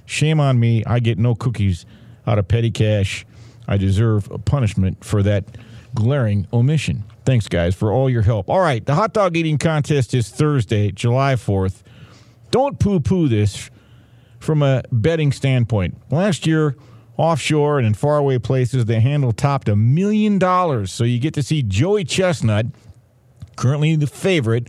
Shame 0.09 0.40
on 0.40 0.59
me. 0.59 0.82
I 0.86 1.00
get 1.00 1.18
no 1.18 1.34
cookies 1.34 1.84
out 2.26 2.38
of 2.38 2.48
petty 2.48 2.70
cash. 2.70 3.26
I 3.68 3.76
deserve 3.76 4.30
a 4.30 4.38
punishment 4.38 5.04
for 5.04 5.22
that 5.22 5.44
glaring 5.94 6.46
omission. 6.50 7.04
Thanks, 7.26 7.46
guys, 7.46 7.74
for 7.74 7.92
all 7.92 8.09
your 8.09 8.22
help. 8.22 8.48
All 8.48 8.61
right, 8.61 8.84
the 8.84 8.94
hot 8.94 9.12
dog 9.12 9.36
eating 9.36 9.59
contest 9.59 10.14
is 10.14 10.30
Thursday, 10.30 10.90
July 10.92 11.34
4th. 11.34 11.82
Don't 12.50 12.78
poo 12.78 13.00
poo 13.00 13.28
this 13.28 13.70
from 14.40 14.62
a 14.62 14.82
betting 14.90 15.30
standpoint. 15.30 15.98
Last 16.11 16.46
year, 16.46 16.74
offshore 17.18 17.76
and 17.76 17.86
in 17.86 17.92
faraway 17.92 18.38
places, 18.38 18.86
the 18.86 19.00
handle 19.00 19.32
topped 19.32 19.68
a 19.68 19.76
million 19.76 20.38
dollars. 20.38 20.90
So 20.90 21.04
you 21.04 21.18
get 21.18 21.34
to 21.34 21.42
see 21.42 21.62
Joey 21.62 22.04
Chestnut, 22.04 22.64
currently 23.56 23.94
the 23.94 24.06
favorite, 24.06 24.68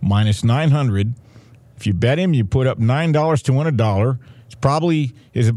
minus 0.00 0.44
900. 0.44 1.12
If 1.76 1.88
you 1.88 1.92
bet 1.92 2.20
him, 2.20 2.34
you 2.34 2.44
put 2.44 2.68
up 2.68 2.78
$9 2.78 3.42
to 3.42 3.52
win 3.52 3.66
a 3.66 3.72
dollar. 3.72 4.20
Probably 4.60 5.12
is 5.34 5.52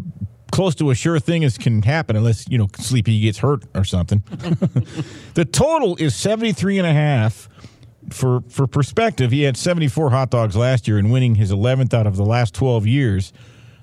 close 0.51 0.75
to 0.75 0.89
a 0.89 0.95
sure 0.95 1.19
thing 1.19 1.43
as 1.43 1.57
can 1.57 1.81
happen 1.81 2.15
unless, 2.15 2.47
you 2.49 2.57
know, 2.57 2.67
Sleepy 2.77 3.19
gets 3.21 3.37
hurt 3.37 3.63
or 3.75 3.83
something. 3.83 4.19
the 5.35 5.45
total 5.45 5.95
is 5.97 6.15
73 6.15 6.79
and 6.79 6.87
a 6.87 6.93
half. 6.93 7.49
For 8.11 8.41
for 8.49 8.65
perspective, 8.65 9.31
he 9.31 9.43
had 9.43 9.55
74 9.55 10.09
hot 10.09 10.31
dogs 10.31 10.55
last 10.55 10.87
year 10.87 10.97
and 10.97 11.11
winning 11.11 11.35
his 11.35 11.51
11th 11.51 11.93
out 11.93 12.07
of 12.07 12.15
the 12.15 12.25
last 12.25 12.55
12 12.55 12.87
years. 12.87 13.31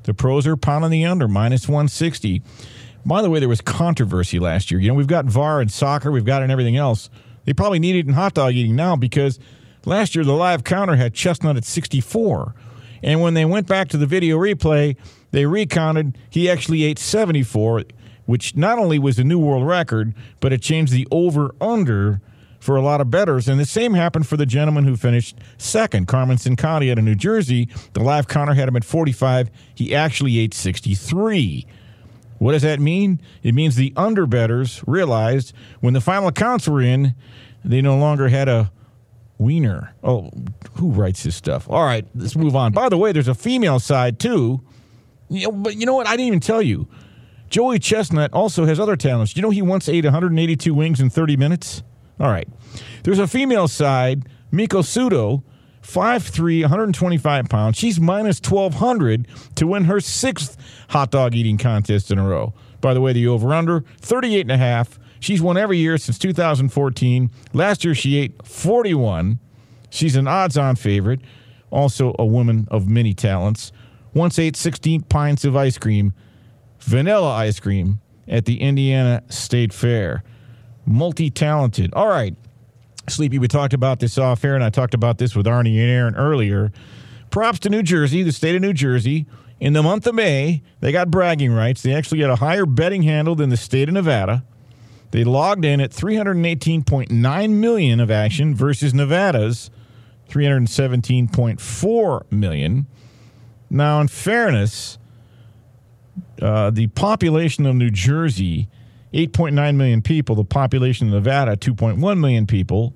The 0.03 0.15
pros 0.15 0.47
are 0.47 0.57
pounding 0.57 0.91
the 0.91 1.05
under, 1.05 1.29
minus 1.29 1.69
160. 1.69 2.43
By 3.05 3.23
the 3.23 3.31
way, 3.31 3.39
there 3.39 3.49
was 3.49 3.61
controversy 3.61 4.41
last 4.41 4.71
year. 4.71 4.81
You 4.81 4.89
know, 4.89 4.95
we've 4.95 5.07
got 5.07 5.27
VAR 5.27 5.61
in 5.63 5.69
soccer, 5.69 6.11
we've 6.11 6.25
got 6.25 6.43
it 6.43 6.47
in 6.47 6.51
everything 6.51 6.77
else. 6.77 7.09
They 7.45 7.53
probably 7.53 7.79
need 7.79 7.95
it 7.95 8.07
in 8.07 8.15
hot 8.15 8.35
dog 8.35 8.55
eating 8.55 8.75
now 8.75 8.97
because 8.97 9.39
last 9.85 10.15
year 10.15 10.25
the 10.25 10.33
live 10.33 10.65
counter 10.65 10.97
had 10.97 11.15
Chestnut 11.15 11.57
at 11.57 11.65
64. 11.65 12.55
And 13.03 13.21
when 13.21 13.35
they 13.35 13.45
went 13.45 13.67
back 13.67 13.89
to 13.89 13.97
the 13.97 14.07
video 14.07 14.39
replay, 14.39 14.97
they 15.31 15.47
recounted 15.47 16.17
he 16.31 16.49
actually 16.49 16.85
ate 16.85 16.99
74, 16.99 17.85
which 18.25 18.57
not 18.57 18.79
only 18.79 18.99
was 18.99 19.19
a 19.19 19.25
new 19.25 19.39
world 19.39 19.67
record, 19.67 20.15
but 20.41 20.53
it 20.53 20.63
changed 20.63 20.93
the 20.93 21.07
over 21.11 21.55
under 21.61 22.21
for 22.59 22.77
a 22.77 22.83
lot 22.83 23.01
of 23.01 23.11
bettors. 23.11 23.49
And 23.49 23.61
the 23.61 23.65
same 23.65 23.95
happened 23.95 24.27
for 24.27 24.37
the 24.37 24.47
gentleman 24.47 24.85
who 24.85 24.97
finished 24.97 25.37
second, 25.57 26.09
Carmen 26.09 26.37
Cincotti 26.37 26.91
out 26.91 26.99
of 26.99 27.05
New 27.05 27.15
Jersey. 27.15 27.69
The 27.93 28.01
live 28.01 28.27
counter 28.27 28.55
had 28.55 28.69
him 28.69 28.77
at 28.77 28.85
45. 28.85 29.51
He 29.75 29.95
actually 29.95 30.39
ate 30.39 30.53
63. 30.53 31.67
What 32.39 32.53
does 32.53 32.63
that 32.63 32.81
mean? 32.81 33.21
It 33.43 33.55
means 33.55 33.77
the 33.77 33.93
underbetters 33.93 34.83
realized 34.87 35.53
when 35.81 35.95
the 35.95 36.01
final 36.01 36.29
accounts 36.29 36.69
were 36.69 36.83
in, 36.83 37.15
they 37.65 37.81
no 37.81 37.97
longer 37.97 38.29
had 38.29 38.49
a 38.49 38.71
wiener. 39.39 39.95
Oh, 40.03 40.31
who 40.75 40.91
writes 40.91 41.23
this 41.23 41.37
stuff? 41.37 41.69
All 41.69 41.85
right, 41.85 42.07
let's 42.15 42.37
move 42.37 42.57
on. 42.57 42.73
By 42.73 42.89
the 42.89 42.99
way, 42.99 43.13
there's 43.13 43.29
a 43.29 43.35
female 43.35 43.79
side 43.79 44.19
too. 44.19 44.63
You 45.29 45.47
know, 45.47 45.53
but 45.53 45.77
you 45.77 45.87
know 45.87 45.95
what? 45.95 46.07
I 46.07 46.13
didn't 46.13 46.29
even 46.29 46.41
tell 46.41 46.63
you. 46.63 46.89
Joey 47.49 47.79
Chestnut 47.79 48.33
also 48.33 48.65
has 48.65 48.81
other 48.81 48.97
talents. 48.97 49.37
You 49.37 49.43
know, 49.43 49.51
he 49.51 49.63
once 49.63 49.89
ate 49.89 50.05
182 50.05 50.75
wings 50.75 51.01
in 51.01 51.11
30 51.11 51.37
minutes. 51.37 51.83
All 52.19 52.29
right. 52.29 52.49
There's 53.05 53.19
a 53.19 53.29
female 53.29 53.69
side, 53.69 54.29
Miki 54.51 54.77
Sudo, 54.79 55.43
5'3", 55.83 56.63
125 56.63 57.49
pounds. 57.49 57.77
She's 57.77 58.01
minus 58.01 58.41
1,200 58.41 59.29
to 59.55 59.67
win 59.67 59.85
her 59.85 60.01
sixth 60.01 60.57
hot 60.89 61.11
dog 61.11 61.35
eating 61.35 61.59
contest 61.59 62.11
in 62.11 62.19
a 62.19 62.27
row. 62.27 62.53
By 62.81 62.95
the 62.95 63.01
way, 63.01 63.13
the 63.13 63.29
over-under, 63.29 63.85
38 64.01 64.41
and 64.41 64.53
a 64.53 64.57
half. 64.57 64.99
She's 65.21 65.41
won 65.41 65.57
every 65.57 65.79
year 65.79 65.99
since 65.99 66.19
2014. 66.19 67.31
Last 67.53 67.85
year, 67.85 67.95
she 67.95 68.17
ate 68.17 68.47
41. 68.47 69.39
She's 69.91 70.17
an 70.17 70.27
odds-on 70.29 70.77
favorite. 70.77 71.21
Also 71.71 72.15
a 72.19 72.25
woman 72.25 72.69
of 72.71 72.89
many 72.89 73.15
talents. 73.15 73.73
Once 74.15 74.39
ate 74.39 74.57
16 74.57 75.03
pints 75.03 75.45
of 75.45 75.57
ice 75.57 75.79
cream, 75.79 76.15
vanilla 76.81 77.33
ice 77.33 77.61
cream, 77.61 78.01
at 78.29 78.45
the 78.45 78.61
Indiana 78.61 79.23
State 79.29 79.73
Fair. 79.73 80.23
Multi-talented. 80.85 81.93
All 81.95 82.09
right. 82.09 82.35
Sleepy, 83.09 83.39
we 83.39 83.47
talked 83.47 83.75
about 83.75 84.01
this 84.01 84.19
off 84.19 84.45
air, 84.45 84.55
and 84.55 84.65
I 84.65 84.71
talked 84.71 84.95
about 84.95 85.19
this 85.19 85.37
with 85.37 85.47
Arnie 85.47 85.81
and 85.81 85.91
Aaron 85.91 86.17
earlier. 86.17 86.73
Props 87.31 87.59
to 87.61 87.69
New 87.69 87.83
Jersey, 87.83 88.23
the 88.23 88.33
state 88.33 88.57
of 88.57 88.63
New 88.63 88.73
Jersey. 88.73 89.27
In 89.61 89.73
the 89.73 89.83
month 89.83 90.07
of 90.07 90.15
May, 90.15 90.63
they 90.81 90.93
got 90.93 91.11
bragging 91.11 91.53
rights. 91.53 91.83
They 91.83 91.95
actually 91.95 92.21
got 92.21 92.31
a 92.31 92.37
higher 92.37 92.67
betting 92.67 93.03
handle 93.03 93.35
than 93.35 93.51
the 93.51 93.57
state 93.57 93.89
of 93.89 93.95
Nevada. 93.95 94.45
They 95.17 95.25
logged 95.25 95.65
in 95.65 95.81
at 95.81 95.93
318.9 95.93 97.51
million 97.51 98.01
of 98.01 98.11
action 98.11 98.55
versus 98.55 98.93
Nevada's 98.93 99.71
317.4 100.29 102.31
million. 102.31 102.87
Now, 103.71 104.03
in 104.03 104.09
fairness, 104.09 104.99
uh, 106.43 106.69
the 106.69 106.89
population 106.89 107.65
of 107.65 107.77
New 107.77 107.91
Jersey, 107.91 108.69
8.9 109.15 109.77
million 109.77 110.03
people, 110.03 110.37
the 110.37 110.45
population 110.45 111.07
of 111.07 111.15
Nevada, 111.15 111.57
2.1 111.57 112.21
million 112.21 112.47
people. 112.47 112.93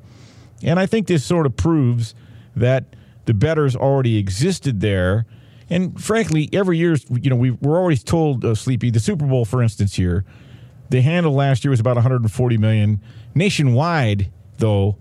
And 0.62 0.78
I 0.78 0.84
think 0.84 1.06
this 1.06 1.24
sort 1.24 1.46
of 1.46 1.56
proves 1.56 2.14
that 2.54 2.84
the 3.24 3.32
betters 3.32 3.74
already 3.74 4.18
existed 4.18 4.82
there. 4.82 5.24
And 5.70 5.98
frankly, 5.98 6.50
every 6.52 6.76
year, 6.76 6.96
you 7.08 7.30
know, 7.30 7.36
we, 7.36 7.52
we're 7.52 7.78
always 7.78 8.04
told, 8.04 8.44
uh, 8.44 8.54
Sleepy, 8.54 8.90
the 8.90 9.00
Super 9.00 9.24
Bowl, 9.24 9.46
for 9.46 9.62
instance, 9.62 9.94
here, 9.94 10.26
the 10.90 11.00
handle 11.00 11.32
last 11.32 11.64
year 11.64 11.70
was 11.70 11.80
about 11.80 11.96
140 11.96 12.58
million. 12.58 13.00
Nationwide, 13.34 14.30
though, 14.58 14.96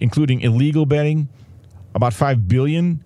including 0.00 0.40
illegal 0.40 0.84
betting, 0.84 1.28
about 1.94 2.12
5 2.12 2.48
billion. 2.48 3.02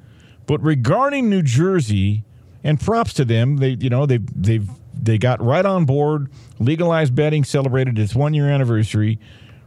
But 0.47 0.62
regarding 0.62 1.29
New 1.29 1.43
Jersey, 1.43 2.25
and 2.67 2.81
props 2.81 3.12
to 3.14 3.25
them, 3.25 3.59
they 3.59 3.77
you 3.81 3.89
know 3.89 4.07
they 4.07 4.19
they've 4.35 4.69
they 4.93 5.19
got 5.19 5.41
right 5.41 5.64
on 5.64 5.85
board, 5.85 6.29
legalized 6.59 7.14
betting, 7.14 7.45
celebrated 7.45 7.97
its 7.97 8.14
one 8.14 8.35
year 8.35 8.51
anniversary. 8.51 9.21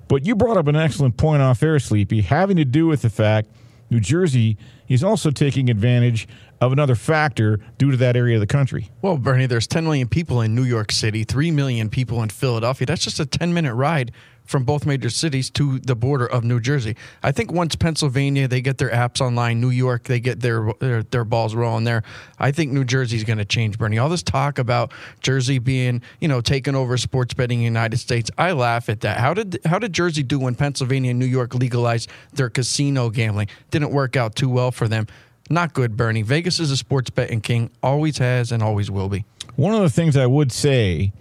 But 0.10 0.26
you 0.26 0.36
brought 0.36 0.58
up 0.58 0.68
an 0.68 0.76
excellent 0.76 1.16
point 1.16 1.42
off 1.42 1.64
air, 1.64 1.80
Sleepy, 1.80 2.22
having 2.22 2.58
to 2.58 2.66
do 2.66 2.88
with 2.88 3.02
the 3.02 3.10
fact 3.10 3.50
New 3.90 4.02
Jersey 4.02 4.58
is 4.90 5.02
also 5.02 5.32
taking 5.32 5.70
advantage 5.70 6.28
of 6.62 6.72
another 6.72 6.96
factor 6.96 7.60
due 7.78 7.92
to 7.92 7.98
that 7.98 8.16
area 8.16 8.36
of 8.36 8.42
the 8.42 8.48
country. 8.48 8.90
Well, 9.02 9.18
Bernie, 9.18 9.46
there's 9.46 9.68
10 9.68 9.84
million 9.84 10.08
people 10.08 10.42
in 10.42 10.56
New 10.56 10.64
York 10.64 10.92
City, 10.92 11.24
3 11.24 11.52
million 11.52 11.90
people 11.90 12.22
in 12.22 12.30
Philadelphia. 12.30 12.86
That's 12.86 13.04
just 13.04 13.20
a 13.20 13.26
10 13.26 13.54
minute 13.54 13.74
ride 13.74 14.12
from 14.50 14.64
both 14.64 14.84
major 14.84 15.12
cities 15.12 15.52
to 15.52 15.78
the 15.78 15.96
border 15.96 16.26
of 16.26 16.44
New 16.44 16.60
Jersey. 16.60 16.96
I 17.22 17.32
think 17.32 17.52
once 17.52 17.76
Pennsylvania 17.76 18.48
they 18.48 18.62
get 18.62 18.80
their 18.80 18.90
apps 18.90 19.22
online, 19.22 19.62
New 19.62 19.70
York 19.70 20.06
they 20.06 20.20
get 20.20 20.40
their 20.40 20.74
their, 20.80 21.04
their 21.04 21.24
balls 21.24 21.54
rolling 21.54 21.84
there. 21.84 22.02
I 22.40 22.52
think 22.52 22.72
New 22.72 22.84
Jersey's 22.84 23.24
going 23.24 23.38
to 23.38 23.46
change, 23.46 23.78
Bernie. 23.78 24.00
All 24.00 24.10
this 24.10 24.24
talk 24.24 24.58
about 24.58 24.92
Jersey 25.22 25.60
being, 25.60 26.02
you 26.20 26.28
know, 26.28 26.42
taking 26.42 26.74
over 26.74 26.98
sports 26.98 27.36
betting 27.36 27.60
in 27.60 27.62
the 27.62 27.66
United 27.66 27.98
States, 27.98 28.32
I 28.40 28.54
laugh 28.54 28.90
at 28.90 29.02
that. 29.02 29.20
How 29.20 29.36
did 29.36 29.60
how 29.66 29.78
did 29.78 29.94
Jersey 29.94 30.24
do 30.24 30.40
when 30.40 30.56
Pennsylvania 30.56 31.12
and 31.12 31.20
New 31.20 31.28
York 31.28 31.54
legalized 31.54 32.10
their 32.34 32.50
casino 32.50 33.12
gambling? 33.12 33.50
Didn't 33.70 33.92
work 33.92 34.16
out 34.16 34.36
too 34.36 34.50
well 34.50 34.72
for 34.72 34.88
them. 34.88 35.06
Not 35.50 35.74
good, 35.74 35.98
Bernie. 35.98 36.22
Vegas 36.22 36.60
is 36.60 36.70
a 36.72 36.78
sports 36.78 37.10
betting 37.10 37.42
king, 37.42 37.72
always 37.82 38.18
has 38.20 38.52
and 38.52 38.62
always 38.62 38.92
will 38.92 39.10
be. 39.10 39.26
One 39.56 39.74
of 39.74 39.82
the 39.82 39.90
things 39.90 40.16
I 40.16 40.26
would 40.28 40.52
say, 40.52 41.12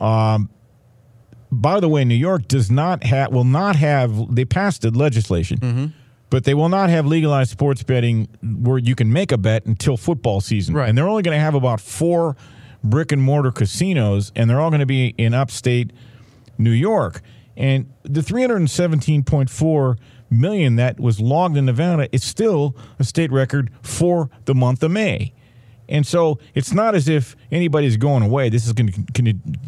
um, 0.00 0.48
by 1.52 1.78
the 1.80 1.88
way, 1.88 2.04
New 2.04 2.14
York 2.14 2.48
does 2.48 2.70
not 2.70 3.04
have, 3.04 3.32
will 3.32 3.44
not 3.44 3.76
have, 3.76 4.34
they 4.34 4.44
passed 4.44 4.82
the 4.82 4.90
legislation, 4.90 5.58
Mm-hmm. 5.58 5.86
but 6.30 6.44
they 6.44 6.54
will 6.54 6.68
not 6.68 6.90
have 6.90 7.06
legalized 7.06 7.50
sports 7.50 7.82
betting 7.82 8.28
where 8.42 8.78
you 8.78 8.94
can 8.94 9.12
make 9.12 9.32
a 9.32 9.38
bet 9.38 9.64
until 9.66 9.96
football 9.96 10.40
season. 10.40 10.74
Right. 10.74 10.88
And 10.88 10.96
they're 10.96 11.08
only 11.08 11.22
going 11.22 11.36
to 11.36 11.40
have 11.40 11.54
about 11.54 11.80
four 11.80 12.36
brick 12.84 13.12
and 13.12 13.20
mortar 13.22 13.50
casinos, 13.50 14.32
and 14.36 14.48
they're 14.48 14.60
all 14.60 14.70
going 14.70 14.80
to 14.80 14.86
be 14.86 15.14
in 15.18 15.34
upstate 15.34 15.92
New 16.58 16.70
York. 16.70 17.22
And 17.56 17.92
the 18.02 18.20
317.4 18.20 19.96
million 20.30 20.76
that 20.76 21.00
was 21.00 21.20
logged 21.20 21.56
in 21.56 21.66
Nevada 21.66 22.08
is 22.12 22.24
still 22.24 22.76
a 22.98 23.04
state 23.04 23.32
record 23.32 23.70
for 23.82 24.30
the 24.44 24.54
month 24.54 24.82
of 24.82 24.90
May. 24.90 25.32
And 25.88 26.06
so 26.06 26.38
it's 26.54 26.72
not 26.72 26.94
as 26.94 27.08
if 27.08 27.34
anybody's 27.50 27.96
going 27.96 28.22
away. 28.22 28.50
This 28.50 28.66
is 28.66 28.72
going 28.72 28.92
to 28.92 29.02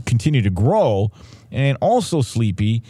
continue 0.04 0.42
to 0.42 0.50
grow. 0.50 1.10
And 1.50 1.78
also, 1.80 2.20
Sleepy, 2.20 2.82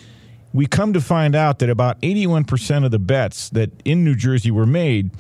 we 0.53 0.67
come 0.67 0.93
to 0.93 1.01
find 1.01 1.37
out 1.37 1.61
that 1.61 1.71
about 1.71 2.01
81% 2.01 2.85
of 2.85 2.91
the 2.91 2.99
bets 2.99 3.51
that 3.51 3.71
in 3.85 4.05
New 4.05 4.17
Jersey 4.17 4.51
were 4.51 4.67
made 4.67 5.11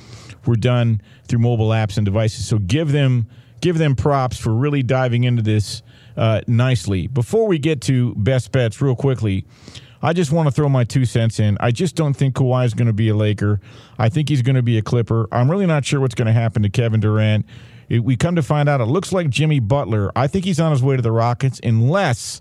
were 0.44 0.56
done 0.56 1.00
through 1.28 1.38
mobile 1.38 1.68
apps 1.68 1.96
and 1.96 2.04
devices. 2.04 2.46
So 2.46 2.58
give 2.58 2.92
them 2.92 3.28
give 3.60 3.76
them 3.78 3.94
props 3.94 4.38
for 4.38 4.54
really 4.54 4.82
diving 4.82 5.24
into 5.24 5.42
this 5.42 5.82
uh, 6.16 6.40
nicely. 6.46 7.06
Before 7.06 7.46
we 7.46 7.58
get 7.58 7.82
to 7.82 8.14
best 8.14 8.52
bets, 8.52 8.80
real 8.80 8.96
quickly, 8.96 9.44
I 10.02 10.12
just 10.12 10.32
want 10.32 10.48
to 10.48 10.52
throw 10.52 10.68
my 10.68 10.84
two 10.84 11.04
cents 11.04 11.38
in. 11.38 11.58
I 11.60 11.70
just 11.70 11.94
don't 11.94 12.14
think 12.14 12.34
Kawhi 12.34 12.64
is 12.64 12.74
going 12.74 12.86
to 12.86 12.92
be 12.92 13.08
a 13.10 13.14
Laker. 13.14 13.60
I 13.98 14.08
think 14.08 14.28
he's 14.28 14.42
going 14.42 14.56
to 14.56 14.62
be 14.62 14.78
a 14.78 14.82
Clipper. 14.82 15.28
I'm 15.30 15.50
really 15.50 15.66
not 15.66 15.84
sure 15.84 16.00
what's 16.00 16.14
going 16.14 16.26
to 16.26 16.32
happen 16.32 16.62
to 16.62 16.70
Kevin 16.70 17.00
Durant. 17.00 17.44
It, 17.88 18.04
we 18.04 18.16
come 18.16 18.36
to 18.36 18.42
find 18.42 18.68
out 18.68 18.80
it 18.80 18.86
looks 18.86 19.12
like 19.12 19.28
Jimmy 19.28 19.60
Butler. 19.60 20.10
I 20.16 20.26
think 20.26 20.44
he's 20.44 20.60
on 20.60 20.72
his 20.72 20.82
way 20.82 20.96
to 20.96 21.02
the 21.02 21.12
Rockets 21.12 21.60
unless 21.62 22.40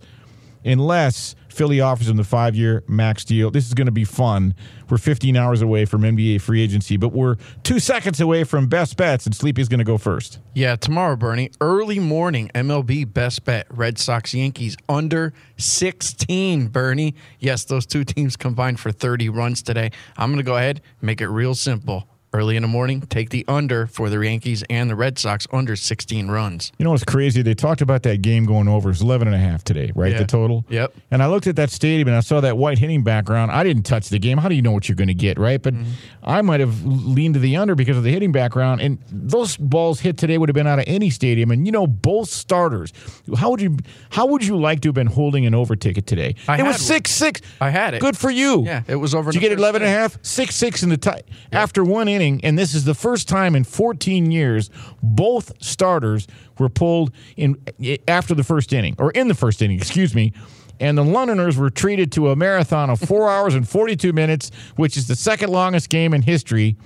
unless 0.63 1.35
Philly 1.59 1.81
offers 1.81 2.07
him 2.07 2.15
the 2.15 2.23
five 2.23 2.55
year 2.55 2.85
max 2.87 3.25
deal. 3.25 3.51
This 3.51 3.67
is 3.67 3.73
going 3.73 3.87
to 3.87 3.91
be 3.91 4.05
fun. 4.05 4.55
We're 4.89 4.97
15 4.97 5.35
hours 5.35 5.61
away 5.61 5.83
from 5.83 6.03
NBA 6.03 6.39
free 6.39 6.61
agency, 6.61 6.95
but 6.95 7.09
we're 7.09 7.35
two 7.63 7.79
seconds 7.79 8.21
away 8.21 8.45
from 8.45 8.67
best 8.67 8.95
bets, 8.95 9.25
and 9.25 9.35
Sleepy's 9.35 9.67
going 9.67 9.79
to 9.79 9.83
go 9.83 9.97
first. 9.97 10.39
Yeah, 10.53 10.77
tomorrow, 10.77 11.17
Bernie, 11.17 11.51
early 11.59 11.99
morning, 11.99 12.49
MLB 12.55 13.13
best 13.13 13.43
bet 13.43 13.67
Red 13.69 13.97
Sox 13.97 14.33
Yankees 14.33 14.77
under 14.87 15.33
16, 15.57 16.69
Bernie. 16.69 17.13
Yes, 17.39 17.65
those 17.65 17.85
two 17.85 18.05
teams 18.05 18.37
combined 18.37 18.79
for 18.79 18.93
30 18.93 19.27
runs 19.27 19.61
today. 19.61 19.91
I'm 20.15 20.29
going 20.29 20.37
to 20.37 20.43
go 20.43 20.55
ahead 20.55 20.79
make 21.01 21.19
it 21.19 21.27
real 21.27 21.55
simple 21.55 22.07
early 22.33 22.55
in 22.55 22.61
the 22.61 22.67
morning, 22.67 23.01
take 23.01 23.29
the 23.31 23.43
under 23.47 23.87
for 23.87 24.09
the 24.09 24.19
Yankees 24.19 24.63
and 24.69 24.89
the 24.89 24.95
Red 24.95 25.17
Sox 25.17 25.47
under 25.51 25.75
16 25.75 26.27
runs. 26.29 26.71
You 26.77 26.83
know 26.85 26.91
what's 26.91 27.03
crazy? 27.03 27.41
They 27.41 27.53
talked 27.55 27.81
about 27.81 28.03
that 28.03 28.21
game 28.21 28.45
going 28.45 28.67
over. 28.67 28.89
It's 28.91 29.01
11 29.01 29.27
and 29.27 29.35
a 29.35 29.39
half 29.39 29.63
today, 29.63 29.91
right? 29.95 30.11
Yeah. 30.11 30.19
The 30.19 30.25
total? 30.25 30.65
Yep. 30.69 30.93
And 31.11 31.23
I 31.23 31.27
looked 31.27 31.47
at 31.47 31.55
that 31.55 31.71
stadium 31.71 32.07
and 32.07 32.17
I 32.17 32.19
saw 32.19 32.39
that 32.41 32.57
white 32.57 32.77
hitting 32.77 33.03
background. 33.03 33.51
I 33.51 33.63
didn't 33.63 33.83
touch 33.83 34.09
the 34.09 34.19
game. 34.19 34.37
How 34.37 34.47
do 34.49 34.55
you 34.55 34.61
know 34.61 34.71
what 34.71 34.87
you're 34.87 34.95
going 34.95 35.07
to 35.07 35.13
get, 35.13 35.39
right? 35.39 35.61
But 35.61 35.73
Mm-hmm. 35.79 35.91
I 36.21 36.41
might 36.41 36.59
have 36.59 36.83
leaned 36.85 37.35
to 37.35 37.39
the 37.39 37.55
under 37.57 37.75
because 37.75 37.95
of 37.97 38.03
the 38.03 38.11
hitting 38.11 38.31
background. 38.31 38.81
And 38.81 38.99
those 39.11 39.55
balls 39.57 40.01
hit 40.01 40.17
today 40.17 40.37
would 40.37 40.49
have 40.49 40.53
been 40.53 40.67
out 40.67 40.77
of 40.77 40.85
any 40.85 41.09
stadium. 41.09 41.49
And 41.49 41.65
you 41.65 41.71
know, 41.71 41.87
both 41.87 42.29
starters. 42.29 42.91
How 43.37 43.49
would 43.51 43.61
you 43.61 43.77
how 44.09 44.25
would 44.27 44.43
you 44.45 44.57
like 44.57 44.81
to 44.81 44.89
have 44.89 44.95
been 44.95 45.07
holding 45.07 45.45
an 45.45 45.55
over 45.55 45.75
ticket 45.75 46.05
today? 46.05 46.35
I 46.47 46.59
it 46.59 46.63
was 46.63 46.73
one. 46.73 46.79
six 46.79 47.11
six. 47.11 47.41
I 47.61 47.69
had 47.69 47.93
it. 47.93 48.01
Good 48.01 48.17
for 48.17 48.29
you. 48.29 48.63
Yeah, 48.65 48.83
it 48.87 48.97
was 48.97 49.15
over. 49.15 49.31
Did 49.31 49.41
you 49.41 49.49
get 49.49 49.57
11 49.57 49.81
and 49.81 49.89
a 49.89 49.91
half? 49.93 50.17
Six 50.21 50.55
six 50.55 50.83
in 50.83 50.89
the 50.89 50.97
tie 50.97 51.21
after 51.53 51.83
one 51.83 52.07
inning, 52.09 52.18
and 52.21 52.57
this 52.57 52.75
is 52.75 52.85
the 52.85 52.93
first 52.93 53.27
time 53.27 53.55
in 53.55 53.63
14 53.63 54.31
years 54.31 54.69
both 55.01 55.53
starters 55.63 56.27
were 56.57 56.69
pulled 56.69 57.13
in 57.37 57.55
eh, 57.83 57.97
after 58.07 58.35
the 58.35 58.43
first 58.43 58.73
inning 58.73 58.95
or 58.97 59.11
in 59.11 59.27
the 59.27 59.33
first 59.33 59.61
inning. 59.61 59.77
Excuse 59.77 60.13
me. 60.13 60.33
And 60.79 60.97
the 60.97 61.03
Londoners 61.03 61.57
were 61.57 61.69
treated 61.69 62.11
to 62.13 62.29
a 62.29 62.35
marathon 62.35 62.89
of 62.89 62.99
four 62.99 63.29
hours 63.29 63.53
and 63.55 63.67
42 63.67 64.13
minutes, 64.13 64.51
which 64.75 64.97
is 64.97 65.07
the 65.07 65.15
second 65.15 65.49
longest 65.49 65.89
game 65.89 66.13
in 66.13 66.21
history. 66.21 66.77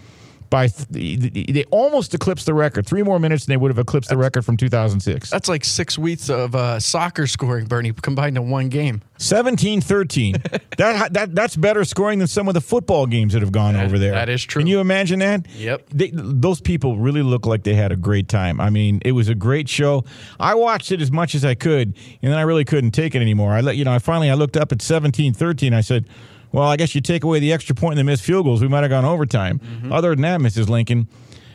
By 0.54 0.68
th- 0.68 1.47
they 1.47 1.64
almost 1.72 2.14
eclipsed 2.14 2.45
the 2.45 2.54
record. 2.54 2.86
Three 2.86 3.01
more 3.01 3.18
minutes, 3.18 3.45
and 3.45 3.51
they 3.51 3.58
would 3.58 3.72
have 3.72 3.80
eclipsed 3.80 4.12
the 4.12 4.18
record 4.18 4.45
from 4.45 4.56
2006. 4.56 5.32
That's 5.32 5.49
like 5.49 5.66
six 5.66 5.97
weeks 5.97 6.30
of 6.30 6.54
uh, 6.54 6.80
soccer 6.80 7.26
scoring, 7.26 7.66
Bernie, 7.66 7.91
combined 7.91 8.38
in 8.38 8.51
one 8.51 8.70
game. 8.70 9.01
17-13. 9.18 10.62
that 10.78 11.14
that 11.14 11.34
that's 11.34 11.56
better 11.56 11.84
scoring 11.84 12.20
than 12.20 12.28
some 12.28 12.47
of 12.47 12.54
the 12.54 12.62
football 12.62 13.08
games 13.08 13.34
that 13.34 13.41
have 13.41 13.51
gone 13.51 13.76
over 13.76 13.97
there. 13.97 14.12
that 14.12 14.30
is 14.30 14.43
true. 14.43 14.62
Can 14.62 14.68
you 14.68 14.80
imagine 14.80 15.18
that? 15.20 15.49
Yep. 15.56 15.89
They, 15.89 16.12
those 16.14 16.62
people 16.62 16.97
really 16.99 17.24
look 17.24 17.47
like 17.47 17.64
they 17.64 17.74
had 17.74 17.91
a 17.91 17.95
great 17.95 18.28
time. 18.30 18.62
I 18.62 18.70
mean, 18.70 19.01
it 19.04 19.14
was 19.14 19.30
a 19.30 19.36
great 19.36 19.68
show. 19.68 20.06
I 20.39 20.54
watched 20.54 20.91
it 20.91 21.01
as 21.01 21.12
much 21.12 21.34
as 21.34 21.43
I 21.43 21.56
could, 21.56 21.97
and 22.22 22.32
then 22.32 22.38
I 22.38 22.43
really 22.43 22.64
couldn't 22.64 22.91
take 22.91 23.16
it 23.16 23.24
anymore. 23.24 23.54
I 23.54 23.62
let 23.62 23.76
you 23.76 23.86
know. 23.86 23.93
I 23.93 23.97
finally 23.97 24.30
I 24.30 24.36
looked 24.36 24.56
up 24.56 24.72
at 24.72 24.78
17-13. 24.78 25.74
I 25.74 25.82
said, 25.82 26.06
"Well, 26.54 26.68
I 26.68 26.78
guess 26.78 26.95
you 26.95 27.01
take 27.01 27.26
away 27.26 27.39
the 27.39 27.51
extra 27.51 27.76
point 27.76 27.99
and 27.99 28.08
the 28.08 28.10
missed 28.10 28.24
field 28.24 28.45
goals, 28.45 28.62
we 28.62 28.70
might 28.70 28.82
have 28.82 28.89
gone 28.89 29.04
overtime." 29.04 29.60
Mm-hmm. 29.60 29.91
Other 29.91 30.12
than 30.12 30.22
that, 30.22 30.39
Mrs. 30.39 30.70
Lincoln. 30.70 31.10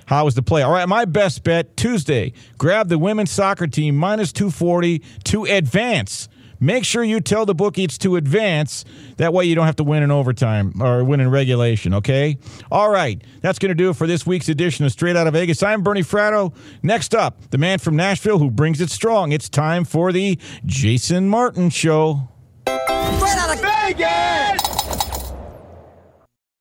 How 0.05 0.25
was 0.25 0.35
the 0.35 0.43
play? 0.43 0.63
All 0.63 0.73
right, 0.73 0.89
my 0.89 1.05
best 1.05 1.45
bet 1.45 1.77
Tuesday. 1.77 2.33
Grab 2.57 2.89
the 2.89 2.99
women's 2.99 3.31
soccer 3.31 3.67
team 3.67 3.95
minus 3.95 4.33
240 4.33 5.03
to 5.25 5.45
advance 5.45 6.31
Make 6.61 6.85
sure 6.85 7.05
you 7.05 7.21
tell 7.21 7.47
the 7.47 7.55
bookie 7.55 7.85
it's 7.85 7.99
to 7.99 8.17
advance. 8.17 8.85
That 9.17 9.33
way 9.33 9.45
you 9.45 9.55
don't 9.55 9.67
have 9.67 9.77
to 9.77 9.85
win 9.85 10.03
in 10.03 10.11
overtime 10.11 10.83
or 10.83 11.05
win 11.05 11.21
in 11.21 11.31
regulation, 11.31 11.95
okay? 11.95 12.39
All 12.71 12.91
right, 12.91 13.23
that's 13.41 13.59
going 13.59 13.71
to 13.71 13.75
do 13.75 13.91
it 13.91 13.97
for 13.97 14.07
this 14.07 14.27
week's 14.27 14.49
edition 14.49 14.85
of 14.85 14.93
Straight 14.93 15.17
Out 15.17 15.27
of 15.27 15.35
Vegas. 15.35 15.63
I'm 15.63 15.83
Bernie 15.83 16.03
Fratto. 16.03 16.53
Next 16.83 17.15
up, 17.15 17.51
the 17.51 17.59
man 17.59 17.79
from 17.79 17.95
Nashville 17.95 18.39
who 18.39 18.51
brings 18.51 18.81
it 18.81 18.91
strong. 18.91 19.31
It's 19.31 19.49
time 19.49 19.85
for 19.85 20.11
the 20.11 20.39
Jason 20.67 21.29
Martin 21.29 21.71
Show. 21.71 22.29
Straight 22.67 23.39
out 23.39 23.55
of 23.55 23.61
Vegas! 23.61 24.78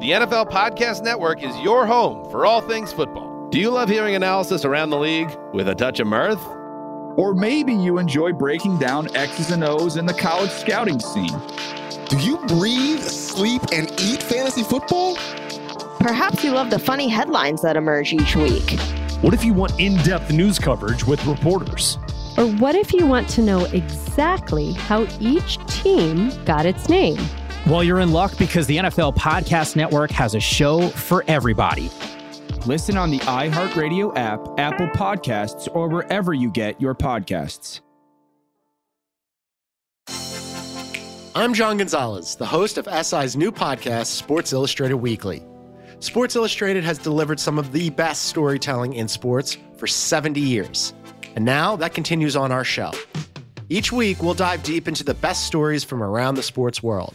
The 0.00 0.12
NFL 0.12 0.48
Podcast 0.48 1.02
Network 1.02 1.42
is 1.42 1.54
your 1.60 1.84
home 1.84 2.24
for 2.30 2.46
all 2.46 2.62
things 2.62 2.90
football. 2.90 3.50
Do 3.50 3.60
you 3.60 3.68
love 3.68 3.90
hearing 3.90 4.14
analysis 4.14 4.64
around 4.64 4.88
the 4.88 4.98
league 4.98 5.30
with 5.52 5.68
a 5.68 5.74
touch 5.74 6.00
of 6.00 6.06
mirth? 6.06 6.42
Or 7.18 7.34
maybe 7.34 7.74
you 7.74 7.98
enjoy 7.98 8.32
breaking 8.32 8.78
down 8.78 9.14
X's 9.14 9.50
and 9.50 9.62
O's 9.62 9.98
in 9.98 10.06
the 10.06 10.14
college 10.14 10.48
scouting 10.52 11.00
scene. 11.00 11.38
Do 12.08 12.16
you 12.16 12.38
breathe, 12.46 13.02
sleep, 13.02 13.60
and 13.74 13.92
eat 14.00 14.22
fantasy 14.22 14.62
football? 14.62 15.16
Perhaps 15.98 16.42
you 16.44 16.52
love 16.52 16.70
the 16.70 16.78
funny 16.78 17.08
headlines 17.08 17.60
that 17.60 17.76
emerge 17.76 18.14
each 18.14 18.34
week. 18.36 18.80
What 19.20 19.34
if 19.34 19.44
you 19.44 19.52
want 19.52 19.78
in 19.78 19.96
depth 19.96 20.32
news 20.32 20.58
coverage 20.58 21.04
with 21.04 21.22
reporters? 21.26 21.98
Or 22.38 22.46
what 22.46 22.74
if 22.74 22.94
you 22.94 23.06
want 23.06 23.28
to 23.30 23.42
know 23.42 23.66
exactly 23.66 24.72
how 24.72 25.06
each 25.20 25.58
team 25.66 26.32
got 26.46 26.64
its 26.64 26.88
name? 26.88 27.18
Well, 27.66 27.84
you're 27.84 28.00
in 28.00 28.10
luck 28.10 28.36
because 28.38 28.66
the 28.66 28.78
NFL 28.78 29.16
Podcast 29.16 29.76
Network 29.76 30.10
has 30.12 30.34
a 30.34 30.40
show 30.40 30.88
for 30.88 31.24
everybody. 31.28 31.90
Listen 32.66 32.96
on 32.96 33.10
the 33.10 33.18
iHeartRadio 33.20 34.16
app, 34.16 34.40
Apple 34.58 34.88
Podcasts, 34.88 35.68
or 35.74 35.88
wherever 35.88 36.34
you 36.34 36.50
get 36.50 36.80
your 36.80 36.94
podcasts. 36.94 37.80
I'm 41.34 41.54
John 41.54 41.76
Gonzalez, 41.76 42.34
the 42.34 42.46
host 42.46 42.76
of 42.76 42.88
SI's 43.06 43.36
new 43.36 43.52
podcast, 43.52 44.06
Sports 44.06 44.52
Illustrated 44.52 44.96
Weekly. 44.96 45.42
Sports 46.00 46.34
Illustrated 46.34 46.82
has 46.82 46.98
delivered 46.98 47.38
some 47.38 47.58
of 47.58 47.72
the 47.72 47.90
best 47.90 48.24
storytelling 48.24 48.94
in 48.94 49.06
sports 49.06 49.56
for 49.76 49.86
70 49.86 50.40
years. 50.40 50.92
And 51.36 51.44
now 51.44 51.76
that 51.76 51.94
continues 51.94 52.36
on 52.36 52.50
our 52.50 52.64
show. 52.64 52.90
Each 53.68 53.92
week, 53.92 54.22
we'll 54.22 54.34
dive 54.34 54.62
deep 54.64 54.88
into 54.88 55.04
the 55.04 55.14
best 55.14 55.46
stories 55.46 55.84
from 55.84 56.02
around 56.02 56.34
the 56.34 56.42
sports 56.42 56.82
world. 56.82 57.14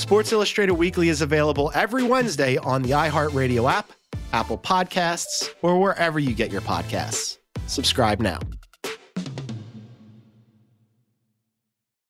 Sports 0.00 0.32
Illustrated 0.32 0.72
Weekly 0.72 1.10
is 1.10 1.20
available 1.20 1.70
every 1.74 2.02
Wednesday 2.02 2.56
on 2.56 2.80
the 2.80 2.92
iHeartRadio 2.92 3.70
app, 3.70 3.90
Apple 4.32 4.56
Podcasts, 4.56 5.50
or 5.60 5.78
wherever 5.78 6.18
you 6.18 6.32
get 6.32 6.50
your 6.50 6.62
podcasts. 6.62 7.36
Subscribe 7.66 8.18
now. 8.18 8.38